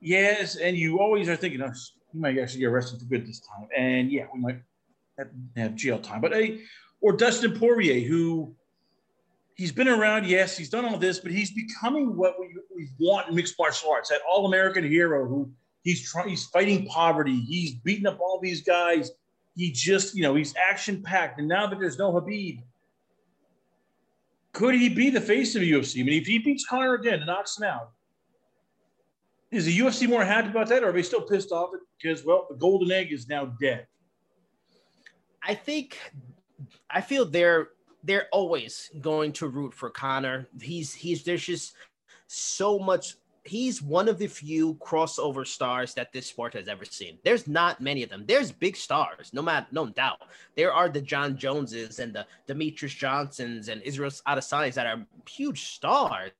Yes, 0.00 0.56
and 0.56 0.76
you 0.76 0.98
always 0.98 1.28
are 1.28 1.36
thinking, 1.36 1.62
oh, 1.62 1.72
he 2.12 2.18
might 2.18 2.38
actually 2.38 2.60
get 2.60 2.66
arrested 2.66 3.00
for 3.00 3.06
good 3.06 3.26
this 3.26 3.40
time. 3.40 3.68
And 3.76 4.10
yeah, 4.10 4.26
we 4.32 4.40
might 4.40 4.60
have, 5.18 5.28
have 5.56 5.74
jail 5.74 5.98
time. 5.98 6.20
But 6.20 6.34
a 6.34 6.60
or 7.00 7.12
Dustin 7.12 7.58
Poirier, 7.58 8.06
who 8.08 8.54
he's 9.54 9.72
been 9.72 9.88
around, 9.88 10.26
yes, 10.26 10.56
he's 10.56 10.70
done 10.70 10.84
all 10.84 10.98
this, 10.98 11.18
but 11.18 11.30
he's 11.30 11.52
becoming 11.52 12.16
what 12.16 12.38
we, 12.38 12.54
we 12.74 12.88
want 12.98 13.28
in 13.28 13.34
mixed 13.34 13.54
martial 13.58 13.90
arts, 13.90 14.08
that 14.08 14.20
all-American 14.28 14.84
hero 14.84 15.26
who 15.26 15.50
he's 15.82 16.10
trying 16.10 16.28
he's 16.28 16.46
fighting 16.46 16.86
poverty, 16.86 17.38
he's 17.40 17.74
beating 17.74 18.06
up 18.06 18.20
all 18.20 18.40
these 18.40 18.62
guys. 18.62 19.10
He 19.54 19.70
just, 19.70 20.14
you 20.14 20.22
know, 20.22 20.34
he's 20.34 20.54
action-packed. 20.56 21.38
And 21.38 21.46
now 21.46 21.66
that 21.66 21.78
there's 21.78 21.98
no 21.98 22.12
Khabib, 22.12 22.62
could 24.52 24.74
he 24.74 24.88
be 24.88 25.10
the 25.10 25.20
face 25.20 25.54
of 25.54 25.60
the 25.60 25.72
UFC? 25.72 26.00
I 26.00 26.04
mean, 26.04 26.20
if 26.20 26.26
he 26.26 26.38
beats 26.38 26.66
Conor 26.66 26.94
again 26.94 27.14
and 27.14 27.26
knocks 27.26 27.58
him 27.58 27.64
out, 27.64 27.90
is 29.50 29.66
the 29.66 29.78
UFC 29.78 30.08
more 30.08 30.24
happy 30.24 30.48
about 30.48 30.68
that, 30.68 30.82
or 30.82 30.88
are 30.88 30.92
they 30.92 31.02
still 31.02 31.20
pissed 31.20 31.52
off 31.52 31.70
because 32.00 32.24
well, 32.24 32.46
the 32.48 32.56
golden 32.56 32.90
egg 32.90 33.12
is 33.12 33.28
now 33.28 33.46
dead? 33.60 33.86
I 35.42 35.54
think, 35.54 35.98
I 36.88 37.00
feel 37.00 37.24
they're 37.26 37.68
they're 38.04 38.28
always 38.32 38.90
going 39.00 39.32
to 39.32 39.48
root 39.48 39.74
for 39.74 39.90
Conor. 39.90 40.48
He's 40.60 40.94
he's 40.94 41.22
there's 41.22 41.44
just 41.44 41.74
so 42.26 42.78
much 42.78 43.16
he's 43.44 43.82
one 43.82 44.08
of 44.08 44.18
the 44.18 44.26
few 44.26 44.74
crossover 44.74 45.46
stars 45.46 45.94
that 45.94 46.12
this 46.12 46.26
sport 46.26 46.54
has 46.54 46.68
ever 46.68 46.84
seen. 46.84 47.18
There's 47.24 47.48
not 47.48 47.80
many 47.80 48.02
of 48.02 48.10
them. 48.10 48.24
There's 48.26 48.52
big 48.52 48.76
stars, 48.76 49.30
no 49.32 49.42
matter 49.42 49.66
no 49.72 49.86
doubt. 49.86 50.20
There 50.56 50.72
are 50.72 50.88
the 50.88 51.00
John 51.00 51.36
Joneses 51.36 51.98
and 51.98 52.14
the 52.14 52.26
Demetrius 52.46 52.94
Johnsons 52.94 53.68
and 53.68 53.82
Israel 53.82 54.10
Adesanya's 54.10 54.76
that 54.76 54.86
are 54.86 55.04
huge 55.28 55.64
stars, 55.74 56.30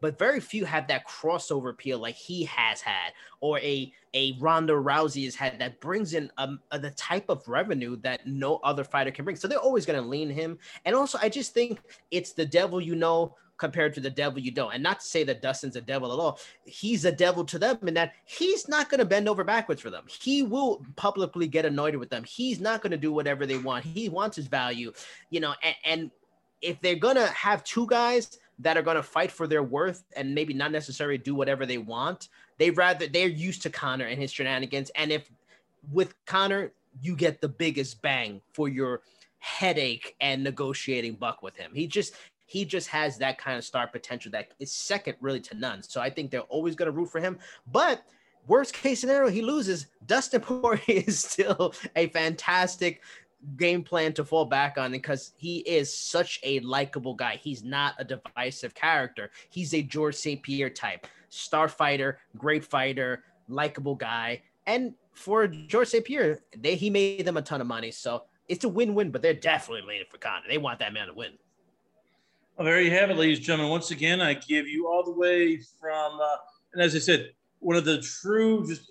but 0.00 0.18
very 0.18 0.40
few 0.40 0.64
have 0.64 0.86
that 0.88 1.08
crossover 1.08 1.70
appeal 1.70 1.98
like 1.98 2.14
he 2.14 2.44
has 2.44 2.80
had, 2.80 3.12
or 3.40 3.58
a 3.60 3.92
a 4.12 4.36
Ronda 4.40 4.72
Rousey 4.72 5.24
has 5.24 5.34
had 5.34 5.58
that 5.60 5.80
brings 5.80 6.14
in 6.14 6.30
um, 6.36 6.60
a, 6.72 6.78
the 6.78 6.90
type 6.90 7.28
of 7.28 7.46
revenue 7.48 7.96
that 8.02 8.26
no 8.26 8.56
other 8.64 8.82
fighter 8.82 9.10
can 9.10 9.24
bring. 9.24 9.36
So 9.36 9.46
they're 9.46 9.58
always 9.58 9.86
going 9.86 10.02
to 10.02 10.08
lean 10.08 10.28
him. 10.28 10.58
And 10.84 10.96
also, 10.96 11.16
I 11.22 11.28
just 11.28 11.54
think 11.54 11.80
it's 12.10 12.32
the 12.32 12.44
devil 12.44 12.80
you 12.80 12.96
know 12.96 13.36
compared 13.60 13.94
to 13.94 14.00
the 14.00 14.10
devil 14.10 14.40
you 14.40 14.50
don't. 14.50 14.72
And 14.74 14.82
not 14.82 14.98
to 15.00 15.06
say 15.06 15.22
that 15.24 15.42
Dustin's 15.42 15.76
a 15.76 15.80
devil 15.80 16.12
at 16.12 16.18
all. 16.18 16.40
He's 16.64 17.04
a 17.04 17.12
devil 17.12 17.44
to 17.44 17.58
them 17.58 17.78
in 17.86 17.94
that 17.94 18.14
he's 18.24 18.66
not 18.68 18.88
going 18.88 18.98
to 18.98 19.04
bend 19.04 19.28
over 19.28 19.44
backwards 19.44 19.80
for 19.80 19.90
them. 19.90 20.04
He 20.08 20.42
will 20.42 20.84
publicly 20.96 21.46
get 21.46 21.66
annoyed 21.66 21.94
with 21.94 22.10
them. 22.10 22.24
He's 22.24 22.58
not 22.58 22.82
going 22.82 22.90
to 22.90 22.96
do 22.96 23.12
whatever 23.12 23.46
they 23.46 23.58
want. 23.58 23.84
He 23.84 24.08
wants 24.08 24.36
his 24.36 24.48
value, 24.48 24.92
you 25.28 25.38
know, 25.38 25.54
and, 25.62 25.76
and 25.84 26.10
if 26.62 26.80
they're 26.80 26.96
going 26.96 27.16
to 27.16 27.26
have 27.28 27.62
two 27.62 27.86
guys 27.86 28.38
that 28.58 28.76
are 28.76 28.82
going 28.82 28.96
to 28.96 29.02
fight 29.02 29.30
for 29.30 29.46
their 29.46 29.62
worth 29.62 30.04
and 30.16 30.34
maybe 30.34 30.52
not 30.52 30.72
necessarily 30.72 31.18
do 31.18 31.34
whatever 31.34 31.64
they 31.64 31.78
want, 31.78 32.28
they 32.58 32.70
rather 32.70 33.06
they're 33.06 33.28
used 33.28 33.62
to 33.62 33.70
Conor 33.70 34.06
and 34.06 34.20
his 34.20 34.32
shenanigans. 34.32 34.90
And 34.96 35.12
if 35.12 35.30
with 35.92 36.14
Conor, 36.26 36.72
you 37.00 37.14
get 37.14 37.40
the 37.40 37.48
biggest 37.48 38.02
bang 38.02 38.40
for 38.52 38.68
your 38.68 39.02
headache 39.40 40.14
and 40.20 40.44
negotiating 40.44 41.14
buck 41.14 41.42
with 41.42 41.56
him. 41.56 41.72
He 41.74 41.86
just 41.86 42.14
he 42.50 42.64
just 42.64 42.88
has 42.88 43.16
that 43.16 43.38
kind 43.38 43.56
of 43.56 43.64
star 43.64 43.86
potential 43.86 44.32
that 44.32 44.48
is 44.58 44.72
second 44.72 45.14
really 45.20 45.38
to 45.38 45.56
none. 45.56 45.84
So 45.84 46.00
I 46.00 46.10
think 46.10 46.32
they're 46.32 46.40
always 46.40 46.74
going 46.74 46.90
to 46.90 46.98
root 46.98 47.08
for 47.08 47.20
him. 47.20 47.38
But 47.70 48.02
worst 48.48 48.74
case 48.74 49.00
scenario, 49.00 49.30
he 49.30 49.40
loses. 49.40 49.86
Dustin 50.04 50.40
Poirier 50.40 50.80
is 51.06 51.20
still 51.20 51.72
a 51.94 52.08
fantastic 52.08 53.02
game 53.56 53.84
plan 53.84 54.12
to 54.14 54.24
fall 54.24 54.44
back 54.44 54.78
on 54.78 54.90
because 54.90 55.30
he 55.36 55.58
is 55.58 55.96
such 55.96 56.40
a 56.42 56.58
likable 56.60 57.14
guy. 57.14 57.38
He's 57.40 57.62
not 57.62 57.94
a 57.98 58.04
divisive 58.04 58.74
character. 58.74 59.30
He's 59.50 59.72
a 59.72 59.80
George 59.80 60.16
St. 60.16 60.42
Pierre 60.42 60.70
type, 60.70 61.06
star 61.28 61.68
fighter, 61.68 62.18
great 62.36 62.64
fighter, 62.64 63.22
likable 63.46 63.94
guy. 63.94 64.42
And 64.66 64.94
for 65.12 65.46
George 65.46 65.86
St. 65.86 66.04
Pierre, 66.04 66.40
they 66.58 66.74
he 66.74 66.90
made 66.90 67.24
them 67.24 67.36
a 67.36 67.42
ton 67.42 67.60
of 67.60 67.68
money. 67.68 67.92
So 67.92 68.24
it's 68.48 68.64
a 68.64 68.68
win-win, 68.68 69.12
but 69.12 69.22
they're 69.22 69.34
definitely 69.34 69.86
leaning 69.86 70.06
for 70.10 70.18
Conor. 70.18 70.46
They 70.48 70.58
want 70.58 70.80
that 70.80 70.92
man 70.92 71.06
to 71.06 71.14
win. 71.14 71.34
Well, 72.60 72.66
there 72.66 72.82
you 72.82 72.90
have 72.90 73.08
it, 73.08 73.16
ladies 73.16 73.38
and 73.38 73.46
gentlemen. 73.46 73.70
Once 73.70 73.90
again, 73.90 74.20
I 74.20 74.34
give 74.34 74.68
you 74.68 74.86
all 74.86 75.02
the 75.02 75.12
way 75.12 75.62
from, 75.80 76.20
uh, 76.20 76.36
and 76.74 76.82
as 76.82 76.94
I 76.94 76.98
said, 76.98 77.30
one 77.58 77.74
of 77.74 77.86
the 77.86 78.02
true, 78.02 78.66
just 78.66 78.82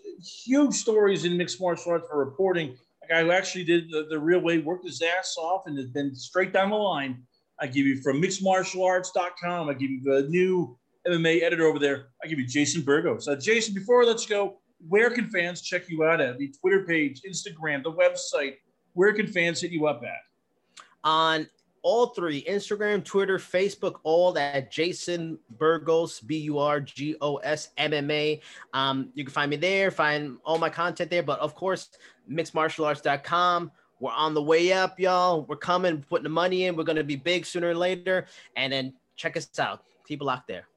huge 0.43 0.73
stories 0.73 1.23
in 1.23 1.37
mixed 1.37 1.61
martial 1.61 1.91
arts 1.91 2.07
for 2.09 2.17
reporting. 2.17 2.75
A 3.03 3.07
guy 3.07 3.21
who 3.21 3.29
actually 3.29 3.65
did 3.65 3.91
the, 3.91 4.07
the 4.09 4.17
real 4.17 4.39
way, 4.39 4.57
worked 4.57 4.87
his 4.87 5.03
ass 5.03 5.35
off, 5.37 5.67
and 5.67 5.77
has 5.77 5.85
been 5.85 6.15
straight 6.15 6.51
down 6.51 6.71
the 6.71 6.77
line. 6.77 7.21
I 7.59 7.67
give 7.67 7.85
you 7.85 8.01
from 8.01 8.19
mixedmartialarts.com. 8.19 9.69
I 9.69 9.73
give 9.75 9.91
you 9.91 10.01
the 10.01 10.27
new 10.29 10.75
MMA 11.07 11.43
editor 11.43 11.67
over 11.67 11.77
there. 11.77 12.07
I 12.23 12.27
give 12.27 12.39
you 12.39 12.47
Jason 12.47 12.81
Burgos. 12.81 13.27
Uh, 13.27 13.35
Jason, 13.35 13.75
before 13.75 14.03
let's 14.03 14.25
go, 14.25 14.57
where 14.87 15.11
can 15.11 15.29
fans 15.29 15.61
check 15.61 15.87
you 15.89 16.03
out 16.05 16.21
at? 16.21 16.39
The 16.39 16.51
Twitter 16.59 16.85
page, 16.87 17.21
Instagram, 17.21 17.83
the 17.83 17.93
website. 17.93 18.55
Where 18.93 19.13
can 19.13 19.27
fans 19.27 19.61
hit 19.61 19.69
you 19.69 19.85
up 19.85 20.01
at? 20.03 20.79
On 21.03 21.45
all 21.81 22.07
three 22.07 22.43
Instagram, 22.43 23.03
Twitter, 23.03 23.37
Facebook, 23.37 23.99
all 24.03 24.37
at 24.37 24.71
Jason 24.71 25.39
Burgos, 25.57 26.19
B 26.19 26.37
U 26.39 26.59
R 26.59 26.79
G 26.79 27.15
O 27.21 27.37
S 27.37 27.69
M 27.77 27.93
M 27.93 28.09
A. 28.11 28.41
Um, 28.73 29.09
you 29.13 29.23
can 29.23 29.33
find 29.33 29.49
me 29.49 29.57
there, 29.57 29.91
find 29.91 30.37
all 30.43 30.57
my 30.57 30.69
content 30.69 31.09
there. 31.09 31.23
But 31.23 31.39
of 31.39 31.55
course, 31.55 31.89
mixedmartialarts.com. 32.29 33.71
We're 33.99 34.11
on 34.11 34.33
the 34.33 34.41
way 34.41 34.71
up, 34.71 34.99
y'all. 34.99 35.43
We're 35.43 35.57
coming, 35.57 36.03
putting 36.09 36.23
the 36.23 36.29
money 36.29 36.65
in. 36.65 36.75
We're 36.75 36.85
going 36.85 36.95
to 36.95 37.03
be 37.03 37.17
big 37.17 37.45
sooner 37.45 37.69
or 37.69 37.75
later. 37.75 38.27
And 38.55 38.71
then 38.71 38.93
check 39.15 39.35
us 39.35 39.47
out. 39.59 39.83
Keep 40.07 40.21
locked 40.21 40.47
there. 40.47 40.67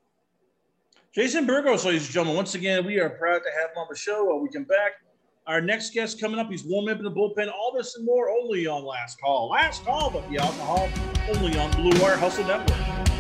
Jason 1.15 1.47
Burgos, 1.47 1.85
ladies 1.85 2.07
and 2.07 2.13
gentlemen, 2.13 2.37
once 2.37 2.55
again, 2.55 2.87
we 2.87 2.99
are 2.99 3.11
proud 3.11 3.41
to 3.41 3.51
have 3.61 3.71
him 3.71 3.79
on 3.79 3.87
the 3.91 3.97
show. 3.97 4.35
We 4.43 4.49
come 4.49 4.65
back, 4.65 4.93
our 5.47 5.61
next 5.61 5.93
guest 5.93 6.21
coming 6.21 6.39
up, 6.39 6.51
he's 6.51 6.65
warming 6.65 6.95
up 6.95 6.99
in 6.99 7.05
the 7.05 7.11
bullpen. 7.11 7.51
All 7.53 7.73
this 7.77 7.97
and 7.97 8.05
more 8.05 8.31
only 8.31 8.67
on 8.67 8.85
Last 8.85 9.21
Call. 9.21 9.51
Last 9.51 9.85
Call, 9.85 10.11
but 10.11 10.29
the 10.31 10.39
alcohol 10.39 10.89
only 11.35 11.59
on 11.59 11.71
Blue 11.73 12.01
Wire 12.01 12.17
Hustle 12.17 12.45
Network. 12.45 13.12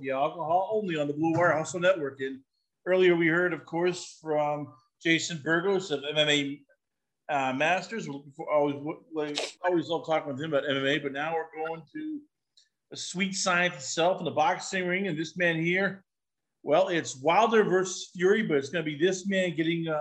The 0.00 0.10
alcohol 0.10 0.70
only 0.72 0.98
on 0.98 1.06
the 1.06 1.12
Blue 1.12 1.32
Wire 1.32 1.56
Hustle 1.56 1.80
Network. 1.80 2.20
And 2.20 2.40
earlier 2.86 3.16
we 3.16 3.26
heard, 3.26 3.52
of 3.52 3.64
course, 3.64 4.18
from 4.22 4.68
Jason 5.02 5.40
Burgos 5.44 5.90
of 5.90 6.00
MMA 6.00 6.60
uh, 7.28 7.52
Masters. 7.52 8.08
Always, 8.50 8.76
always 9.64 9.88
love 9.88 10.06
talking 10.06 10.32
with 10.32 10.40
him 10.42 10.52
about 10.52 10.68
MMA, 10.68 11.02
but 11.02 11.12
now 11.12 11.34
we're 11.34 11.66
going 11.66 11.82
to 11.94 12.20
a 12.92 12.96
sweet 12.96 13.34
science 13.34 13.74
itself 13.74 14.18
in 14.20 14.24
the 14.24 14.30
boxing 14.30 14.86
ring. 14.86 15.08
And 15.08 15.18
this 15.18 15.36
man 15.36 15.56
here, 15.56 16.04
well, 16.62 16.88
it's 16.88 17.16
Wilder 17.16 17.64
versus 17.64 18.10
Fury, 18.14 18.42
but 18.42 18.56
it's 18.56 18.70
going 18.70 18.84
to 18.84 18.90
be 18.90 18.98
this 18.98 19.26
man 19.26 19.54
getting, 19.56 19.88
uh, 19.88 19.98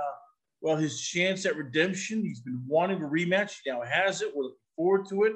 well, 0.61 0.75
his 0.75 1.01
chance 1.01 1.45
at 1.45 1.55
redemption. 1.55 2.23
He's 2.23 2.41
been 2.41 2.61
wanting 2.67 3.01
a 3.03 3.07
rematch. 3.07 3.57
He 3.63 3.71
now 3.71 3.81
has 3.81 4.21
it. 4.21 4.31
We're 4.35 4.43
looking 4.43 4.57
forward 4.75 5.09
to 5.09 5.23
it. 5.23 5.33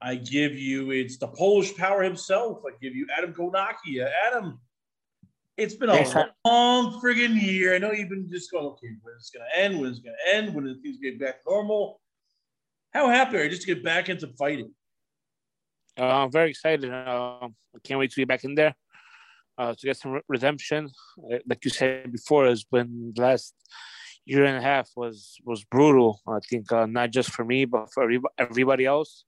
I 0.00 0.14
give 0.14 0.54
you, 0.54 0.90
it's 0.90 1.16
the 1.18 1.28
Polish 1.28 1.76
power 1.76 2.02
himself. 2.02 2.62
I 2.66 2.70
give 2.80 2.94
you 2.94 3.06
Adam 3.16 3.34
Kownacki. 3.34 4.04
Uh, 4.04 4.08
Adam, 4.26 4.60
it's 5.56 5.74
been 5.74 5.90
a 5.90 5.94
Yes, 5.94 6.14
long 6.44 7.00
friggin' 7.00 7.40
year. 7.40 7.74
I 7.74 7.78
know 7.78 7.90
you've 7.92 8.08
been 8.08 8.28
just 8.30 8.50
going, 8.52 8.66
okay, 8.66 8.88
when 9.02 9.14
it's 9.16 9.30
going 9.30 9.44
to 9.44 9.58
end, 9.58 9.80
when 9.80 9.90
it's 9.90 9.98
going 9.98 10.14
to 10.14 10.34
end, 10.34 10.54
when 10.54 10.64
things 10.82 10.98
get 11.02 11.18
back 11.18 11.42
to 11.42 11.50
normal. 11.50 12.00
How 12.92 13.08
happy 13.08 13.36
are 13.36 13.44
you 13.44 13.50
just 13.50 13.62
to 13.62 13.74
get 13.74 13.82
back 13.84 14.08
into 14.08 14.28
fighting? 14.38 14.72
Uh, 15.98 16.04
I'm 16.04 16.30
very 16.30 16.50
excited. 16.50 16.90
Uh, 16.90 17.38
I 17.42 17.78
can't 17.82 17.98
wait 17.98 18.12
to 18.12 18.20
get 18.20 18.28
back 18.28 18.44
in 18.44 18.54
there 18.54 18.74
uh, 19.58 19.74
to 19.76 19.86
get 19.86 19.96
some 19.96 20.12
re- 20.12 20.20
redemption. 20.28 20.90
Uh, 21.18 21.38
Like 21.46 21.64
you 21.64 21.70
said 21.72 22.12
before, 22.12 22.46
has 22.46 22.62
been 22.62 23.12
the 23.14 23.22
last 23.22 23.54
year 24.24 24.44
and 24.44 24.58
a 24.58 24.62
half 24.62 24.90
was 24.94 25.38
was 25.44 25.64
brutal. 25.64 26.20
I 26.26 26.38
think 26.48 26.70
uh, 26.70 26.86
not 26.86 27.10
just 27.10 27.30
for 27.30 27.44
me, 27.44 27.64
but 27.64 27.92
for 27.92 28.08
everybody 28.38 28.84
else. 28.86 29.24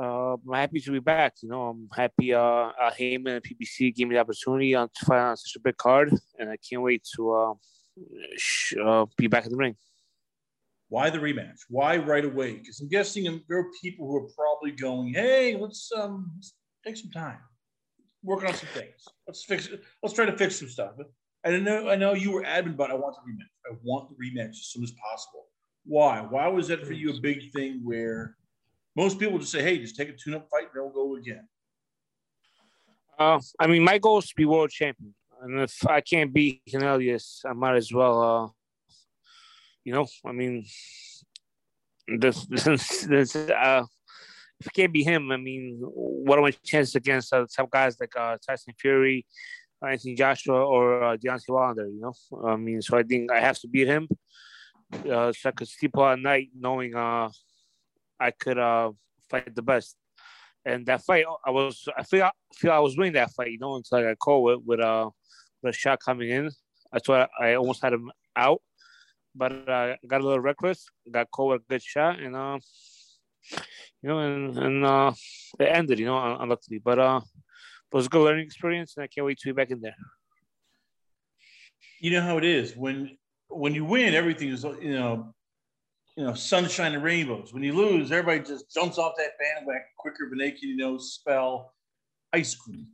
Uh, 0.00 0.34
I'm 0.34 0.54
happy 0.54 0.80
to 0.80 0.92
be 0.92 1.00
back. 1.00 1.34
You 1.42 1.48
know, 1.48 1.68
I'm 1.68 1.88
happy. 1.92 2.32
Uh, 2.32 2.40
uh, 2.40 2.90
Haymon 2.96 3.34
and 3.34 3.42
PBC 3.42 3.94
gave 3.94 4.06
me 4.06 4.14
the 4.14 4.20
opportunity 4.20 4.74
on 4.74 4.88
to 4.94 5.04
fight 5.04 5.18
on 5.18 5.36
such 5.36 5.56
a 5.56 5.60
big 5.60 5.76
card, 5.76 6.14
and 6.38 6.50
I 6.50 6.56
can't 6.56 6.82
wait 6.82 7.06
to 7.16 7.32
uh, 7.32 7.54
sh- 8.36 8.74
uh, 8.82 9.06
be 9.16 9.26
back 9.26 9.44
in 9.44 9.50
the 9.50 9.56
ring. 9.56 9.74
Why 10.88 11.10
the 11.10 11.18
rematch? 11.18 11.58
Why 11.68 11.96
right 11.96 12.24
away? 12.24 12.54
Because 12.54 12.80
I'm 12.80 12.88
guessing 12.88 13.42
there 13.48 13.58
are 13.58 13.66
people 13.82 14.06
who 14.06 14.16
are 14.16 14.28
probably 14.36 14.70
going, 14.70 15.14
"Hey, 15.14 15.56
let's 15.56 15.90
um 15.94 16.30
let's 16.36 16.54
take 16.86 16.96
some 16.96 17.10
time, 17.10 17.38
work 18.22 18.44
on 18.44 18.54
some 18.54 18.68
things. 18.68 19.04
Let's 19.26 19.44
fix 19.44 19.66
it. 19.66 19.82
Let's 20.02 20.14
try 20.14 20.26
to 20.26 20.36
fix 20.36 20.60
some 20.60 20.68
stuff." 20.68 20.92
And 21.44 21.56
I 21.56 21.58
know 21.58 21.88
I 21.88 21.96
know 21.96 22.14
you 22.14 22.30
were 22.30 22.44
adamant 22.44 22.76
about 22.76 22.90
I 22.90 22.94
want 22.94 23.16
the 23.16 23.32
rematch. 23.32 23.72
I 23.72 23.76
want 23.82 24.10
the 24.10 24.14
rematch 24.14 24.50
as 24.50 24.66
soon 24.66 24.84
as 24.84 24.92
possible. 24.92 25.46
Why? 25.84 26.20
Why 26.20 26.46
was 26.48 26.68
that 26.68 26.86
for 26.86 26.92
you 26.92 27.10
a 27.10 27.20
big 27.20 27.52
thing? 27.52 27.80
Where 27.82 28.36
most 28.98 29.18
people 29.20 29.38
just 29.38 29.52
say, 29.52 29.62
"Hey, 29.62 29.78
just 29.78 29.96
take 29.96 30.08
a 30.08 30.16
tune-up 30.20 30.48
fight, 30.50 30.66
and 30.68 30.70
then 30.74 30.82
we'll 30.82 30.98
go 31.02 31.14
again." 31.14 31.46
Uh, 33.16 33.40
I 33.60 33.68
mean, 33.68 33.82
my 33.84 33.98
goal 33.98 34.18
is 34.18 34.28
to 34.28 34.34
be 34.34 34.44
world 34.44 34.70
champion, 34.70 35.14
and 35.40 35.60
if 35.60 35.86
I 35.86 36.00
can't 36.00 36.32
beat 36.32 36.62
Helenius, 36.68 37.26
I 37.46 37.52
might 37.52 37.76
as 37.76 37.92
well. 37.92 38.16
Uh, 38.22 38.48
you 39.84 39.92
know, 39.94 40.06
I 40.26 40.32
mean, 40.32 40.66
this, 42.22 42.44
this, 42.50 43.06
this 43.06 43.36
uh, 43.36 43.84
if 44.60 44.66
I 44.66 44.70
can't 44.74 44.92
beat 44.92 45.04
him, 45.04 45.30
I 45.30 45.36
mean, 45.36 45.78
what 45.80 46.38
are 46.38 46.42
my 46.42 46.50
chances 46.64 46.96
against 46.96 47.32
uh, 47.32 47.46
some 47.48 47.68
guys 47.70 47.96
like 48.00 48.16
uh, 48.16 48.36
Tyson 48.44 48.74
Fury, 48.80 49.24
Anthony 49.80 50.16
Joshua, 50.16 50.66
or 50.66 51.04
uh, 51.04 51.16
Deontay 51.16 51.50
Wilder? 51.50 51.86
You 51.86 52.00
know, 52.00 52.14
I 52.44 52.56
mean, 52.56 52.82
so 52.82 52.98
I 52.98 53.04
think 53.04 53.30
I 53.30 53.38
have 53.38 53.60
to 53.60 53.68
beat 53.68 53.86
him, 53.86 54.08
uh, 55.08 55.32
so 55.32 55.48
I 55.50 55.52
could 55.52 55.68
sleep 55.68 55.96
all 55.96 56.16
night 56.16 56.48
knowing 56.58 56.96
uh, 56.96 57.28
I 58.20 58.30
could 58.32 58.58
uh, 58.58 58.92
fight 59.30 59.54
the 59.54 59.62
best 59.62 59.96
and 60.68 60.84
that 60.86 61.02
fight, 61.02 61.24
I 61.44 61.50
was 61.50 61.88
I 61.96 62.02
feel 62.02 62.24
I 62.24 62.30
feel 62.54 62.72
I 62.72 62.78
was 62.78 62.96
winning 62.96 63.14
that 63.14 63.32
fight, 63.32 63.50
you 63.50 63.58
know, 63.58 63.76
until 63.76 63.98
I 63.98 64.02
got 64.02 64.18
caught 64.18 64.42
with 64.42 64.60
with 64.66 64.80
uh 64.80 65.10
with 65.62 65.74
a 65.74 65.76
shot 65.76 66.00
coming 66.00 66.30
in. 66.30 66.50
That's 66.92 67.08
why 67.08 67.26
I 67.40 67.54
almost 67.54 67.82
had 67.82 67.92
him 67.92 68.10
out, 68.36 68.60
but 69.34 69.52
uh, 69.52 69.72
I 69.72 69.96
got 70.06 70.20
a 70.20 70.24
little 70.24 70.40
reckless, 70.40 70.86
got 71.10 71.30
caught 71.30 71.52
with 71.52 71.62
a 71.62 71.64
good 71.68 71.82
shot, 71.82 72.18
and 72.20 72.36
uh, 72.36 72.58
you 74.02 74.08
know, 74.08 74.18
and 74.18 74.58
and 74.58 74.84
uh, 74.84 75.12
it 75.58 75.64
ended, 75.64 75.98
you 75.98 76.06
know, 76.06 76.16
un- 76.16 76.38
unluckily. 76.40 76.78
But 76.78 76.98
uh, 76.98 77.20
it 77.24 77.96
was 77.96 78.06
a 78.06 78.08
good 78.08 78.24
learning 78.24 78.46
experience, 78.46 78.94
and 78.96 79.04
I 79.04 79.06
can't 79.06 79.26
wait 79.26 79.38
to 79.38 79.48
be 79.48 79.52
back 79.52 79.70
in 79.70 79.80
there. 79.80 79.96
You 82.00 82.10
know 82.12 82.22
how 82.22 82.38
it 82.38 82.44
is 82.44 82.76
when 82.76 83.16
when 83.48 83.74
you 83.74 83.84
win, 83.84 84.14
everything 84.14 84.50
is 84.50 84.64
you 84.64 84.92
know, 84.92 85.34
you 86.18 86.24
know, 86.24 86.34
sunshine 86.34 86.94
and 86.94 87.04
rainbows. 87.04 87.54
When 87.54 87.62
you 87.62 87.72
lose, 87.72 88.10
everybody 88.10 88.40
just 88.40 88.74
jumps 88.74 88.98
off 88.98 89.12
that 89.18 89.38
bandwagon 89.38 89.84
quicker 89.96 90.28
than 90.28 90.38
they 90.38 90.50
can, 90.50 90.68
you 90.68 90.76
know, 90.76 90.98
spell 90.98 91.74
ice 92.32 92.56
cream. 92.56 92.88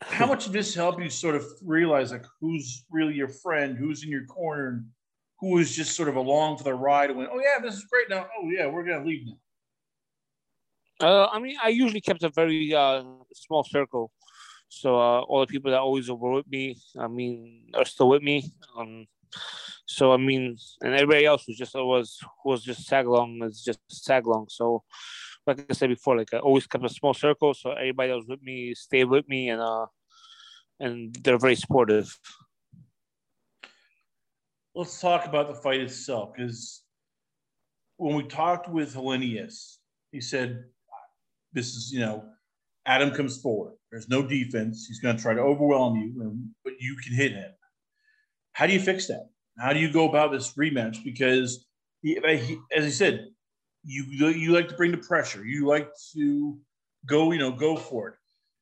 How 0.00 0.24
much 0.24 0.44
did 0.44 0.54
this 0.54 0.74
help 0.74 0.98
you 0.98 1.10
sort 1.10 1.34
of 1.34 1.44
realize 1.62 2.10
like 2.10 2.24
who's 2.40 2.86
really 2.90 3.12
your 3.12 3.28
friend, 3.28 3.76
who's 3.76 4.02
in 4.02 4.08
your 4.08 4.24
corner, 4.24 4.68
and 4.68 4.86
who 5.40 5.58
is 5.58 5.76
just 5.76 5.94
sort 5.94 6.08
of 6.08 6.16
along 6.16 6.56
for 6.56 6.64
the 6.64 6.72
ride 6.72 7.10
and 7.10 7.18
went, 7.18 7.28
oh 7.30 7.38
yeah, 7.38 7.62
this 7.62 7.74
is 7.74 7.84
great 7.84 8.08
now. 8.08 8.26
Oh 8.34 8.48
yeah, 8.48 8.66
we're 8.66 8.82
gonna 8.82 9.04
leave 9.04 9.26
now. 9.26 11.06
Uh, 11.06 11.26
I 11.26 11.38
mean, 11.38 11.56
I 11.62 11.68
usually 11.68 12.00
kept 12.00 12.22
a 12.22 12.30
very 12.30 12.74
uh, 12.74 13.02
small 13.34 13.62
circle. 13.62 14.10
So 14.70 14.96
uh, 14.96 15.20
all 15.20 15.40
the 15.40 15.46
people 15.46 15.70
that 15.70 15.80
always 15.80 16.10
were 16.10 16.32
with 16.32 16.48
me, 16.48 16.78
I 16.98 17.08
mean, 17.08 17.72
are 17.74 17.84
still 17.84 18.08
with 18.08 18.22
me. 18.22 18.50
Um, 18.74 19.06
so 19.90 20.12
I 20.12 20.16
mean, 20.16 20.56
and 20.82 20.94
everybody 20.94 21.24
else 21.26 21.46
was 21.48 21.56
just 21.56 21.74
was 21.74 22.18
was 22.44 22.62
just 22.62 22.88
tag 22.88 23.06
along, 23.06 23.42
is 23.44 23.62
just 23.62 23.80
tag 24.06 24.26
along. 24.26 24.46
So, 24.48 24.84
like 25.46 25.66
I 25.68 25.72
said 25.72 25.90
before, 25.90 26.16
like 26.16 26.32
I 26.32 26.38
always 26.38 26.66
kept 26.66 26.84
a 26.84 26.88
small 26.88 27.14
circle. 27.14 27.54
So 27.54 27.72
everybody 27.72 28.10
that 28.10 28.16
was 28.16 28.26
with 28.28 28.42
me 28.42 28.74
stayed 28.74 29.08
with 29.08 29.28
me, 29.28 29.48
and 29.48 29.60
uh, 29.60 29.86
and 30.78 31.14
they're 31.22 31.38
very 31.38 31.56
supportive. 31.56 32.16
let's 34.74 35.00
talk 35.00 35.26
about 35.26 35.48
the 35.48 35.54
fight 35.54 35.80
itself 35.80 36.32
because 36.34 36.82
when 37.96 38.14
we 38.16 38.22
talked 38.22 38.68
with 38.68 38.94
Helenius, 38.94 39.76
he 40.12 40.20
said, 40.20 40.64
This 41.52 41.74
is, 41.74 41.92
you 41.92 42.00
know, 42.00 42.24
Adam 42.86 43.10
comes 43.10 43.40
forward. 43.40 43.74
There's 43.90 44.08
no 44.08 44.22
defense. 44.22 44.86
He's 44.88 45.00
going 45.00 45.16
to 45.16 45.22
try 45.22 45.34
to 45.34 45.40
overwhelm 45.40 45.96
you, 45.96 46.22
and- 46.22 46.50
but 46.64 46.74
you 46.80 46.96
can 47.04 47.14
hit 47.14 47.32
him. 47.32 47.52
How 48.52 48.66
do 48.66 48.72
you 48.72 48.80
fix 48.80 49.08
that? 49.08 49.28
How 49.60 49.72
do 49.72 49.80
you 49.80 49.92
go 49.92 50.08
about 50.08 50.32
this 50.32 50.54
rematch? 50.54 51.04
Because, 51.04 51.66
he, 52.02 52.18
he, 52.24 52.58
as 52.74 52.84
I 52.84 52.90
said, 52.90 53.28
you 53.84 54.04
you 54.04 54.52
like 54.52 54.68
to 54.68 54.74
bring 54.74 54.90
the 54.90 54.98
pressure. 54.98 55.44
You 55.44 55.66
like 55.66 55.90
to 56.14 56.58
go, 57.06 57.32
you 57.32 57.38
know, 57.38 57.52
go 57.52 57.76
for 57.76 58.08
it. 58.08 58.14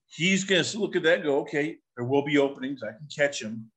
He's 0.06 0.44
going 0.44 0.64
to 0.64 0.78
look 0.78 0.96
at 0.96 1.02
that 1.02 1.22
go, 1.22 1.40
okay, 1.40 1.76
there 1.96 2.06
will 2.06 2.24
be 2.24 2.38
openings. 2.38 2.82
I 2.82 2.92
can 2.92 3.08
catch 3.14 3.42
him 3.42 3.70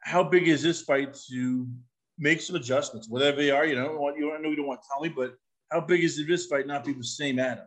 how 0.00 0.24
big 0.24 0.48
is 0.48 0.62
this 0.62 0.82
fight 0.82 1.14
to 1.30 1.68
make 2.18 2.40
some 2.40 2.56
adjustments, 2.56 3.08
whatever 3.08 3.36
they 3.36 3.50
are? 3.50 3.66
You 3.66 3.76
know, 3.76 4.12
you 4.16 4.28
don't 4.28 4.42
know 4.42 4.50
you 4.50 4.56
don't 4.56 4.66
want 4.66 4.80
to 4.82 4.88
tell 4.90 5.02
me, 5.02 5.08
but 5.08 5.34
how 5.70 5.80
big 5.80 6.02
is 6.02 6.24
this 6.26 6.46
fight 6.46 6.66
not 6.66 6.84
be 6.84 6.92
the 6.92 7.04
same 7.04 7.38
Adam? 7.38 7.66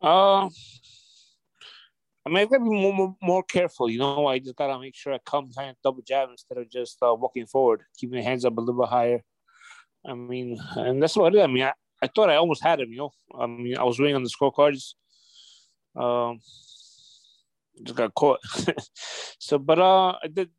Uh, 0.00 0.48
I 2.26 2.28
mean, 2.28 2.38
I 2.38 2.44
gotta 2.46 2.64
be 2.64 2.70
more, 2.70 2.92
more, 2.92 3.16
more 3.22 3.42
careful. 3.44 3.88
You 3.88 4.00
know, 4.00 4.26
I 4.26 4.40
just 4.40 4.56
gotta 4.56 4.80
make 4.80 4.96
sure 4.96 5.14
I 5.14 5.18
come 5.24 5.46
behind 5.46 5.76
double 5.84 6.02
jab 6.02 6.28
instead 6.28 6.58
of 6.58 6.68
just 6.68 6.98
uh, 7.00 7.14
walking 7.14 7.46
forward, 7.46 7.82
keeping 7.96 8.16
the 8.16 8.24
hands 8.24 8.44
up 8.44 8.58
a 8.58 8.60
little 8.60 8.82
bit 8.82 8.90
higher. 8.90 9.22
I 10.04 10.14
mean, 10.14 10.58
and 10.74 11.00
that's 11.00 11.16
what 11.16 11.32
it 11.32 11.38
is. 11.38 11.44
I 11.44 11.46
mean, 11.46 11.62
I, 11.62 11.72
I 12.02 12.08
thought 12.08 12.28
I 12.28 12.34
almost 12.34 12.64
had 12.64 12.80
him. 12.80 12.90
You 12.90 12.98
know, 12.98 13.10
I 13.38 13.46
mean, 13.46 13.78
I 13.78 13.84
was 13.84 14.00
waiting 14.00 14.16
on 14.16 14.24
the 14.24 14.28
scorecards. 14.28 14.94
Um, 15.94 16.40
just 17.84 17.96
got 17.96 18.14
caught. 18.14 18.40
so, 19.38 19.58
but 19.58 19.78
uh, 19.78 20.16
I 20.22 20.26
did 20.26 20.50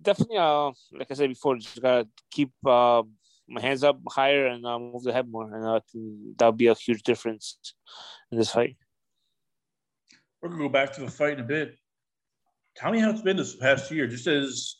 definitely. 0.00 0.38
Uh, 0.38 0.70
like 0.92 1.10
I 1.10 1.14
said 1.14 1.28
before, 1.28 1.56
just 1.56 1.82
gotta 1.82 2.06
keep 2.30 2.52
uh, 2.64 3.02
my 3.48 3.60
hands 3.60 3.82
up 3.82 3.98
higher 4.08 4.46
and 4.46 4.64
uh, 4.64 4.78
move 4.78 5.02
the 5.02 5.12
head 5.12 5.28
more, 5.28 5.52
and 5.52 5.64
uh, 5.64 5.80
that'll 6.36 6.52
be 6.52 6.68
a 6.68 6.74
huge 6.74 7.02
difference 7.02 7.58
in 8.30 8.38
this 8.38 8.52
fight. 8.52 8.76
We're 10.42 10.50
gonna 10.50 10.62
go 10.62 10.68
back 10.68 10.92
to 10.94 11.00
the 11.00 11.10
fight 11.10 11.34
in 11.34 11.40
a 11.40 11.44
bit. 11.44 11.76
Tell 12.76 12.92
me 12.92 13.00
how 13.00 13.10
it's 13.10 13.22
been 13.22 13.36
this 13.36 13.56
past 13.56 13.90
year, 13.90 14.06
just 14.06 14.26
as 14.26 14.76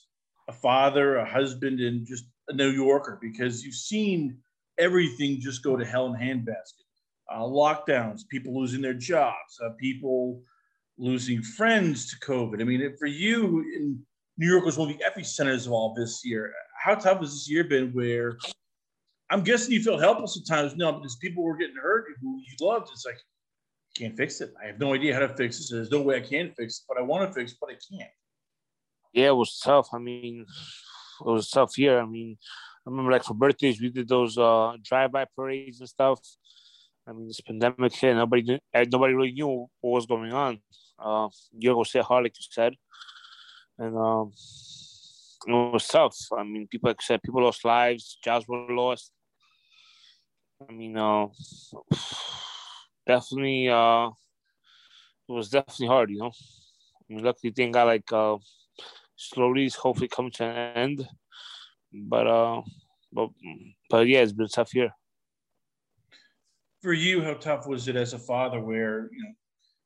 a 0.49 0.53
father, 0.53 1.17
a 1.17 1.25
husband, 1.25 1.81
and 1.81 2.07
just 2.07 2.25
a 2.49 2.55
New 2.55 2.71
Yorker, 2.71 3.19
because 3.21 3.65
you've 3.65 3.75
seen 3.75 4.39
everything 4.79 5.41
just 5.41 5.63
go 5.63 5.77
to 5.77 5.85
hell 5.85 6.13
in 6.13 6.21
handbasket. 6.21 6.85
Uh, 7.33 7.41
lockdowns, 7.41 8.29
people 8.29 8.59
losing 8.59 8.83
their 8.83 8.95
jobs, 8.95 9.59
uh, 9.65 9.71
people 9.81 10.43
losing 10.99 11.43
friends 11.43 12.11
to 12.11 12.17
COVID. 12.25 12.61
I 12.61 12.65
mean, 12.65 12.95
for 12.99 13.07
you, 13.07 13.61
in 13.77 13.99
New 14.39 14.47
York 14.47 14.65
was 14.65 14.79
one 14.79 14.91
of 14.91 14.97
the 14.97 15.05
epicenters 15.05 15.67
of 15.67 15.73
all 15.73 15.95
this 15.95 16.23
year. 16.25 16.53
How 16.81 16.95
tough 16.95 17.21
has 17.21 17.33
this 17.33 17.51
year 17.51 17.65
been? 17.65 17.91
Where 17.93 18.39
I'm 19.31 19.43
guessing 19.43 19.73
you 19.73 19.83
feel 19.83 19.99
helpless 19.99 20.39
at 20.39 20.47
times. 20.47 20.77
No, 20.77 20.93
because 20.93 21.17
people 21.17 21.43
were 21.43 21.57
getting 21.57 21.77
hurt 21.77 22.05
who 22.21 22.39
you 22.39 22.67
loved. 22.67 22.91
It's 22.93 23.05
like 23.05 23.19
can't 23.99 24.17
fix 24.17 24.41
it. 24.41 24.53
I 24.63 24.67
have 24.67 24.79
no 24.79 24.95
idea 24.95 25.15
how 25.15 25.21
to 25.21 25.35
fix 25.35 25.61
it. 25.61 25.75
There's 25.75 25.91
no 25.91 26.03
way 26.03 26.17
I 26.17 26.21
can 26.21 26.53
fix 26.57 26.79
it, 26.79 26.85
but 26.89 26.99
I 26.99 27.03
want 27.03 27.29
to 27.29 27.33
fix 27.33 27.53
it, 27.53 27.59
but 27.61 27.71
I 27.71 27.75
can't. 27.75 28.11
Yeah, 29.13 29.29
it 29.29 29.37
was 29.37 29.59
tough. 29.59 29.89
I 29.93 29.99
mean, 29.99 30.45
it 31.21 31.27
was 31.27 31.49
tough 31.51 31.79
year. 31.79 32.01
I 32.01 32.07
mean, 32.07 32.37
I 32.87 32.91
remember 32.91 33.13
like 33.13 33.25
for 33.25 33.35
birthdays 33.35 33.81
we 33.81 33.91
did 33.91 34.09
those 34.09 34.37
uh 34.39 34.75
drive-by 34.83 35.27
parades 35.35 35.81
and 35.81 35.89
stuff. 35.89 36.21
I 37.09 37.13
mean, 37.13 37.29
this 37.29 37.41
pandemic 37.41 37.95
hit, 37.95 38.15
nobody 38.15 38.43
knew, 38.43 38.59
nobody 38.91 39.15
really 39.15 39.33
knew 39.33 39.69
what 39.81 39.91
was 39.91 40.07
going 40.07 40.33
on. 40.33 40.61
Uh, 40.99 41.29
Diego 41.57 41.85
said 41.85 42.03
hard, 42.03 42.25
like 42.25 42.37
you 42.37 42.45
said, 42.51 42.75
and 43.79 43.97
um, 43.97 44.33
it 45.47 45.73
was 45.73 45.87
tough. 45.87 46.17
I 46.37 46.43
mean, 46.43 46.67
people 46.67 46.91
like 46.91 47.01
said 47.01 47.23
people 47.23 47.45
lost 47.45 47.65
lives, 47.65 48.19
jobs 48.25 48.49
were 48.49 48.67
lost. 48.71 49.13
I 50.69 50.73
mean, 50.73 50.97
uh, 50.97 51.27
definitely, 53.07 53.69
uh, 53.69 54.09
it 55.29 55.33
was 55.33 55.49
definitely 55.49 55.87
hard, 55.87 56.11
you 56.11 56.19
know. 56.19 56.33
I 57.09 57.15
mean, 57.15 57.25
luckily, 57.25 57.53
thing 57.53 57.73
got 57.73 57.87
like 57.87 58.13
uh, 58.13 58.37
slowly, 59.17 59.69
hopefully, 59.69 60.09
come 60.09 60.31
to 60.33 60.45
an 60.45 60.77
end. 60.77 61.09
But 61.93 62.27
uh, 62.27 62.63
but 63.13 63.31
but 63.89 64.07
yeah, 64.07 64.21
it's 64.21 64.33
been 64.33 64.47
a 64.47 64.49
tough 64.49 64.75
year. 64.75 64.91
For 66.83 66.93
you, 66.93 67.23
how 67.23 67.35
tough 67.35 67.67
was 67.67 67.89
it 67.89 67.97
as 67.97 68.13
a 68.13 68.19
father, 68.19 68.61
where 68.61 69.09
you 69.13 69.23
know, 69.25 69.33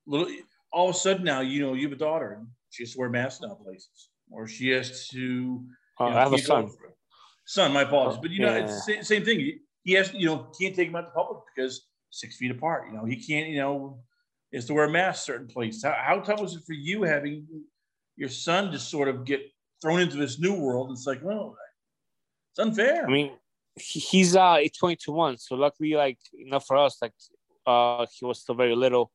little 0.07 0.35
all 0.73 0.91
of 0.91 0.95
a 0.95 0.99
sudden 0.99 1.25
now 1.25 1.41
you 1.41 1.61
know 1.61 1.75
you 1.75 1.85
have 1.85 1.93
a 1.93 1.97
daughter 1.97 2.33
and 2.33 2.47
she 2.71 2.83
has 2.83 2.93
to 2.93 2.99
wear 2.99 3.11
masks 3.11 3.43
now 3.43 3.55
places, 3.55 4.11
or 4.31 4.47
she 4.47 4.71
has 4.71 5.09
to. 5.09 5.63
Uh, 5.99 6.09
know, 6.09 6.17
I 6.17 6.21
have 6.21 6.33
a 6.33 6.39
son. 6.39 6.71
Son, 7.47 7.73
my 7.73 7.83
apologies, 7.83 8.21
but 8.23 8.31
you 8.31 8.41
know 8.41 8.55
yeah. 8.57 8.65
it's 8.65 8.85
the 8.87 9.03
same 9.03 9.25
thing. 9.25 9.59
He 9.83 9.93
has, 9.93 10.13
you 10.13 10.27
know, 10.27 10.51
can't 10.61 10.75
take 10.77 10.89
him 10.89 10.97
out 10.97 11.07
to 11.07 11.11
public 11.11 11.43
because 11.55 11.89
six 12.11 12.37
feet 12.37 12.51
apart. 12.51 12.89
You 12.89 12.97
know, 12.97 13.05
he 13.05 13.17
can't, 13.17 13.49
you 13.49 13.59
know, 13.59 14.01
is 14.53 14.67
to 14.67 14.75
wear 14.75 14.85
a 14.85 14.91
mask 14.91 15.25
certain 15.25 15.47
places. 15.47 15.85
How, 15.85 15.97
how 15.99 16.21
tough 16.21 16.41
was 16.41 16.57
it 16.57 16.63
for 16.67 16.73
you 16.73 17.03
having 17.03 17.47
your 18.17 18.29
son 18.29 18.73
just 18.73 18.91
sort 18.91 19.09
of 19.09 19.25
get 19.25 19.41
thrown 19.81 20.01
into 20.01 20.17
this 20.17 20.39
new 20.39 20.55
world? 20.55 20.91
It's 20.91 21.07
like, 21.07 21.21
well, 21.23 21.57
it's 22.53 22.59
unfair. 22.59 23.07
I 23.07 23.11
mean, 23.11 23.33
he's 23.77 24.37
uh 24.37 24.61
22 24.79 25.15
months, 25.15 25.49
so 25.49 25.55
luckily, 25.55 25.93
like 25.95 26.19
enough 26.35 26.67
for 26.67 26.77
us, 26.77 26.99
like 27.01 27.13
uh 27.67 28.07
he 28.13 28.25
was 28.25 28.41
still 28.41 28.55
very 28.55 28.75
little 28.75 29.11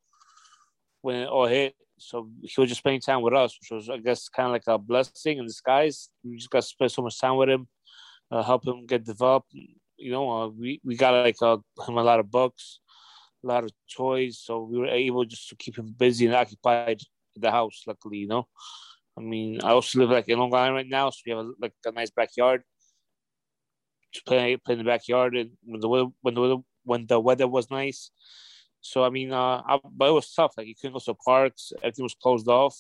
when 1.02 1.18
it 1.18 1.28
all 1.28 1.46
hit. 1.46 1.76
So 1.98 2.30
he 2.42 2.60
was 2.60 2.70
just 2.70 2.80
spending 2.80 3.02
time 3.02 3.22
with 3.22 3.34
us, 3.34 3.58
which 3.60 3.72
was, 3.72 3.90
I 3.90 3.98
guess, 3.98 4.28
kind 4.28 4.48
of 4.48 4.54
like 4.54 4.68
a 4.68 4.78
blessing 4.78 5.38
in 5.38 5.46
disguise. 5.46 6.10
We 6.24 6.36
just 6.36 6.50
got 6.50 6.62
to 6.62 6.68
spend 6.68 6.92
so 6.92 7.02
much 7.02 7.20
time 7.20 7.38
with 7.38 7.50
him, 7.50 7.68
uh, 8.32 8.44
help 8.44 8.68
him 8.68 8.86
get 8.86 9.06
developed. 9.06 9.54
You 9.98 10.12
know, 10.12 10.30
uh, 10.30 10.48
we 10.50 10.82
we 10.84 10.96
got 10.96 11.24
like 11.24 11.38
uh, 11.42 11.58
him 11.88 11.98
a 11.98 12.04
lot 12.04 12.20
of 12.20 12.30
books, 12.30 12.80
lot 13.48 13.64
of 13.64 13.72
toys, 13.96 14.40
so 14.40 14.64
we 14.64 14.80
were 14.80 14.88
able 14.88 15.26
just 15.26 15.50
to 15.50 15.56
keep 15.56 15.78
him 15.78 15.94
busy 15.98 16.26
and 16.26 16.36
occupied 16.36 17.00
the 17.36 17.52
house. 17.52 17.84
Luckily, 17.88 18.18
you 18.18 18.28
know. 18.28 18.48
I 19.18 19.22
mean, 19.22 19.62
I 19.64 19.70
also 19.70 20.00
live 20.00 20.10
like 20.10 20.28
in 20.28 20.40
Long 20.40 20.54
Island 20.54 20.76
right 20.76 20.90
now, 20.90 21.10
so 21.10 21.20
we 21.26 21.32
have 21.32 21.46
a, 21.46 21.52
like 21.62 21.74
a 21.86 21.92
nice 21.92 22.12
backyard. 22.12 22.64
Just 24.14 24.26
play 24.26 24.58
play 24.58 24.74
in 24.74 24.80
the 24.80 24.84
backyard, 24.86 25.36
and 25.36 25.52
when 25.64 25.80
the 25.80 25.88
weather, 25.88 26.08
when 26.22 26.34
the 26.34 26.42
weather, 26.42 26.58
when 26.84 27.06
the 27.08 27.20
weather 27.20 27.48
was 27.48 27.72
nice, 27.72 28.12
so 28.86 29.04
I 29.04 29.10
mean, 29.10 29.34
uh, 29.34 29.64
I, 29.66 29.80
but 29.84 30.10
it 30.10 30.14
was 30.14 30.32
tough. 30.32 30.54
Like 30.56 30.68
he 30.68 30.76
couldn't 30.76 30.94
go 30.94 31.00
to 31.00 31.16
parks. 31.16 31.74
Everything 31.82 32.04
was 32.04 32.14
closed 32.14 32.48
off. 32.48 32.78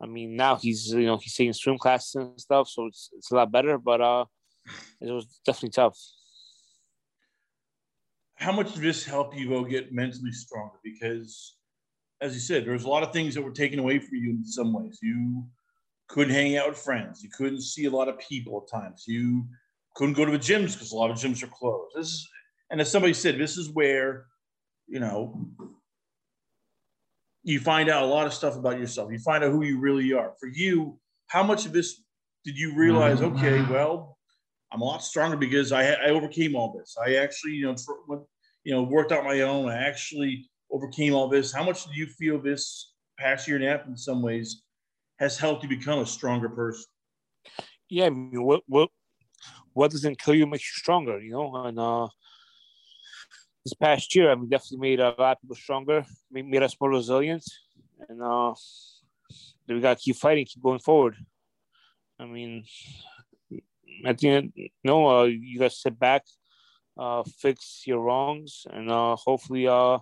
I 0.00 0.04
mean, 0.04 0.36
now 0.36 0.56
he's 0.56 0.92
you 0.92 1.06
know 1.06 1.16
he's 1.16 1.34
taking 1.34 1.54
swim 1.54 1.78
classes 1.78 2.16
and 2.16 2.38
stuff, 2.38 2.68
so 2.68 2.86
it's 2.86 3.08
it's 3.16 3.30
a 3.30 3.36
lot 3.36 3.50
better. 3.50 3.78
But 3.78 4.02
uh, 4.02 4.26
it 5.00 5.10
was 5.10 5.26
definitely 5.44 5.70
tough. 5.70 5.98
How 8.36 8.52
much 8.52 8.74
did 8.74 8.82
this 8.82 9.04
help 9.04 9.36
you 9.36 9.48
go 9.48 9.64
get 9.64 9.92
mentally 9.92 10.32
stronger? 10.32 10.76
Because, 10.84 11.56
as 12.20 12.34
you 12.34 12.40
said, 12.40 12.64
there 12.64 12.72
was 12.72 12.84
a 12.84 12.88
lot 12.88 13.02
of 13.02 13.12
things 13.12 13.34
that 13.34 13.42
were 13.42 13.50
taken 13.50 13.78
away 13.78 13.98
from 13.98 14.16
you 14.16 14.30
in 14.30 14.44
some 14.44 14.72
ways. 14.72 14.98
You 15.02 15.44
couldn't 16.08 16.34
hang 16.34 16.56
out 16.56 16.68
with 16.68 16.78
friends. 16.78 17.22
You 17.22 17.30
couldn't 17.30 17.62
see 17.62 17.86
a 17.86 17.90
lot 17.90 18.08
of 18.08 18.18
people 18.18 18.62
at 18.62 18.70
times. 18.70 19.04
You 19.06 19.46
couldn't 19.94 20.14
go 20.14 20.24
to 20.24 20.32
the 20.32 20.38
gyms 20.38 20.74
because 20.74 20.92
a 20.92 20.96
lot 20.96 21.10
of 21.10 21.16
gyms 21.16 21.42
are 21.42 21.48
closed. 21.48 21.96
This 21.96 22.06
is, 22.08 22.28
and 22.70 22.80
as 22.80 22.90
somebody 22.90 23.14
said, 23.14 23.38
this 23.38 23.56
is 23.56 23.70
where 23.70 24.26
you 24.86 25.00
know, 25.00 25.48
you 27.42 27.60
find 27.60 27.88
out 27.88 28.02
a 28.02 28.06
lot 28.06 28.26
of 28.26 28.34
stuff 28.34 28.56
about 28.56 28.78
yourself. 28.78 29.10
You 29.10 29.18
find 29.18 29.44
out 29.44 29.52
who 29.52 29.62
you 29.62 29.78
really 29.78 30.12
are. 30.12 30.32
For 30.38 30.48
you, 30.48 30.98
how 31.28 31.42
much 31.42 31.66
of 31.66 31.72
this 31.72 32.02
did 32.44 32.56
you 32.56 32.74
realize? 32.74 33.20
Mm-hmm. 33.20 33.36
Okay, 33.36 33.72
well, 33.72 34.15
I'm 34.72 34.80
a 34.80 34.84
lot 34.84 35.02
stronger 35.02 35.36
because 35.36 35.72
I, 35.72 35.92
I 35.92 36.08
overcame 36.10 36.56
all 36.56 36.76
this. 36.76 36.96
I 37.04 37.16
actually, 37.16 37.52
you 37.52 37.66
know, 37.66 38.26
you 38.64 38.74
know, 38.74 38.82
worked 38.82 39.12
out 39.12 39.24
my 39.24 39.42
own. 39.42 39.68
I 39.68 39.76
actually 39.76 40.48
overcame 40.70 41.14
all 41.14 41.28
this. 41.28 41.52
How 41.52 41.64
much 41.64 41.84
do 41.84 41.90
you 41.94 42.06
feel 42.06 42.40
this 42.40 42.92
past 43.18 43.46
year 43.46 43.56
and 43.56 43.64
a 43.64 43.68
half, 43.68 43.86
in 43.86 43.96
some 43.96 44.22
ways, 44.22 44.62
has 45.18 45.38
helped 45.38 45.62
you 45.62 45.68
become 45.68 46.00
a 46.00 46.06
stronger 46.06 46.48
person? 46.48 46.84
Yeah, 47.88 48.06
I 48.06 48.10
mean, 48.10 48.42
what 48.42 48.62
what 48.66 48.90
what 49.72 49.90
doesn't 49.92 50.18
kill 50.18 50.34
you 50.34 50.46
makes 50.46 50.64
you 50.64 50.78
stronger, 50.78 51.20
you 51.20 51.30
know, 51.30 51.54
and 51.64 51.78
uh, 51.78 52.08
this 53.64 53.74
past 53.74 54.14
year, 54.14 54.30
I 54.30 54.34
mean, 54.34 54.48
definitely 54.48 54.78
made 54.78 55.00
a 55.00 55.14
lot 55.18 55.36
of 55.36 55.40
people 55.42 55.56
stronger, 55.56 56.04
made, 56.30 56.46
made 56.46 56.62
us 56.62 56.76
more 56.80 56.90
resilient, 56.90 57.44
and 58.08 58.22
uh, 58.22 58.54
we 59.68 59.80
got 59.80 59.98
to 59.98 60.02
keep 60.02 60.16
fighting, 60.16 60.44
keep 60.44 60.62
going 60.62 60.80
forward. 60.80 61.16
I 62.18 62.24
mean, 62.24 62.64
at 64.04 64.18
the 64.18 64.28
end, 64.28 64.52
you 64.54 64.68
know, 64.84 65.06
uh, 65.06 65.24
you 65.24 65.58
to 65.60 65.70
sit 65.70 65.98
back, 65.98 66.22
uh, 66.98 67.22
fix 67.38 67.82
your 67.86 68.00
wrongs, 68.00 68.66
and 68.70 68.90
uh, 68.90 69.16
hopefully, 69.16 69.66
uh, 69.66 69.98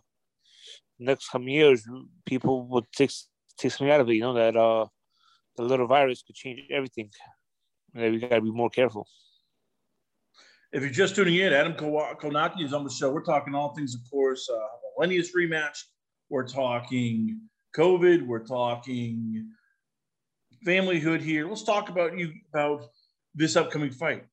next 0.99 1.29
coming 1.29 1.49
years, 1.49 1.87
people 2.27 2.67
will 2.67 2.87
take 2.95 3.11
take 3.59 3.73
something 3.73 3.91
out 3.91 4.01
of 4.01 4.09
it. 4.09 4.15
You 4.15 4.23
know 4.23 4.35
that 4.35 4.57
uh, 4.57 4.87
the 5.57 5.63
little 5.63 5.87
virus 5.87 6.23
could 6.23 6.35
change 6.35 6.61
everything. 6.71 7.11
And 7.95 8.13
we 8.13 8.19
got 8.19 8.37
to 8.37 8.41
be 8.41 8.51
more 8.51 8.71
careful. 8.71 9.07
If 10.73 10.83
you're 10.83 10.91
just 10.91 11.15
tuning 11.15 11.37
in, 11.37 11.53
Adam 11.53 11.75
Kownacki 11.75 12.65
is 12.65 12.73
on 12.73 12.83
the 12.83 12.91
show. 12.91 13.13
We're 13.13 13.23
talking 13.23 13.55
all 13.55 13.75
things, 13.75 13.95
of 13.95 14.01
course, 14.11 14.49
uh, 14.53 14.59
Helenius 14.99 15.29
rematch. 15.37 15.79
We're 16.31 16.49
talking 16.49 17.41
COVID. 17.77 18.27
We're 18.27 18.45
talking 18.45 19.53
familyhood 20.67 21.21
here. 21.21 21.47
Let's 21.47 21.63
talk 21.63 21.91
about 21.91 22.19
you 22.19 22.33
about 22.53 22.87
this 23.35 23.57
upcoming 23.57 23.91
fight. 23.91 24.25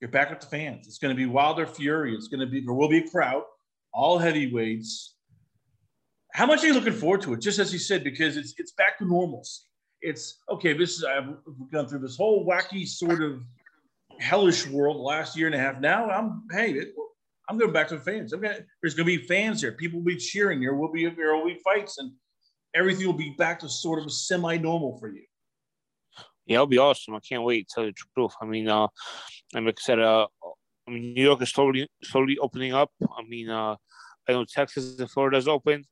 You're 0.00 0.10
back 0.10 0.30
with 0.30 0.40
the 0.40 0.46
fans. 0.46 0.86
It's 0.86 0.98
going 0.98 1.14
to 1.14 1.16
be 1.16 1.26
Wilder 1.26 1.66
Fury. 1.66 2.14
It's 2.14 2.28
going 2.28 2.40
to 2.40 2.46
be 2.46 2.60
there 2.60 2.74
will 2.74 2.88
be 2.88 2.98
a 2.98 3.08
crowd, 3.08 3.42
all 3.92 4.18
heavyweights. 4.18 5.14
How 6.32 6.44
much 6.44 6.62
are 6.62 6.66
you 6.66 6.74
looking 6.74 6.92
forward 6.92 7.22
to 7.22 7.32
it? 7.32 7.40
Just 7.40 7.58
as 7.58 7.72
he 7.72 7.78
said, 7.78 8.04
because 8.04 8.36
it's 8.36 8.54
it's 8.58 8.72
back 8.72 8.98
to 8.98 9.06
normalcy. 9.06 9.62
It's 10.02 10.38
okay. 10.50 10.74
This 10.74 10.98
is 10.98 11.04
I've 11.04 11.36
gone 11.72 11.88
through 11.88 12.00
this 12.00 12.16
whole 12.16 12.46
wacky 12.46 12.86
sort 12.86 13.22
of 13.22 13.42
hellish 14.20 14.66
world 14.66 14.98
last 14.98 15.36
year 15.36 15.46
and 15.46 15.54
a 15.54 15.58
half. 15.58 15.80
Now 15.80 16.10
I'm 16.10 16.42
hey, 16.52 16.72
it, 16.72 16.88
I'm 17.48 17.58
going 17.58 17.72
back 17.72 17.88
to 17.88 17.96
the 17.96 18.02
fans. 18.02 18.32
I'm 18.32 18.40
gonna, 18.40 18.58
there's 18.82 18.94
going 18.94 19.08
to 19.08 19.18
be 19.18 19.26
fans 19.26 19.62
there. 19.62 19.72
People 19.72 20.00
will 20.00 20.06
be 20.06 20.16
cheering. 20.16 20.60
There 20.60 20.74
will 20.74 20.92
be 20.92 21.08
there 21.08 21.34
will 21.34 21.46
be 21.46 21.60
fights, 21.64 21.96
and 21.98 22.12
everything 22.74 23.06
will 23.06 23.14
be 23.14 23.34
back 23.38 23.60
to 23.60 23.68
sort 23.68 23.98
of 23.98 24.06
a 24.06 24.10
semi-normal 24.10 24.98
for 24.98 25.08
you. 25.08 25.24
Yeah, 26.46 26.56
it'll 26.56 26.66
be 26.66 26.78
awesome. 26.78 27.14
I 27.14 27.20
can't 27.20 27.42
wait 27.42 27.68
to 27.68 27.74
tell 27.74 27.84
you 27.84 27.90
the 27.90 28.04
truth. 28.14 28.34
I 28.40 28.46
mean, 28.46 28.68
uh, 28.68 28.88
like 29.54 29.78
I 29.78 29.82
said, 29.82 30.00
uh, 30.00 30.26
I 30.86 30.90
mean, 30.90 31.14
New 31.14 31.24
York 31.24 31.42
is 31.42 31.50
slowly 31.50 31.88
slowly 32.04 32.38
opening 32.38 32.72
up. 32.72 32.90
I 33.02 33.22
mean, 33.26 33.50
uh, 33.50 33.76
I 34.28 34.32
know 34.32 34.44
Texas 34.44 34.98
and 34.98 35.10
Florida 35.10 35.38
is 35.38 35.48
open. 35.48 35.84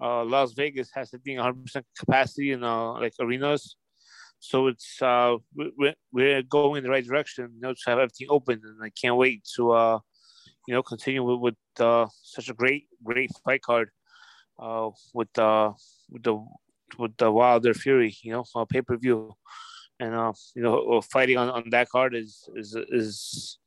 Uh, 0.00 0.24
Las 0.24 0.52
Vegas 0.52 0.90
has 0.94 1.10
I 1.12 1.18
think 1.18 1.38
100 1.38 1.62
percent 1.64 1.86
capacity 1.98 2.52
in 2.52 2.62
uh, 2.62 2.92
like 2.92 3.14
arenas. 3.20 3.76
So 4.38 4.68
it's 4.68 5.02
uh, 5.02 5.36
we're, 5.54 5.94
we're 6.12 6.42
going 6.42 6.78
in 6.78 6.84
the 6.84 6.90
right 6.90 7.04
direction. 7.04 7.50
You 7.54 7.60
know, 7.60 7.72
to 7.74 7.90
have 7.90 7.98
everything 7.98 8.28
open, 8.30 8.60
and 8.64 8.82
I 8.82 8.90
can't 8.90 9.16
wait 9.16 9.46
to 9.56 9.72
uh, 9.72 9.98
you 10.66 10.74
know 10.74 10.82
continue 10.82 11.22
with, 11.22 11.40
with 11.40 11.84
uh, 11.84 12.06
such 12.22 12.48
a 12.48 12.54
great 12.54 12.84
great 13.04 13.30
fight 13.44 13.60
card 13.62 13.90
uh, 14.58 14.90
with 15.12 15.36
uh, 15.38 15.72
with 16.08 16.22
the 16.22 16.42
with 16.98 17.16
the 17.18 17.30
Wilder 17.30 17.74
Fury. 17.74 18.16
You 18.22 18.32
know, 18.32 18.44
uh, 18.54 18.64
pay 18.64 18.80
per 18.82 18.96
view, 18.96 19.34
and 20.00 20.14
uh, 20.14 20.32
you 20.56 20.62
know, 20.62 21.00
fighting 21.02 21.36
on, 21.36 21.50
on 21.50 21.70
that 21.70 21.88
card 21.88 22.14
is 22.14 22.48
is 22.56 22.76
is 22.90 23.58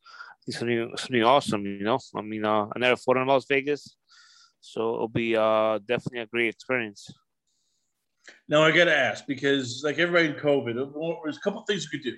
something 0.50 0.92
something 0.96 1.22
awesome. 1.22 1.64
You 1.64 1.84
know, 1.84 1.98
I 2.14 2.20
mean, 2.20 2.44
uh, 2.44 2.66
I 2.74 2.78
never 2.78 2.96
fought 2.96 3.16
in 3.16 3.26
Las 3.26 3.46
Vegas, 3.46 3.96
so 4.60 4.94
it'll 4.94 5.08
be 5.08 5.36
uh 5.36 5.78
definitely 5.86 6.20
a 6.20 6.26
great 6.26 6.48
experience. 6.54 7.10
Now 8.48 8.62
I 8.62 8.70
got 8.70 8.84
to 8.84 8.96
ask 8.96 9.26
because, 9.26 9.82
like 9.84 9.98
everybody 9.98 10.28
in 10.28 10.34
COVID, 10.34 10.74
there's 11.22 11.36
a 11.36 11.40
couple 11.40 11.62
things 11.62 11.84
you 11.84 11.98
could 11.98 12.04
do. 12.10 12.16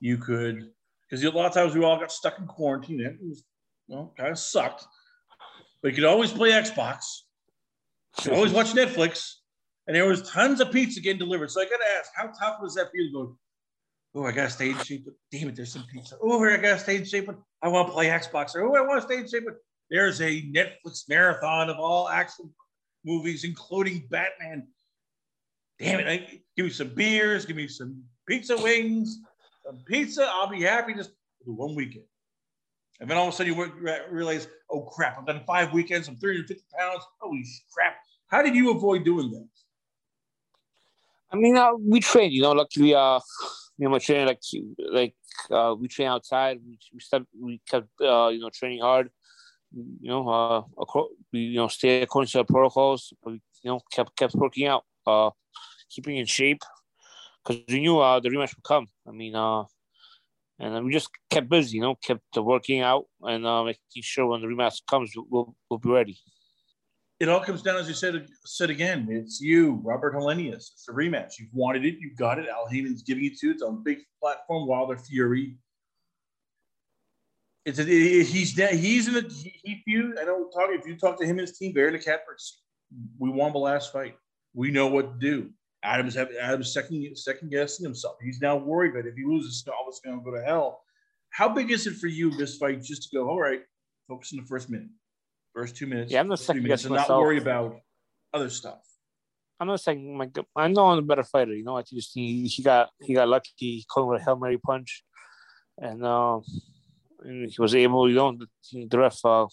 You 0.00 0.16
could, 0.16 0.70
because 1.08 1.24
a 1.24 1.30
lot 1.30 1.46
of 1.46 1.52
times 1.52 1.74
we 1.74 1.84
all 1.84 1.98
got 1.98 2.12
stuck 2.12 2.38
in 2.38 2.46
quarantine. 2.46 3.00
It 3.00 3.16
was, 3.20 3.44
well, 3.88 4.14
kind 4.16 4.30
of 4.30 4.38
sucked. 4.38 4.84
But 5.82 5.88
you 5.88 5.94
could 5.96 6.04
always 6.04 6.32
play 6.32 6.50
Xbox. 6.50 7.04
You 8.24 8.32
always 8.32 8.52
watch 8.52 8.72
Netflix, 8.72 9.34
and 9.86 9.96
there 9.96 10.06
was 10.06 10.28
tons 10.28 10.60
of 10.60 10.70
pizza 10.70 11.00
getting 11.00 11.18
delivered. 11.18 11.50
So 11.50 11.60
I 11.60 11.64
got 11.64 11.78
to 11.78 11.98
ask, 11.98 12.10
how 12.14 12.26
tough 12.38 12.60
was 12.62 12.74
that 12.74 12.90
for 12.90 12.96
you 12.96 13.08
to 13.08 13.12
go? 13.12 13.38
Oh, 14.14 14.24
I 14.26 14.32
got 14.32 14.60
in 14.60 14.76
shape. 14.78 15.04
But 15.06 15.14
damn 15.30 15.48
it, 15.48 15.56
there's 15.56 15.72
some 15.72 15.84
pizza. 15.90 16.16
Oh, 16.20 16.44
I 16.44 16.56
got 16.58 16.88
in 16.88 17.04
shape. 17.04 17.30
I 17.62 17.68
want 17.68 17.88
to 17.88 17.92
play 17.92 18.08
Xbox. 18.08 18.54
Or 18.54 18.62
oh, 18.62 18.74
I 18.76 18.86
want 18.86 19.10
in 19.10 19.28
shape. 19.28 19.44
But 19.46 19.56
there's 19.90 20.20
a 20.20 20.42
Netflix 20.42 21.08
marathon 21.08 21.70
of 21.70 21.78
all 21.78 22.08
action 22.08 22.50
movies, 23.04 23.44
including 23.44 24.06
Batman 24.10 24.66
damn 25.82 26.00
it, 26.00 26.08
I, 26.08 26.40
give 26.56 26.66
me 26.66 26.70
some 26.70 26.88
beers, 26.94 27.44
give 27.44 27.56
me 27.56 27.68
some 27.68 28.02
pizza 28.26 28.56
wings, 28.56 29.18
some 29.64 29.78
pizza. 29.86 30.28
I'll 30.30 30.48
be 30.48 30.62
happy 30.62 30.94
just 30.94 31.10
one 31.44 31.74
weekend. 31.74 32.04
And 33.00 33.10
then 33.10 33.18
all 33.18 33.28
of 33.28 33.34
a 33.34 33.36
sudden 33.36 33.54
you 33.54 33.72
realize, 34.10 34.46
oh 34.70 34.82
crap, 34.82 35.18
I've 35.18 35.26
done 35.26 35.42
five 35.46 35.72
weekends, 35.72 36.08
I'm 36.08 36.16
350 36.18 36.64
pounds. 36.78 37.02
Holy 37.20 37.44
crap. 37.74 37.96
How 38.28 38.42
did 38.42 38.54
you 38.54 38.70
avoid 38.70 39.04
doing 39.04 39.30
that? 39.32 39.48
I 41.32 41.36
mean, 41.36 41.56
uh, 41.56 41.72
we 41.74 42.00
train, 42.00 42.30
you 42.30 42.42
know, 42.42 42.52
luckily, 42.52 42.94
uh, 42.94 43.18
you 43.82 43.88
know, 43.88 43.94
my 43.94 43.98
training, 43.98 44.28
like, 44.28 44.40
like, 44.78 45.14
uh, 45.50 45.74
we 45.76 45.88
train 45.88 46.06
outside. 46.06 46.60
We, 46.64 46.78
we, 46.94 47.00
stepped, 47.00 47.26
we 47.36 47.60
kept, 47.68 47.88
uh, 48.00 48.28
you 48.28 48.38
know, 48.38 48.48
training 48.54 48.80
hard. 48.80 49.10
You 49.72 50.08
know, 50.08 50.28
uh, 50.28 50.62
we, 51.32 51.40
you 51.40 51.56
know, 51.56 51.66
stay 51.66 52.02
according 52.02 52.28
to 52.28 52.38
the 52.38 52.44
protocols. 52.44 53.12
But 53.20 53.32
we, 53.32 53.40
you 53.64 53.70
know, 53.72 53.80
kept, 53.90 54.14
kept 54.16 54.36
working 54.36 54.68
out, 54.68 54.84
uh, 55.04 55.30
keeping 55.90 56.16
in 56.16 56.26
shape 56.26 56.62
because 57.44 57.60
we 57.68 57.80
knew, 57.80 57.98
uh, 57.98 58.20
the 58.20 58.28
rematch 58.28 58.54
would 58.54 58.62
come. 58.62 58.86
I 59.04 59.10
mean, 59.10 59.34
uh, 59.34 59.64
and 60.60 60.84
we 60.84 60.92
just 60.92 61.10
kept 61.28 61.48
busy, 61.48 61.78
you 61.78 61.82
know, 61.82 61.96
kept 61.96 62.22
working 62.36 62.82
out 62.82 63.06
and 63.22 63.44
uh, 63.44 63.64
making 63.64 64.02
sure 64.02 64.26
when 64.26 64.42
the 64.42 64.46
rematch 64.46 64.80
comes, 64.88 65.10
we'll, 65.28 65.56
we'll 65.68 65.80
be 65.80 65.90
ready. 65.90 66.18
It 67.22 67.28
all 67.28 67.38
comes 67.38 67.62
down, 67.62 67.76
as 67.76 67.86
you 67.86 67.94
said, 67.94 68.26
said 68.44 68.68
again. 68.68 69.06
It's 69.08 69.40
you, 69.40 69.80
Robert 69.84 70.12
Helenius. 70.12 70.72
It's 70.72 70.88
a 70.88 70.92
rematch. 70.92 71.34
You've 71.38 71.54
wanted 71.54 71.84
it. 71.84 71.94
You've 72.00 72.16
got 72.16 72.40
it. 72.40 72.48
Al 72.48 72.66
Haymon's 72.66 73.04
giving 73.04 73.24
it 73.24 73.38
to 73.38 73.46
you. 73.46 73.52
It's 73.52 73.62
on 73.62 73.84
big 73.84 73.98
platform. 74.20 74.66
Wilder 74.66 74.96
Fury. 74.96 75.56
It's 77.64 77.78
a, 77.78 77.84
he's 77.84 78.56
he's 78.56 79.06
in 79.06 79.24
a 79.24 79.28
he, 79.30 79.82
feud. 79.84 80.18
I 80.20 80.24
know. 80.24 80.50
Talk 80.52 80.70
if 80.72 80.84
you 80.84 80.96
talk 80.96 81.16
to 81.20 81.24
him 81.24 81.38
and 81.38 81.46
his 81.46 81.56
team, 81.56 81.72
the 81.72 81.96
catbird 81.96 82.40
We 83.20 83.30
won 83.30 83.52
the 83.52 83.60
last 83.60 83.92
fight. 83.92 84.16
We 84.52 84.72
know 84.72 84.88
what 84.88 85.12
to 85.12 85.18
do. 85.20 85.50
Adam's 85.84 86.16
having 86.16 86.36
Adam's 86.38 86.74
second 86.74 87.16
second 87.16 87.52
guessing 87.52 87.84
himself. 87.84 88.16
He's 88.20 88.40
now 88.40 88.56
worried 88.56 88.96
that 88.96 89.06
if 89.06 89.14
he 89.14 89.24
loses, 89.24 89.64
all 89.68 89.86
this 89.88 90.00
going 90.04 90.18
to 90.18 90.24
go 90.24 90.36
to 90.36 90.42
hell. 90.42 90.82
How 91.30 91.48
big 91.48 91.70
is 91.70 91.86
it 91.86 91.94
for 91.94 92.08
you 92.08 92.32
this 92.32 92.56
fight 92.56 92.82
just 92.82 93.04
to 93.04 93.16
go? 93.16 93.28
All 93.28 93.40
right, 93.40 93.60
focus 94.08 94.32
on 94.32 94.40
the 94.40 94.46
first 94.46 94.68
minute, 94.70 94.88
first 95.54 95.76
two 95.76 95.86
minutes. 95.86 96.12
Yeah, 96.12 96.20
I'm 96.20 96.28
not 96.28 96.38
second 96.38 96.64
guessing 96.66 96.90
myself. 96.90 97.08
Not 97.08 97.20
worry 97.20 97.38
about 97.38 97.76
other 98.32 98.50
stuff. 98.50 98.80
I'm 99.60 99.68
not 99.68 99.80
saying 99.80 100.16
my. 100.16 100.28
I 100.56 100.68
know 100.68 100.86
I'm 100.88 100.98
a 100.98 101.02
better 101.02 101.22
fighter. 101.22 101.54
You 101.54 101.64
know, 101.64 101.76
I 101.76 101.82
just 101.82 102.12
he, 102.14 102.46
he 102.46 102.62
got 102.62 102.90
he 103.00 103.14
got 103.14 103.28
lucky. 103.28 103.50
He 103.56 103.84
caught 103.88 104.08
with 104.08 104.20
a 104.20 104.24
hail 104.24 104.36
mary 104.36 104.58
punch, 104.58 105.04
and 105.78 106.04
uh, 106.04 106.40
and 107.24 107.50
he 107.50 107.60
was 107.60 107.74
able, 107.74 108.08
you 108.08 108.16
know, 108.16 108.36
the, 108.36 108.86
the 108.86 108.98
ref. 108.98 109.24
Uh, 109.24 109.46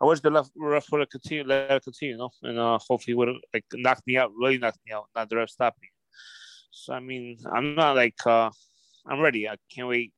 I 0.00 0.04
wish 0.04 0.20
the 0.20 0.30
ref, 0.30 0.48
ref 0.56 0.86
would 0.92 1.00
have 1.00 1.10
continued, 1.10 1.48
let 1.48 1.70
it 1.70 1.82
continue, 1.82 2.14
you 2.14 2.18
know, 2.18 2.30
and 2.42 2.58
uh, 2.58 2.78
hopefully 2.88 3.14
would 3.14 3.28
have 3.28 3.38
like 3.52 3.64
knocked 3.74 4.06
me 4.06 4.16
out, 4.16 4.30
really 4.36 4.58
knocked 4.58 4.78
me 4.86 4.92
out, 4.92 5.06
not 5.14 5.28
the 5.28 5.36
ref 5.36 5.50
stopped 5.50 5.80
me. 5.80 5.88
So 6.70 6.94
I 6.94 7.00
mean, 7.00 7.38
I'm 7.52 7.74
not 7.74 7.96
like 7.96 8.24
uh, 8.26 8.50
I'm 9.06 9.20
ready. 9.20 9.48
I 9.48 9.56
can't 9.74 9.88
wait 9.88 10.12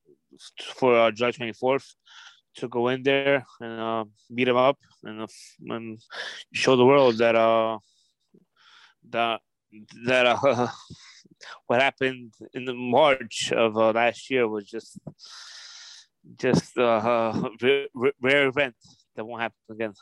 for 0.59 0.99
uh, 0.99 1.11
July 1.11 1.31
24th 1.31 1.95
to 2.57 2.69
go 2.69 2.89
in 2.89 3.03
there 3.03 3.45
and 3.61 3.81
uh, 3.81 4.05
beat 4.35 4.49
him 4.49 4.57
up 4.57 4.79
and, 5.03 5.23
uh, 5.23 5.27
and 5.69 6.01
show 6.53 6.77
the 6.77 6.85
world 6.85 7.19
that 7.19 7.35
uh 7.35 7.79
that 9.11 9.41
that 10.07 10.27
uh, 10.27 10.69
what 11.67 11.81
happened 11.81 12.33
in 12.53 12.65
the 12.65 12.75
March 12.75 13.53
of 13.53 13.77
uh, 13.77 13.93
last 13.93 14.31
year 14.31 14.47
was 14.49 14.67
just 14.67 14.99
just 16.37 16.77
uh, 16.79 17.33
a 17.63 17.87
rare 18.21 18.49
event 18.49 18.75
that 19.17 19.25
won't 19.25 19.43
happen 19.43 19.59
again. 19.71 19.93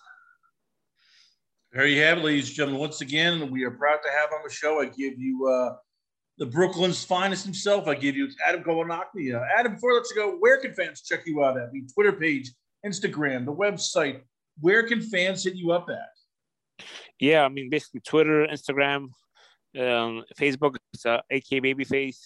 There 1.73 1.87
you 1.87 2.03
have 2.03 2.19
it, 2.19 2.25
ladies 2.25 2.49
and 2.49 2.57
gentlemen. 2.57 2.81
Once 2.81 3.01
again, 3.01 3.51
we 3.51 3.65
are 3.65 3.71
proud 3.71 4.01
to 4.05 4.11
have 4.11 4.31
on 4.33 4.41
the 4.45 4.53
show. 4.53 4.81
I 4.81 4.87
give 4.87 5.19
you 5.19 5.47
uh, 5.47 5.77
the 6.39 6.47
Brooklyn's 6.47 7.05
finest 7.05 7.45
himself. 7.45 7.87
I 7.87 7.95
give 7.95 8.17
you 8.17 8.25
it's 8.25 8.37
Adam 8.47 8.63
Kownacki. 8.63 9.35
Uh, 9.35 9.43
Adam, 9.57 9.75
before 9.75 9.93
let 9.95 10.05
you 10.11 10.17
go, 10.17 10.37
where 10.39 10.61
can 10.61 10.73
fans 10.73 11.03
check 11.03 11.27
you 11.27 11.45
out 11.45 11.59
at? 11.59 11.73
The 11.73 11.83
Twitter 11.93 12.13
page, 12.13 12.51
Instagram, 12.85 13.45
the 13.45 13.53
website. 13.53 14.23
Where 14.61 14.87
can 14.87 15.01
fans 15.01 15.45
hit 15.45 15.55
you 15.55 15.73
up 15.73 15.89
at? 15.91 16.85
Yeah, 17.19 17.45
I 17.45 17.49
mean, 17.49 17.71
basically 17.71 18.01
Twitter, 18.01 18.47
Instagram, 18.47 19.09
um, 19.79 20.25
Facebook. 20.39 20.77
It's 20.93 21.07
uh, 21.07 21.21
AK 21.31 21.63
Babyface. 21.63 22.19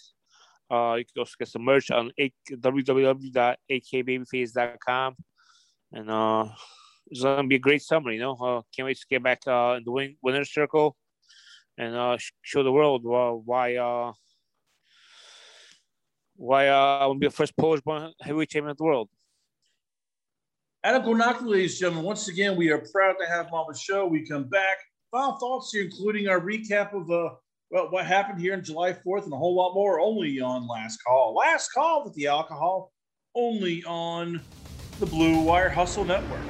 Uh, 0.70 0.94
you 0.94 1.04
can 1.04 1.20
also 1.20 1.34
get 1.38 1.48
some 1.48 1.62
merch 1.62 1.90
on 1.90 2.10
www.akbabyface.com. 2.18 5.16
And 5.92 6.10
uh, 6.10 6.48
it's 7.08 7.22
going 7.22 7.42
to 7.42 7.48
be 7.48 7.54
a 7.54 7.60
great 7.60 7.82
summer, 7.82 8.10
you 8.10 8.18
know. 8.18 8.32
Uh, 8.32 8.62
can't 8.74 8.86
wait 8.86 8.96
to 8.96 9.06
get 9.08 9.22
back 9.22 9.38
uh, 9.46 9.74
in 9.76 9.84
the 9.84 9.92
win- 9.92 10.16
winner's 10.22 10.52
circle 10.52 10.96
and 11.78 11.94
uh, 11.94 12.16
show 12.42 12.62
the 12.62 12.72
world 12.72 13.02
why 13.04 13.76
uh, 13.76 14.12
why 16.36 16.68
uh, 16.68 16.98
I 17.00 17.06
will 17.06 17.14
be 17.14 17.26
the 17.26 17.32
first 17.32 17.56
Polish 17.56 17.80
born 17.80 18.12
heavyweight 18.20 18.50
champion 18.50 18.70
of 18.70 18.76
the 18.76 18.84
world. 18.84 19.08
Adam 20.84 21.02
Kownacki, 21.02 21.46
ladies 21.46 21.72
and 21.72 21.80
gentlemen, 21.80 22.04
once 22.04 22.28
again, 22.28 22.56
we 22.56 22.70
are 22.70 22.78
proud 22.92 23.14
to 23.20 23.26
have 23.26 23.46
him 23.46 23.54
on 23.54 23.66
the 23.72 23.78
show. 23.78 24.06
We 24.06 24.26
come 24.26 24.44
back. 24.44 24.78
Final 25.10 25.36
thoughts 25.38 25.72
here, 25.72 25.82
including 25.82 26.28
our 26.28 26.40
recap 26.40 26.94
of 26.94 27.10
uh, 27.10 27.34
well, 27.70 27.90
what 27.90 28.06
happened 28.06 28.40
here 28.40 28.54
on 28.54 28.62
July 28.62 28.92
4th 28.92 29.24
and 29.24 29.32
a 29.32 29.36
whole 29.36 29.56
lot 29.56 29.74
more 29.74 29.98
only 29.98 30.40
on 30.40 30.68
Last 30.68 31.02
Call. 31.04 31.34
Last 31.34 31.72
Call 31.72 32.04
with 32.04 32.14
the 32.14 32.28
alcohol 32.28 32.92
only 33.34 33.82
on 33.84 34.40
the 35.00 35.06
Blue 35.06 35.40
Wire 35.40 35.68
Hustle 35.68 36.04
Network. 36.04 36.40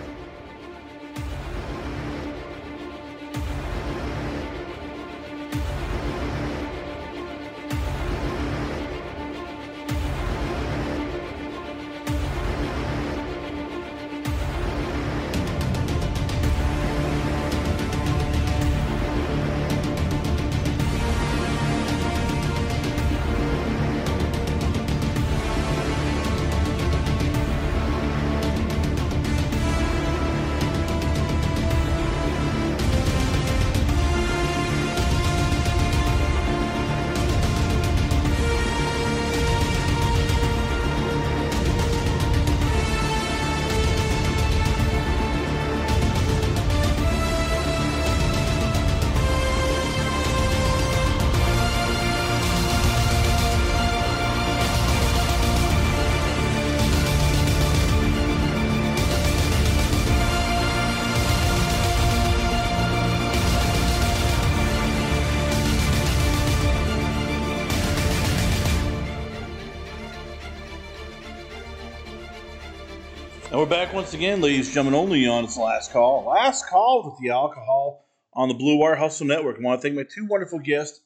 And 73.57 73.63
we're 73.63 73.71
back 73.71 73.95
once 73.95 74.13
again, 74.13 74.43
ladies 74.43 74.67
and 74.67 74.75
gentlemen, 74.75 75.01
only 75.01 75.27
on 75.27 75.45
its 75.45 75.57
last 75.57 75.91
call. 75.91 76.27
Last 76.27 76.67
call 76.67 77.07
with 77.07 77.19
the 77.19 77.31
alcohol 77.31 78.05
on 78.35 78.49
the 78.49 78.55
Blue 78.55 78.77
Wire 78.77 78.97
Hustle 78.97 79.27
Network. 79.27 79.57
I 79.57 79.63
want 79.63 79.81
to 79.81 79.83
thank 79.83 79.97
my 79.97 80.03
two 80.03 80.27
wonderful 80.27 80.59
guests. 80.59 81.01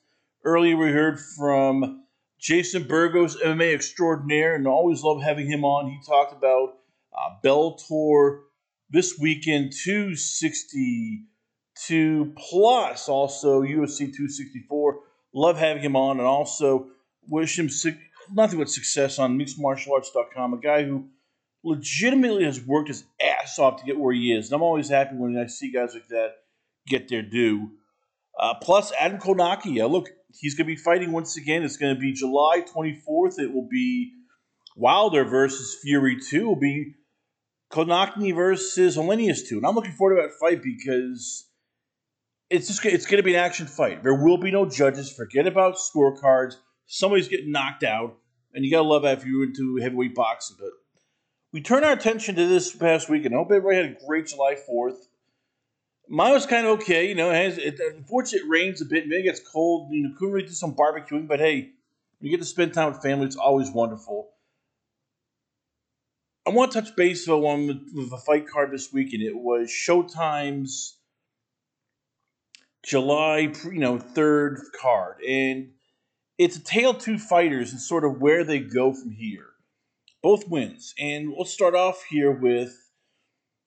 Earlier, 0.45 0.77
we 0.77 0.91
heard 0.91 1.21
from 1.21 2.03
Jason 2.41 2.89
Burgos, 2.89 3.41
MMA 3.41 3.73
extraordinaire, 3.73 4.57
and 4.57 4.67
always 4.67 5.05
love 5.05 5.23
having 5.23 5.47
him 5.47 5.65
on. 5.65 5.93
He 5.93 6.01
talked 6.05 6.33
about 6.33 6.79
uh, 7.17 7.37
Bellator 7.45 8.41
this 8.91 9.17
weekend, 9.17 9.73
262 9.85 12.33
plus, 12.37 13.09
also 13.09 13.63
UFC 13.63 13.99
264. 13.99 14.99
Love 15.33 15.57
having 15.57 15.85
him 15.85 15.95
on, 15.95 16.19
and 16.19 16.27
also 16.27 16.89
wish 17.29 17.57
him 17.57 17.71
nothing 18.33 18.59
but 18.59 18.69
success 18.69 19.21
on 19.21 19.39
mixedmartialarts.com. 19.39 20.55
A 20.55 20.59
guy 20.59 20.83
who 20.83 21.11
legitimately 21.63 22.45
has 22.45 22.61
worked 22.61 22.89
his 22.89 23.05
ass 23.23 23.59
off 23.59 23.81
to 23.81 23.85
get 23.85 23.99
where 23.99 24.15
he 24.15 24.33
is. 24.33 24.47
And 24.47 24.57
I'm 24.57 24.63
always 24.63 24.89
happy 24.89 25.17
when 25.17 25.37
I 25.37 25.47
see 25.47 25.71
guys 25.71 25.95
like 25.95 26.09
that 26.09 26.37
get 26.87 27.09
their 27.09 27.23
due. 27.23 27.71
Uh, 28.39 28.55
plus, 28.55 28.93
Adam. 28.99 29.19
Uh, 29.23 29.87
look, 29.87 30.09
he's 30.39 30.55
going 30.55 30.67
to 30.67 30.75
be 30.75 30.81
fighting 30.81 31.13
once 31.13 31.37
again. 31.37 31.63
It's 31.63 31.77
going 31.77 31.95
to 31.95 32.01
be 32.01 32.13
July 32.13 32.63
24th. 32.63 33.39
It 33.39 33.53
will 33.53 33.69
be 33.71 34.13
Wilder 34.77 35.25
versus 35.25 35.77
Fury 35.83 36.17
2. 36.19 36.41
It 36.41 36.45
will 36.45 36.57
be 36.57 36.95
Kownacki 37.71 38.35
versus 38.35 38.97
Helenius 38.97 39.47
2. 39.49 39.59
And 39.59 39.67
I'm 39.67 39.75
looking 39.75 39.93
forward 39.93 40.17
to 40.17 40.23
that 40.23 40.39
fight 40.41 40.63
because 40.63 41.47
it's 42.49 42.67
just 42.67 42.85
it's 42.85 43.07
going 43.07 43.19
to 43.19 43.23
be 43.23 43.35
an 43.35 43.41
action 43.41 43.67
fight. 43.67 44.03
There 44.03 44.15
will 44.15 44.39
be 44.39 44.51
no 44.51 44.67
judges. 44.67 45.13
Forget 45.13 45.47
about 45.47 45.77
scorecards. 45.77 46.55
Somebody's 46.87 47.29
getting 47.29 47.53
knocked 47.53 47.85
out. 47.85 48.17
And 48.53 48.65
you 48.65 48.71
got 48.71 48.83
to 48.83 48.89
love 48.89 49.03
that 49.03 49.19
if 49.19 49.25
you're 49.25 49.45
into 49.45 49.79
heavyweight 49.81 50.15
boxing. 50.15 50.57
But 50.59 50.71
we 51.53 51.61
turn 51.61 51.85
our 51.85 51.93
attention 51.93 52.37
to 52.37 52.47
this 52.47 52.75
past 52.75 53.09
weekend. 53.09 53.35
I 53.35 53.39
hope 53.39 53.49
everybody 53.51 53.77
had 53.77 53.97
a 53.97 54.07
great 54.07 54.27
July 54.29 54.55
4th. 54.55 54.99
Mine 56.09 56.33
was 56.33 56.47
kind 56.47 56.67
of 56.67 56.81
okay. 56.81 57.09
You 57.09 57.15
know, 57.15 57.31
it 57.31 57.59
it, 57.59 57.81
unfortunately, 57.97 58.49
it 58.49 58.51
rains 58.51 58.83
a 58.83 58.85
bit. 58.85 59.07
Maybe 59.07 59.23
it 59.23 59.25
gets 59.25 59.41
cold. 59.41 59.93
You 59.93 60.03
know, 60.03 60.15
couldn't 60.19 60.35
really 60.35 60.47
do 60.47 60.53
some 60.53 60.75
barbecuing, 60.75 61.29
but 61.29 61.39
hey, 61.39 61.71
you 62.21 62.31
get 62.31 62.41
to 62.41 62.47
spend 62.47 62.75
time 62.75 62.93
with 62.93 63.03
family. 63.03 63.27
It's 63.27 63.37
always 63.37 63.71
wonderful. 63.71 64.29
I 66.47 66.51
want 66.51 66.73
to 66.73 66.81
touch 66.81 66.97
base 66.97 67.27
though 67.27 67.47
on 67.47 67.67
with, 67.67 68.11
the 68.11 68.17
fight 68.17 68.49
card 68.49 68.73
this 68.73 68.93
weekend. 68.93 69.23
It 69.23 69.37
was 69.37 69.71
Showtime's 69.71 70.97
July, 72.83 73.53
you 73.65 73.79
know, 73.79 73.99
third 73.99 74.61
card, 74.81 75.23
and 75.23 75.71
it's 76.39 76.57
a 76.57 76.65
tale 76.65 76.91
of 76.91 76.99
two 76.99 77.19
fighters 77.19 77.71
and 77.71 77.81
sort 77.81 78.05
of 78.05 78.21
where 78.21 78.43
they 78.43 78.59
go 78.59 78.93
from 78.93 79.11
here. 79.11 79.50
Both 80.23 80.49
wins, 80.49 80.95
and 80.99 81.33
we'll 81.33 81.47
start 81.47 81.75
off 81.75 82.05
here 82.11 82.31
with 82.31 82.77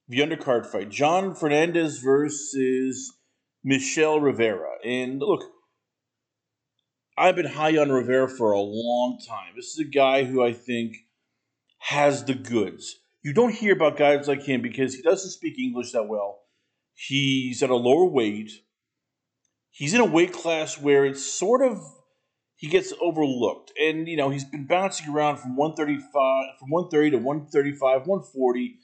the 0.08 0.18
undercard 0.18 0.66
fight: 0.66 0.88
Jon 0.88 1.34
Fernandez 1.34 1.98
versus 1.98 3.12
Michel 3.64 4.20
Rivera. 4.20 4.76
And 4.84 5.18
look, 5.18 5.44
I've 7.16 7.36
been 7.36 7.46
high 7.46 7.76
on 7.76 7.90
Rivera 7.90 8.28
for 8.28 8.52
a 8.52 8.60
long 8.60 9.18
time. 9.26 9.54
This 9.56 9.66
is 9.66 9.78
a 9.78 9.84
guy 9.84 10.24
who 10.24 10.44
I 10.44 10.52
think 10.52 10.96
has 11.78 12.24
the 12.24 12.34
goods. 12.34 13.00
You 13.22 13.32
don't 13.32 13.54
hear 13.54 13.72
about 13.72 13.96
guys 13.96 14.28
like 14.28 14.42
him 14.42 14.62
because 14.62 14.94
he 14.94 15.02
doesn't 15.02 15.30
speak 15.30 15.58
English 15.58 15.92
that 15.92 16.08
well. 16.08 16.40
He's 16.94 17.62
at 17.62 17.70
a 17.70 17.76
lower 17.76 18.04
weight. 18.04 18.50
He's 19.70 19.94
in 19.94 20.00
a 20.00 20.04
weight 20.04 20.32
class 20.32 20.78
where 20.78 21.04
it's 21.04 21.24
sort 21.24 21.62
of 21.62 21.82
he 22.56 22.68
gets 22.68 22.92
overlooked. 23.00 23.72
And 23.80 24.08
you 24.08 24.16
know, 24.16 24.30
he's 24.30 24.44
been 24.44 24.66
bouncing 24.66 25.12
around 25.12 25.38
from 25.38 25.56
135 25.56 26.58
from 26.58 26.70
130 26.70 27.10
to 27.10 27.16
135, 27.18 28.06
140. 28.06 28.78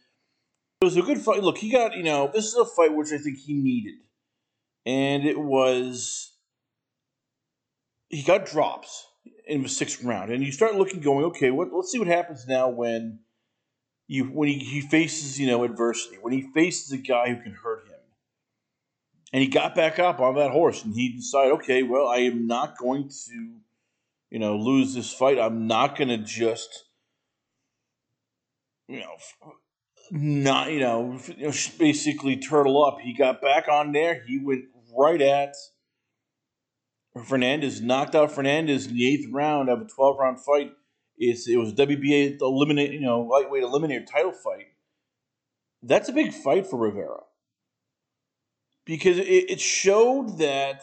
It 0.80 0.84
was 0.84 0.96
a 0.96 1.02
good 1.02 1.18
fight. 1.18 1.42
Look, 1.42 1.58
he 1.58 1.70
got, 1.70 1.94
you 1.94 2.02
know, 2.02 2.30
this 2.32 2.46
is 2.46 2.54
a 2.54 2.64
fight 2.64 2.94
which 2.94 3.12
I 3.12 3.18
think 3.18 3.38
he 3.38 3.52
needed. 3.54 3.96
And 4.86 5.26
it 5.26 5.38
was 5.38 6.32
he 8.08 8.22
got 8.22 8.46
drops 8.46 9.06
in 9.46 9.62
the 9.62 9.68
sixth 9.68 10.02
round, 10.02 10.30
and 10.30 10.42
you 10.42 10.52
start 10.52 10.74
looking, 10.74 11.00
going, 11.00 11.24
okay, 11.26 11.50
what, 11.50 11.72
let's 11.72 11.90
see 11.90 11.98
what 11.98 12.08
happens 12.08 12.46
now 12.46 12.68
when 12.68 13.20
you 14.08 14.24
when 14.24 14.48
he, 14.48 14.58
he 14.58 14.80
faces 14.80 15.38
you 15.38 15.46
know 15.46 15.64
adversity, 15.64 16.16
when 16.20 16.32
he 16.32 16.42
faces 16.52 16.90
a 16.92 16.98
guy 16.98 17.28
who 17.28 17.42
can 17.42 17.52
hurt 17.52 17.86
him, 17.86 17.89
and 19.32 19.42
he 19.42 19.48
got 19.48 19.74
back 19.74 19.98
up 19.98 20.20
on 20.20 20.34
that 20.36 20.50
horse, 20.50 20.84
and 20.84 20.94
he 20.94 21.16
decided, 21.16 21.52
okay, 21.54 21.82
well, 21.82 22.08
I 22.08 22.18
am 22.18 22.46
not 22.46 22.76
going 22.76 23.08
to, 23.08 23.54
you 24.30 24.38
know, 24.38 24.56
lose 24.56 24.94
this 24.94 25.12
fight. 25.12 25.38
I'm 25.38 25.66
not 25.66 25.96
going 25.96 26.08
to 26.08 26.18
just, 26.18 26.84
you 28.88 29.00
know. 29.00 29.16
Not 30.12 30.72
you 30.72 30.80
know, 30.80 31.20
basically 31.78 32.36
turtle 32.36 32.84
up. 32.84 32.98
He 33.00 33.14
got 33.14 33.40
back 33.40 33.68
on 33.68 33.92
there. 33.92 34.24
He 34.26 34.40
went 34.42 34.64
right 34.98 35.22
at 35.22 35.54
Fernandez 37.24 37.80
knocked 37.80 38.16
out 38.16 38.32
Fernandez 38.32 38.86
in 38.86 38.94
the 38.94 39.08
eighth 39.08 39.28
round 39.30 39.68
of 39.68 39.80
a 39.80 39.84
12 39.84 40.18
round 40.18 40.40
fight. 40.40 40.72
It's, 41.16 41.48
it 41.48 41.56
was 41.56 41.72
WBA 41.74 42.40
eliminate, 42.40 42.92
you 42.92 43.00
know, 43.00 43.20
lightweight 43.20 43.62
eliminator 43.62 44.04
title 44.04 44.32
fight. 44.32 44.68
That's 45.82 46.08
a 46.08 46.12
big 46.12 46.32
fight 46.32 46.66
for 46.66 46.78
Rivera 46.78 47.20
because 48.84 49.18
it, 49.18 49.50
it 49.50 49.60
showed 49.60 50.38
that, 50.38 50.82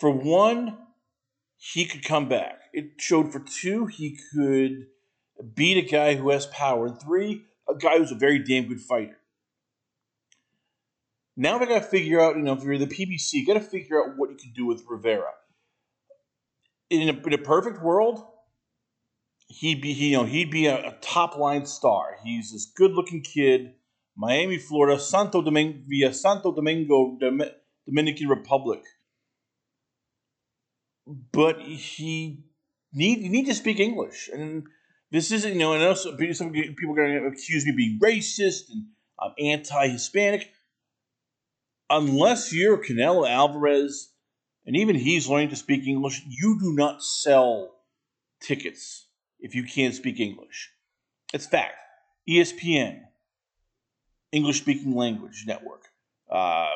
for 0.00 0.10
one, 0.10 0.78
he 1.56 1.84
could 1.84 2.04
come 2.04 2.28
back. 2.28 2.60
It 2.72 2.92
showed 2.98 3.32
for 3.32 3.40
two, 3.40 3.86
he 3.86 4.18
could 4.34 4.86
beat 5.54 5.78
a 5.78 5.88
guy 5.88 6.14
who 6.14 6.30
has 6.30 6.46
power, 6.46 6.86
and 6.86 7.00
three, 7.00 7.44
a 7.68 7.74
guy 7.74 7.98
who's 7.98 8.12
a 8.12 8.16
very 8.16 8.38
damn 8.38 8.66
good 8.66 8.80
fighter. 8.80 9.18
Now 11.36 11.58
they 11.58 11.66
got 11.66 11.80
to 11.80 11.88
figure 11.88 12.20
out, 12.20 12.36
you 12.36 12.42
know, 12.42 12.52
if 12.52 12.62
you're 12.62 12.78
the 12.78 12.86
PBC, 12.86 13.34
you 13.34 13.46
got 13.46 13.54
to 13.54 13.60
figure 13.60 14.02
out 14.02 14.16
what 14.16 14.30
you 14.30 14.36
can 14.36 14.52
do 14.52 14.66
with 14.66 14.84
Rivera. 14.88 15.30
In 16.90 17.08
a, 17.08 17.26
in 17.26 17.32
a 17.32 17.38
perfect 17.38 17.82
world, 17.82 18.22
he'd 19.48 19.80
be, 19.80 19.94
he, 19.94 20.10
you 20.10 20.18
know, 20.18 20.24
he'd 20.24 20.50
be 20.50 20.66
a, 20.66 20.88
a 20.88 20.92
top 21.00 21.38
line 21.38 21.64
star. 21.64 22.16
He's 22.22 22.52
this 22.52 22.66
good 22.66 22.92
looking 22.92 23.22
kid, 23.22 23.74
Miami, 24.16 24.58
Florida, 24.58 25.00
Santo 25.00 25.42
Domingo, 25.42 25.78
via 25.86 26.12
Santo 26.12 26.54
Domingo, 26.54 27.18
Dominican 27.86 28.28
Republic. 28.28 28.80
But 31.06 31.60
he 31.60 32.44
need 32.92 33.18
you 33.20 33.30
need 33.30 33.46
to 33.46 33.54
speak 33.54 33.80
English, 33.80 34.30
and 34.32 34.64
this 35.10 35.32
isn't, 35.32 35.52
you 35.52 35.58
know, 35.58 35.74
and 35.74 35.82
also 35.82 36.16
some 36.32 36.52
people 36.52 36.92
are 36.92 36.96
going 36.96 37.20
to 37.20 37.28
accuse 37.28 37.64
me 37.64 37.70
of 37.70 37.76
being 37.76 37.98
racist 38.02 38.70
and 38.70 38.86
I'm 39.20 39.32
anti-Hispanic 39.38 40.50
unless 41.92 42.52
you're 42.52 42.82
Canelo 42.82 43.28
Alvarez, 43.28 44.12
and 44.66 44.76
even 44.76 44.96
he's 44.96 45.28
learning 45.28 45.50
to 45.50 45.56
speak 45.56 45.86
English, 45.86 46.22
you 46.26 46.58
do 46.58 46.72
not 46.74 47.02
sell 47.02 47.70
tickets 48.40 49.06
if 49.38 49.54
you 49.54 49.64
can't 49.64 49.94
speak 49.94 50.18
English. 50.18 50.70
It's 51.32 51.46
fact. 51.46 51.74
ESPN, 52.28 53.00
English 54.32 54.58
speaking 54.58 54.94
language 54.94 55.44
network, 55.46 55.84
uh, 56.30 56.68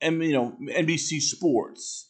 and 0.00 0.22
you 0.22 0.32
know 0.32 0.56
NBC 0.62 1.20
Sports. 1.20 2.06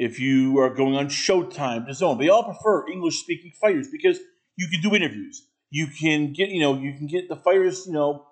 If 0.00 0.20
you 0.20 0.58
are 0.60 0.70
going 0.70 0.94
on 0.94 1.08
Showtime, 1.08 1.88
DAZN, 1.88 2.20
they 2.20 2.28
all 2.28 2.44
prefer 2.44 2.88
English 2.88 3.20
speaking 3.20 3.52
fighters 3.60 3.88
because 3.90 4.18
you 4.56 4.68
can 4.68 4.80
do 4.80 4.94
interviews. 4.94 5.46
You 5.70 5.88
can 5.88 6.32
get 6.32 6.50
you 6.50 6.60
know 6.60 6.78
you 6.78 6.94
can 6.94 7.06
get 7.06 7.28
the 7.28 7.36
fighters 7.36 7.86
you 7.86 7.92
know 7.92 8.24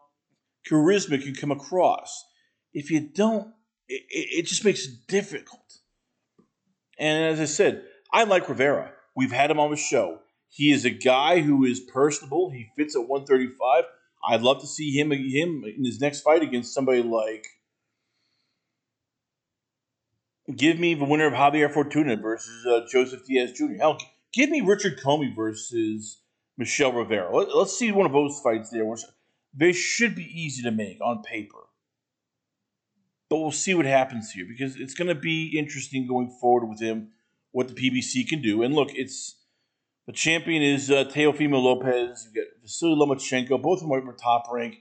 charisma 0.70 1.22
can 1.22 1.34
come 1.34 1.50
across 1.50 2.24
if 2.76 2.90
you 2.90 3.00
don't, 3.00 3.48
it, 3.88 4.02
it 4.10 4.46
just 4.46 4.62
makes 4.62 4.86
it 4.86 5.06
difficult. 5.08 5.78
And 6.98 7.24
as 7.24 7.40
I 7.40 7.46
said, 7.46 7.82
I 8.12 8.24
like 8.24 8.50
Rivera. 8.50 8.92
We've 9.16 9.32
had 9.32 9.50
him 9.50 9.58
on 9.58 9.70
the 9.70 9.78
show. 9.78 10.18
He 10.50 10.70
is 10.70 10.84
a 10.84 10.90
guy 10.90 11.40
who 11.40 11.64
is 11.64 11.80
personable. 11.80 12.50
He 12.50 12.68
fits 12.76 12.94
at 12.94 13.08
135. 13.08 13.84
I'd 14.28 14.42
love 14.42 14.60
to 14.60 14.66
see 14.66 14.90
him 14.90 15.10
him 15.10 15.64
in 15.64 15.84
his 15.84 16.00
next 16.00 16.20
fight 16.20 16.42
against 16.42 16.74
somebody 16.74 17.02
like. 17.02 17.46
Give 20.54 20.78
me 20.78 20.94
the 20.94 21.04
winner 21.04 21.26
of 21.26 21.32
Javier 21.32 21.72
Fortuna 21.72 22.16
versus 22.16 22.64
uh, 22.66 22.82
Joseph 22.90 23.24
Diaz 23.26 23.52
Jr. 23.52 23.74
Hell, 23.78 23.98
give 24.32 24.48
me 24.48 24.60
Richard 24.60 25.00
Commey 25.00 25.34
versus 25.34 26.20
Michel 26.56 26.92
Rivera. 26.92 27.36
Let, 27.36 27.48
us 27.48 27.76
see 27.76 27.90
one 27.90 28.06
of 28.06 28.12
those 28.12 28.40
fights 28.40 28.70
there. 28.70 28.84
They 29.54 29.72
should 29.72 30.14
be 30.14 30.24
easy 30.24 30.62
to 30.62 30.70
make 30.70 31.00
on 31.00 31.22
paper. 31.22 31.58
But 33.28 33.38
we'll 33.38 33.50
see 33.50 33.74
what 33.74 33.86
happens 33.86 34.30
here 34.30 34.46
because 34.46 34.76
it's 34.76 34.94
going 34.94 35.08
to 35.08 35.14
be 35.14 35.58
interesting 35.58 36.06
going 36.06 36.30
forward 36.40 36.66
with 36.66 36.80
him, 36.80 37.08
what 37.50 37.68
the 37.68 37.74
PBC 37.74 38.28
can 38.28 38.40
do. 38.40 38.62
And 38.62 38.74
look, 38.74 38.90
it's 38.94 39.34
the 40.06 40.12
champion 40.12 40.62
is 40.62 40.90
uh, 40.90 41.04
Teofimo 41.04 41.60
Lopez. 41.60 42.26
You 42.26 42.42
get 42.42 42.48
Vasily 42.62 42.94
Lomachenko. 42.94 43.60
Both 43.60 43.82
of 43.82 43.88
them 43.88 44.08
are 44.08 44.12
top 44.12 44.44
rank. 44.52 44.76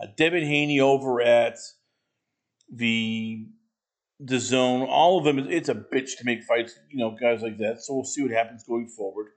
Uh, 0.00 0.06
Devin 0.16 0.44
Haney 0.44 0.80
over 0.80 1.22
at 1.22 1.56
the 2.70 3.46
the 4.20 4.38
zone. 4.38 4.86
All 4.88 5.18
of 5.18 5.24
them. 5.24 5.38
It's 5.38 5.70
a 5.70 5.74
bitch 5.74 6.18
to 6.18 6.24
make 6.24 6.42
fights. 6.42 6.78
You 6.90 6.98
know, 6.98 7.16
guys 7.18 7.40
like 7.42 7.58
that. 7.58 7.80
So 7.80 7.94
we'll 7.94 8.04
see 8.04 8.22
what 8.22 8.30
happens 8.30 8.64
going 8.64 8.88
forward. 8.88 9.28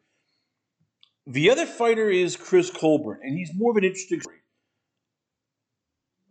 The 1.25 1.49
other 1.51 1.65
fighter 1.65 2.09
is 2.09 2.35
Chris 2.35 2.71
Colbert, 2.71 3.19
and 3.23 3.37
he's 3.37 3.51
more 3.53 3.71
of 3.71 3.77
an 3.77 3.83
interesting. 3.83 4.21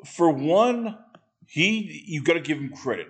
For 0.04 0.30
one, 0.30 0.98
he 1.46 2.04
you 2.06 2.22
got 2.22 2.34
to 2.34 2.40
give 2.40 2.58
him 2.58 2.70
credit. 2.70 3.08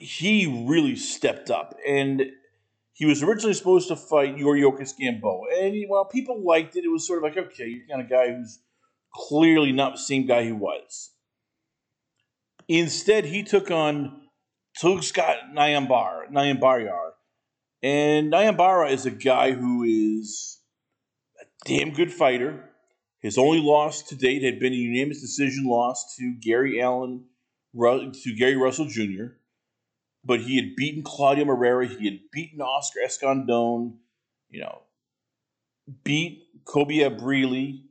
He 0.00 0.66
really 0.68 0.96
stepped 0.96 1.50
up, 1.50 1.74
and 1.88 2.22
he 2.96 3.04
was 3.04 3.22
originally 3.22 3.52
supposed 3.52 3.88
to 3.88 3.96
fight 3.96 4.36
Yuriorkis 4.36 4.96
Gamboa, 4.96 5.48
and 5.60 5.84
while 5.86 6.06
people 6.06 6.42
liked 6.42 6.76
it, 6.76 6.84
it 6.84 6.88
was 6.88 7.06
sort 7.06 7.18
of 7.18 7.24
like, 7.24 7.36
okay, 7.36 7.66
you're 7.66 7.86
kind 7.86 8.00
of 8.00 8.08
guy 8.08 8.32
who's 8.32 8.58
clearly 9.12 9.70
not 9.70 9.92
the 9.92 9.98
same 9.98 10.26
guy 10.26 10.44
he 10.44 10.52
was. 10.52 11.10
Instead, 12.68 13.26
he 13.26 13.42
took 13.42 13.70
on 13.70 14.22
Tugstad 14.82 15.52
Nyambar, 15.54 16.32
Nyambaryar. 16.32 17.10
And 17.82 18.32
Nyambayar 18.32 18.90
is 18.90 19.04
a 19.04 19.10
guy 19.10 19.52
who 19.52 19.82
is 19.82 20.58
a 21.38 21.44
damn 21.68 21.90
good 21.92 22.10
fighter. 22.10 22.70
His 23.20 23.36
only 23.36 23.60
loss 23.60 24.04
to 24.04 24.16
date 24.16 24.42
had 24.42 24.58
been 24.58 24.72
a 24.72 24.76
unanimous 24.76 25.20
decision 25.20 25.66
loss 25.66 26.16
to 26.16 26.34
Gary 26.40 26.80
Allen, 26.80 27.26
to 27.74 28.36
Gary 28.38 28.56
Russell 28.56 28.86
Jr. 28.86 29.36
But 30.26 30.40
he 30.40 30.56
had 30.56 30.74
beaten 30.74 31.02
Claudio 31.02 31.44
Marrero. 31.44 31.86
He 31.86 32.04
had 32.06 32.20
beaten 32.32 32.60
Oscar 32.60 33.00
Escandon. 33.06 33.94
You 34.50 34.60
know, 34.62 34.82
beat 36.04 36.64
Cobia 36.64 37.10
Breedy. 37.10 37.82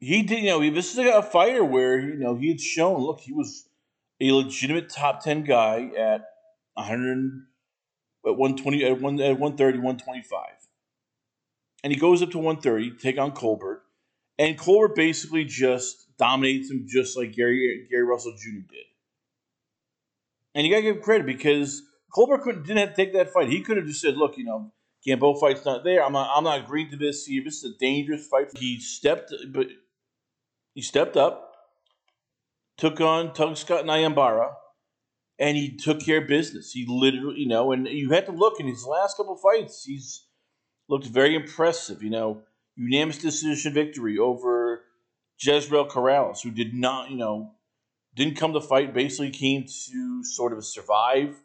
He 0.00 0.22
did, 0.22 0.44
you 0.44 0.50
know, 0.50 0.60
he, 0.60 0.70
this 0.70 0.92
is 0.92 0.98
a 0.98 1.22
fighter 1.22 1.64
where, 1.64 1.98
you 1.98 2.14
know, 2.14 2.36
he 2.36 2.48
had 2.48 2.60
shown, 2.60 3.02
look, 3.02 3.18
he 3.18 3.32
was 3.32 3.68
a 4.20 4.30
legitimate 4.30 4.90
top 4.90 5.24
10 5.24 5.42
guy 5.42 5.90
at 5.98 6.24
100, 6.74 7.42
at 8.24 8.36
120, 8.36 8.84
at, 8.84 9.00
1, 9.00 9.20
at 9.20 9.40
130, 9.40 9.78
125 9.78 10.58
and 11.82 11.92
he 11.92 11.98
goes 11.98 12.22
up 12.22 12.30
to 12.30 12.38
130 12.38 12.90
to 12.90 12.96
take 12.96 13.18
on 13.18 13.32
Colbert, 13.32 13.82
and 14.38 14.58
Colbert 14.58 14.94
basically 14.94 15.44
just 15.44 16.06
dominates 16.16 16.70
him 16.70 16.86
just 16.88 17.16
like 17.16 17.32
Gary 17.32 17.86
Gary 17.90 18.02
Russell 18.02 18.34
Jr. 18.36 18.60
did. 18.68 18.84
And 20.58 20.66
you 20.66 20.72
gotta 20.72 20.82
give 20.82 20.96
him 20.96 21.02
credit 21.02 21.24
because 21.24 21.84
Colbert 22.12 22.38
couldn't 22.38 22.66
didn't 22.66 22.78
have 22.78 22.88
to 22.88 22.96
take 22.96 23.12
that 23.12 23.32
fight. 23.32 23.48
He 23.48 23.60
could 23.60 23.76
have 23.76 23.86
just 23.86 24.00
said, 24.00 24.16
"Look, 24.16 24.36
you 24.36 24.42
know, 24.42 24.72
Gamboa 25.06 25.38
fight's 25.38 25.64
not 25.64 25.84
there. 25.84 26.04
I'm 26.04 26.12
not. 26.12 26.36
I'm 26.36 26.42
not 26.42 26.64
agreeing 26.64 26.90
to 26.90 26.96
this. 26.96 27.24
See, 27.24 27.38
this 27.38 27.62
is 27.62 27.76
a 27.76 27.78
dangerous 27.78 28.26
fight." 28.26 28.58
He 28.58 28.80
stepped, 28.80 29.32
but 29.52 29.68
he 30.74 30.82
stepped 30.82 31.16
up, 31.16 31.54
took 32.76 33.00
on 33.00 33.34
Tug 33.34 33.56
Scott 33.56 33.84
Nyambayar, 33.84 34.52
and 35.38 35.56
he 35.56 35.76
took 35.76 36.00
care 36.00 36.22
of 36.22 36.26
business. 36.26 36.72
He 36.72 36.86
literally, 36.88 37.38
you 37.38 37.46
know, 37.46 37.70
and 37.70 37.86
you 37.86 38.10
had 38.10 38.26
to 38.26 38.32
look 38.32 38.58
in 38.58 38.66
his 38.66 38.84
last 38.84 39.16
couple 39.16 39.36
fights. 39.36 39.84
He's 39.84 40.26
looked 40.88 41.06
very 41.06 41.36
impressive. 41.36 42.02
You 42.02 42.10
know, 42.10 42.42
unanimous 42.74 43.18
decision 43.18 43.72
victory 43.72 44.18
over 44.18 44.82
Jezreel 45.40 45.86
Corrales, 45.86 46.42
who 46.42 46.50
did 46.50 46.74
not, 46.74 47.12
you 47.12 47.16
know, 47.16 47.54
didn't 48.18 48.36
come 48.36 48.52
to 48.52 48.60
fight. 48.60 48.92
Basically, 48.92 49.30
came 49.30 49.64
to 49.64 50.24
sort 50.24 50.52
of 50.52 50.64
survive. 50.64 51.36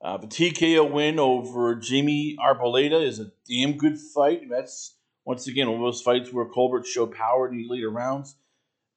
Uh, 0.00 0.16
the 0.16 0.28
TKO 0.28 0.90
win 0.90 1.18
over 1.18 1.74
Jamie 1.74 2.36
Arboleda 2.38 3.02
is 3.02 3.18
a 3.18 3.32
damn 3.48 3.76
good 3.76 3.98
fight. 3.98 4.48
That's 4.48 4.94
once 5.24 5.48
again 5.48 5.68
one 5.68 5.80
of 5.80 5.84
those 5.84 6.02
fights 6.02 6.32
where 6.32 6.44
Colbert 6.44 6.86
showed 6.86 7.12
power 7.12 7.48
in 7.48 7.56
the 7.56 7.66
later 7.68 7.90
rounds. 7.90 8.36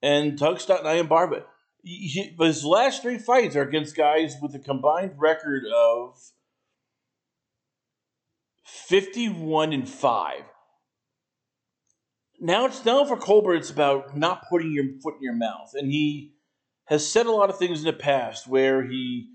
And 0.01 0.37
Tugstad 0.37 0.83
Nyambayar, 0.83 1.43
his 1.83 2.63
last 2.63 3.01
three 3.01 3.17
fights 3.17 3.55
are 3.55 3.63
against 3.63 3.97
guys 3.97 4.35
with 4.39 4.53
a 4.53 4.59
combined 4.59 5.13
record 5.17 5.63
of 5.75 6.19
51 8.63 9.73
and 9.73 9.89
5. 9.89 10.41
Now 12.39 12.65
it's 12.67 12.85
now 12.85 13.03
for 13.05 13.17
Colbert, 13.17 13.55
it's 13.55 13.71
about 13.71 14.15
not 14.15 14.43
putting 14.49 14.71
your 14.71 14.85
foot 15.01 15.15
in 15.15 15.23
your 15.23 15.33
mouth. 15.33 15.71
And 15.73 15.91
he 15.91 16.35
has 16.89 17.09
said 17.09 17.25
a 17.25 17.31
lot 17.31 17.49
of 17.49 17.57
things 17.57 17.79
in 17.79 17.85
the 17.85 17.93
past 17.93 18.47
where 18.47 18.83
he 18.83 19.29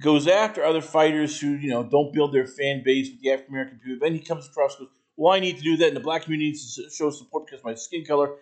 goes 0.00 0.26
after 0.26 0.64
other 0.64 0.80
fighters 0.80 1.38
who, 1.40 1.50
you 1.50 1.70
know, 1.70 1.82
don't 1.82 2.12
build 2.12 2.32
their 2.32 2.46
fan 2.46 2.82
base 2.84 3.10
with 3.10 3.20
the 3.20 3.30
African 3.30 3.54
American 3.54 3.78
community. 3.78 4.04
Then 4.04 4.14
he 4.14 4.20
comes 4.20 4.48
across 4.48 4.76
goes, 4.76 4.88
Well, 5.16 5.32
I 5.32 5.40
need 5.40 5.56
to 5.58 5.62
do 5.62 5.76
that 5.78 5.88
in 5.88 5.94
the 5.94 6.00
black 6.00 6.22
community 6.22 6.52
to 6.52 6.90
show 6.90 7.10
support 7.10 7.46
because 7.46 7.60
of 7.60 7.66
my 7.66 7.74
skin 7.74 8.04
color. 8.04 8.36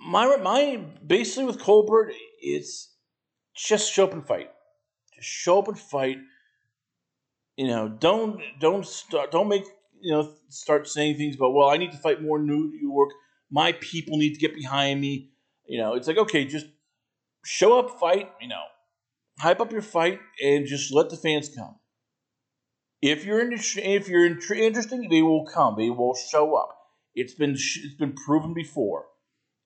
My 0.00 0.36
my 0.36 0.80
basically 1.06 1.44
with 1.44 1.58
Colbert, 1.60 2.12
it's 2.40 2.94
just 3.54 3.92
show 3.92 4.04
up 4.04 4.12
and 4.12 4.26
fight. 4.26 4.50
Just 5.14 5.28
show 5.28 5.58
up 5.58 5.68
and 5.68 5.78
fight 5.78 6.18
you 7.60 7.66
know, 7.68 7.88
don't 7.88 8.40
don't 8.58 8.86
start 8.86 9.30
don't 9.30 9.46
make 9.46 9.64
you 10.00 10.14
know 10.14 10.32
start 10.48 10.88
saying 10.88 11.18
things 11.18 11.36
about 11.36 11.52
well, 11.52 11.68
I 11.68 11.76
need 11.76 11.92
to 11.92 11.98
fight 11.98 12.22
more 12.22 12.38
New 12.38 12.72
York. 12.80 13.10
My 13.50 13.72
people 13.72 14.16
need 14.16 14.32
to 14.32 14.40
get 14.40 14.54
behind 14.54 14.98
me. 14.98 15.29
You 15.70 15.78
know, 15.78 15.94
it's 15.94 16.08
like 16.08 16.18
okay, 16.18 16.44
just 16.46 16.66
show 17.44 17.78
up, 17.78 18.00
fight. 18.00 18.28
You 18.40 18.48
know, 18.48 18.64
hype 19.38 19.60
up 19.60 19.70
your 19.70 19.82
fight, 19.82 20.18
and 20.42 20.66
just 20.66 20.92
let 20.92 21.10
the 21.10 21.16
fans 21.16 21.48
come. 21.48 21.76
If 23.00 23.24
you're 23.24 23.40
in, 23.40 23.52
if 23.52 24.08
you're 24.08 24.26
in, 24.26 24.40
interesting, 24.56 25.08
they 25.08 25.22
will 25.22 25.46
come. 25.46 25.76
They 25.78 25.88
will 25.88 26.16
show 26.16 26.56
up. 26.56 26.76
It's 27.14 27.34
been 27.34 27.52
it's 27.52 27.94
been 27.94 28.14
proven 28.14 28.52
before, 28.52 29.06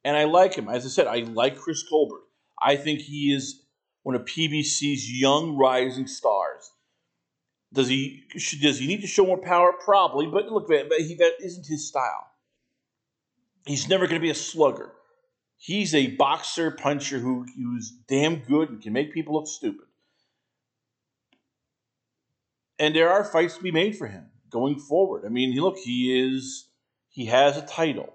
and 0.05 0.15
I 0.15 0.25
like 0.25 0.57
him. 0.57 0.69
As 0.69 0.85
I 0.85 0.91
said, 0.91 1.07
I 1.07 1.21
like 1.21 1.57
Chris 1.57 1.83
Colbert. 1.89 2.21
I 2.61 2.77
think 2.77 3.01
he 3.01 3.33
is 3.33 3.63
one 4.03 4.15
of 4.15 4.27
PBC's 4.27 5.11
young 5.11 5.57
rising 5.57 6.07
stars. 6.07 6.71
Does 7.73 7.89
he 7.89 8.25
does 8.61 8.79
he 8.79 8.87
need 8.87 9.01
to 9.01 9.07
show 9.07 9.25
more 9.25 9.41
power? 9.41 9.73
Probably, 9.83 10.27
but 10.27 10.53
look, 10.53 10.69
but 10.69 10.85
he, 10.99 11.15
that 11.15 11.37
isn't 11.43 11.67
his 11.67 11.89
style. 11.89 12.27
He's 13.65 13.89
never 13.89 14.07
going 14.07 14.21
to 14.21 14.23
be 14.23 14.29
a 14.29 14.35
slugger. 14.35 14.93
He's 15.65 15.95
a 15.95 16.09
boxer 16.09 16.71
puncher 16.71 17.21
who 17.21 17.47
who's 17.57 17.91
damn 18.07 18.41
good 18.41 18.69
and 18.69 18.83
can 18.83 18.93
make 18.93 19.15
people 19.15 19.33
look 19.33 19.47
stupid. 19.47 19.87
And 22.79 22.95
there 22.95 23.11
are 23.11 23.25
fights 23.25 23.57
to 23.57 23.63
be 23.63 23.71
made 23.71 23.97
for 23.97 24.07
him 24.07 24.27
going 24.51 24.79
forward. 24.79 25.25
I 25.25 25.31
mean, 25.31 25.59
look, 25.59 25.79
he 25.79 26.21
is 26.21 26.69
he 27.09 27.25
has 27.27 27.57
a 27.57 27.63
title. 27.63 28.13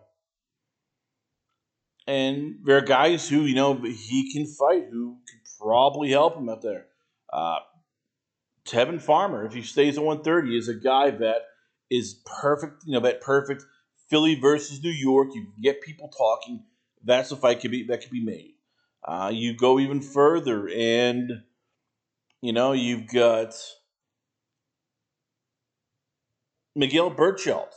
And 2.05 2.59
there 2.65 2.77
are 2.77 2.81
guys 2.81 3.27
who, 3.27 3.45
you 3.45 3.55
know, 3.55 3.73
he 3.73 4.31
can 4.31 4.45
fight 4.45 4.85
who 4.91 5.17
could 5.27 5.39
probably 5.59 6.11
help 6.11 6.37
him 6.37 6.49
out 6.49 6.61
there. 6.61 6.85
Uh, 7.33 7.61
Tevin 8.63 9.01
Farmer, 9.01 9.43
if 9.47 9.53
he 9.53 9.63
stays 9.63 9.97
at 9.97 10.03
130, 10.03 10.55
is 10.55 10.67
a 10.67 10.75
guy 10.75 11.09
that 11.09 11.41
is 11.89 12.21
perfect, 12.27 12.83
you 12.85 12.93
know, 12.93 12.99
that 12.99 13.21
perfect 13.21 13.65
Philly 14.07 14.35
versus 14.35 14.83
New 14.83 14.91
York. 14.91 15.29
You 15.33 15.47
get 15.63 15.81
people 15.81 16.09
talking. 16.09 16.65
That's 17.03 17.31
a 17.31 17.35
fight 17.35 17.61
could 17.61 17.71
be 17.71 17.83
that 17.83 18.01
could 18.01 18.11
be 18.11 18.23
made. 18.23 18.53
Uh, 19.03 19.31
you 19.33 19.55
go 19.55 19.79
even 19.79 20.01
further, 20.01 20.69
and 20.69 21.43
you 22.41 22.53
know 22.53 22.73
you've 22.73 23.07
got 23.07 23.53
Miguel 26.75 27.11
Berchelt, 27.11 27.71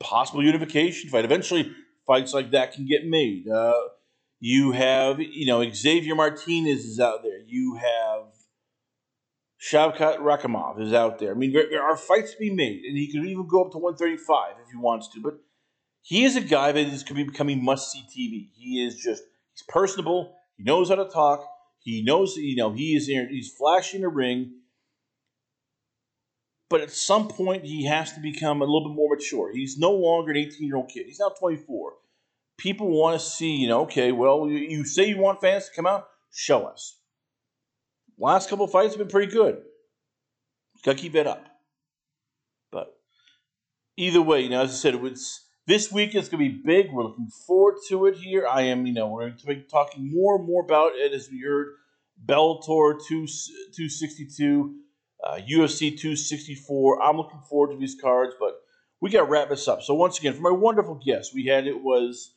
possible 0.00 0.44
unification 0.44 1.10
fight. 1.10 1.24
Eventually, 1.24 1.72
fights 2.06 2.34
like 2.34 2.50
that 2.50 2.72
can 2.72 2.86
get 2.86 3.06
made. 3.06 3.48
Uh, 3.48 3.74
you 4.40 4.72
have, 4.72 5.20
you 5.20 5.46
know, 5.46 5.68
Xavier 5.72 6.14
Martinez 6.14 6.84
is 6.84 7.00
out 7.00 7.22
there. 7.22 7.40
You 7.46 7.76
have 7.76 8.26
Shavkat 9.60 10.18
Rakhimov 10.18 10.80
is 10.80 10.92
out 10.92 11.18
there. 11.18 11.32
I 11.32 11.34
mean, 11.34 11.52
there, 11.52 11.68
there, 11.68 11.82
are 11.82 11.96
fights 11.96 12.32
to 12.32 12.38
be 12.38 12.50
made, 12.50 12.84
and 12.84 12.96
he 12.96 13.10
could 13.10 13.26
even 13.26 13.48
go 13.48 13.64
up 13.64 13.72
to 13.72 13.78
135 13.78 14.54
if 14.64 14.70
he 14.70 14.76
wants 14.76 15.08
to. 15.08 15.20
But 15.20 15.40
he 16.08 16.24
is 16.24 16.36
a 16.36 16.40
guy 16.40 16.72
that 16.72 16.86
is 16.86 17.02
becoming 17.02 17.62
must 17.62 17.92
see 17.92 18.02
TV. 18.08 18.48
He 18.56 18.82
is 18.82 18.96
just 18.96 19.22
he's 19.52 19.62
personable. 19.68 20.34
He 20.56 20.64
knows 20.64 20.88
how 20.88 20.94
to 20.94 21.04
talk. 21.04 21.46
He 21.80 22.02
knows 22.02 22.34
you 22.34 22.56
know 22.56 22.72
he 22.72 22.96
is 22.96 23.08
he's 23.08 23.52
flashing 23.52 24.04
a 24.04 24.08
ring. 24.08 24.54
But 26.70 26.80
at 26.80 26.90
some 26.92 27.28
point, 27.28 27.66
he 27.66 27.84
has 27.84 28.14
to 28.14 28.20
become 28.20 28.62
a 28.62 28.64
little 28.64 28.88
bit 28.88 28.96
more 28.96 29.16
mature. 29.16 29.52
He's 29.52 29.76
no 29.76 29.92
longer 29.92 30.30
an 30.30 30.38
18 30.38 30.66
year 30.66 30.76
old 30.76 30.88
kid. 30.88 31.04
He's 31.04 31.20
now 31.20 31.28
24. 31.28 31.92
People 32.56 32.88
want 32.88 33.20
to 33.20 33.26
see, 33.26 33.56
you 33.56 33.68
know, 33.68 33.82
okay, 33.82 34.10
well, 34.10 34.48
you, 34.48 34.56
you 34.56 34.84
say 34.86 35.10
you 35.10 35.18
want 35.18 35.42
fans 35.42 35.68
to 35.68 35.74
come 35.76 35.86
out, 35.86 36.06
show 36.32 36.64
us. 36.64 36.98
Last 38.18 38.48
couple 38.48 38.66
fights 38.66 38.94
have 38.94 38.98
been 38.98 39.08
pretty 39.08 39.30
good. 39.30 39.58
Got 40.84 40.96
to 40.96 41.02
keep 41.02 41.12
that 41.12 41.26
up. 41.26 41.46
But 42.72 42.98
either 43.98 44.22
way, 44.22 44.40
you 44.40 44.48
know, 44.48 44.62
as 44.62 44.70
I 44.70 44.74
said, 44.74 44.94
it 44.94 45.02
was 45.02 45.47
this 45.68 45.92
week 45.92 46.14
is 46.14 46.30
going 46.30 46.42
to 46.42 46.50
be 46.50 46.62
big. 46.64 46.90
We're 46.90 47.04
looking 47.04 47.28
forward 47.46 47.74
to 47.88 48.06
it 48.06 48.16
here. 48.16 48.46
I 48.48 48.62
am, 48.62 48.86
you 48.86 48.94
know, 48.94 49.08
we're 49.08 49.28
going 49.28 49.36
to 49.36 49.46
be 49.46 49.66
talking 49.70 50.10
more 50.10 50.36
and 50.36 50.46
more 50.46 50.62
about 50.64 50.92
it 50.94 51.12
as 51.12 51.28
we 51.30 51.42
heard 51.42 51.74
Bellator 52.24 52.94
2, 53.06 53.26
262, 53.76 54.74
uh, 55.22 55.34
UFC 55.34 55.90
264. 55.90 57.02
I'm 57.02 57.18
looking 57.18 57.42
forward 57.50 57.74
to 57.74 57.78
these 57.78 57.98
cards, 58.00 58.32
but 58.40 58.54
we 59.02 59.10
got 59.10 59.26
to 59.26 59.30
wrap 59.30 59.50
this 59.50 59.68
up. 59.68 59.82
So 59.82 59.92
once 59.92 60.18
again, 60.18 60.32
for 60.32 60.40
my 60.40 60.50
wonderful 60.50 60.94
guest, 61.04 61.34
we 61.34 61.44
had 61.44 61.66
it 61.66 61.82
was 61.82 62.32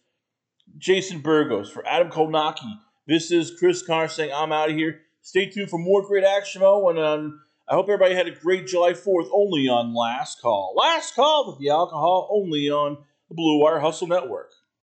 Jason 0.77 1.21
Burgos. 1.21 1.71
For 1.71 1.87
Adam 1.87 2.11
Kownacki, 2.11 2.79
this 3.07 3.31
is 3.31 3.57
Chris 3.57 3.81
Carr 3.81 4.09
saying 4.09 4.31
I'm 4.35 4.51
out 4.51 4.69
of 4.69 4.75
here. 4.75 4.99
Stay 5.21 5.45
tuned 5.49 5.69
for 5.69 5.79
more 5.79 6.05
great 6.05 6.25
action, 6.25 6.61
Mo. 6.61 6.89
And 6.89 6.99
um, 6.99 7.39
I 7.69 7.75
hope 7.75 7.85
everybody 7.85 8.13
had 8.13 8.27
a 8.27 8.31
great 8.31 8.67
July 8.67 8.91
4th 8.91 9.29
only 9.31 9.69
on 9.69 9.95
Last 9.95 10.41
Call. 10.41 10.73
Last 10.75 11.15
Call 11.15 11.47
with 11.47 11.59
the 11.59 11.69
alcohol 11.69 12.27
only 12.29 12.69
on 12.69 12.97
the 13.31 13.35
Blue 13.35 13.61
Wire 13.61 13.79
Hustle 13.79 14.07
Network. 14.07 14.51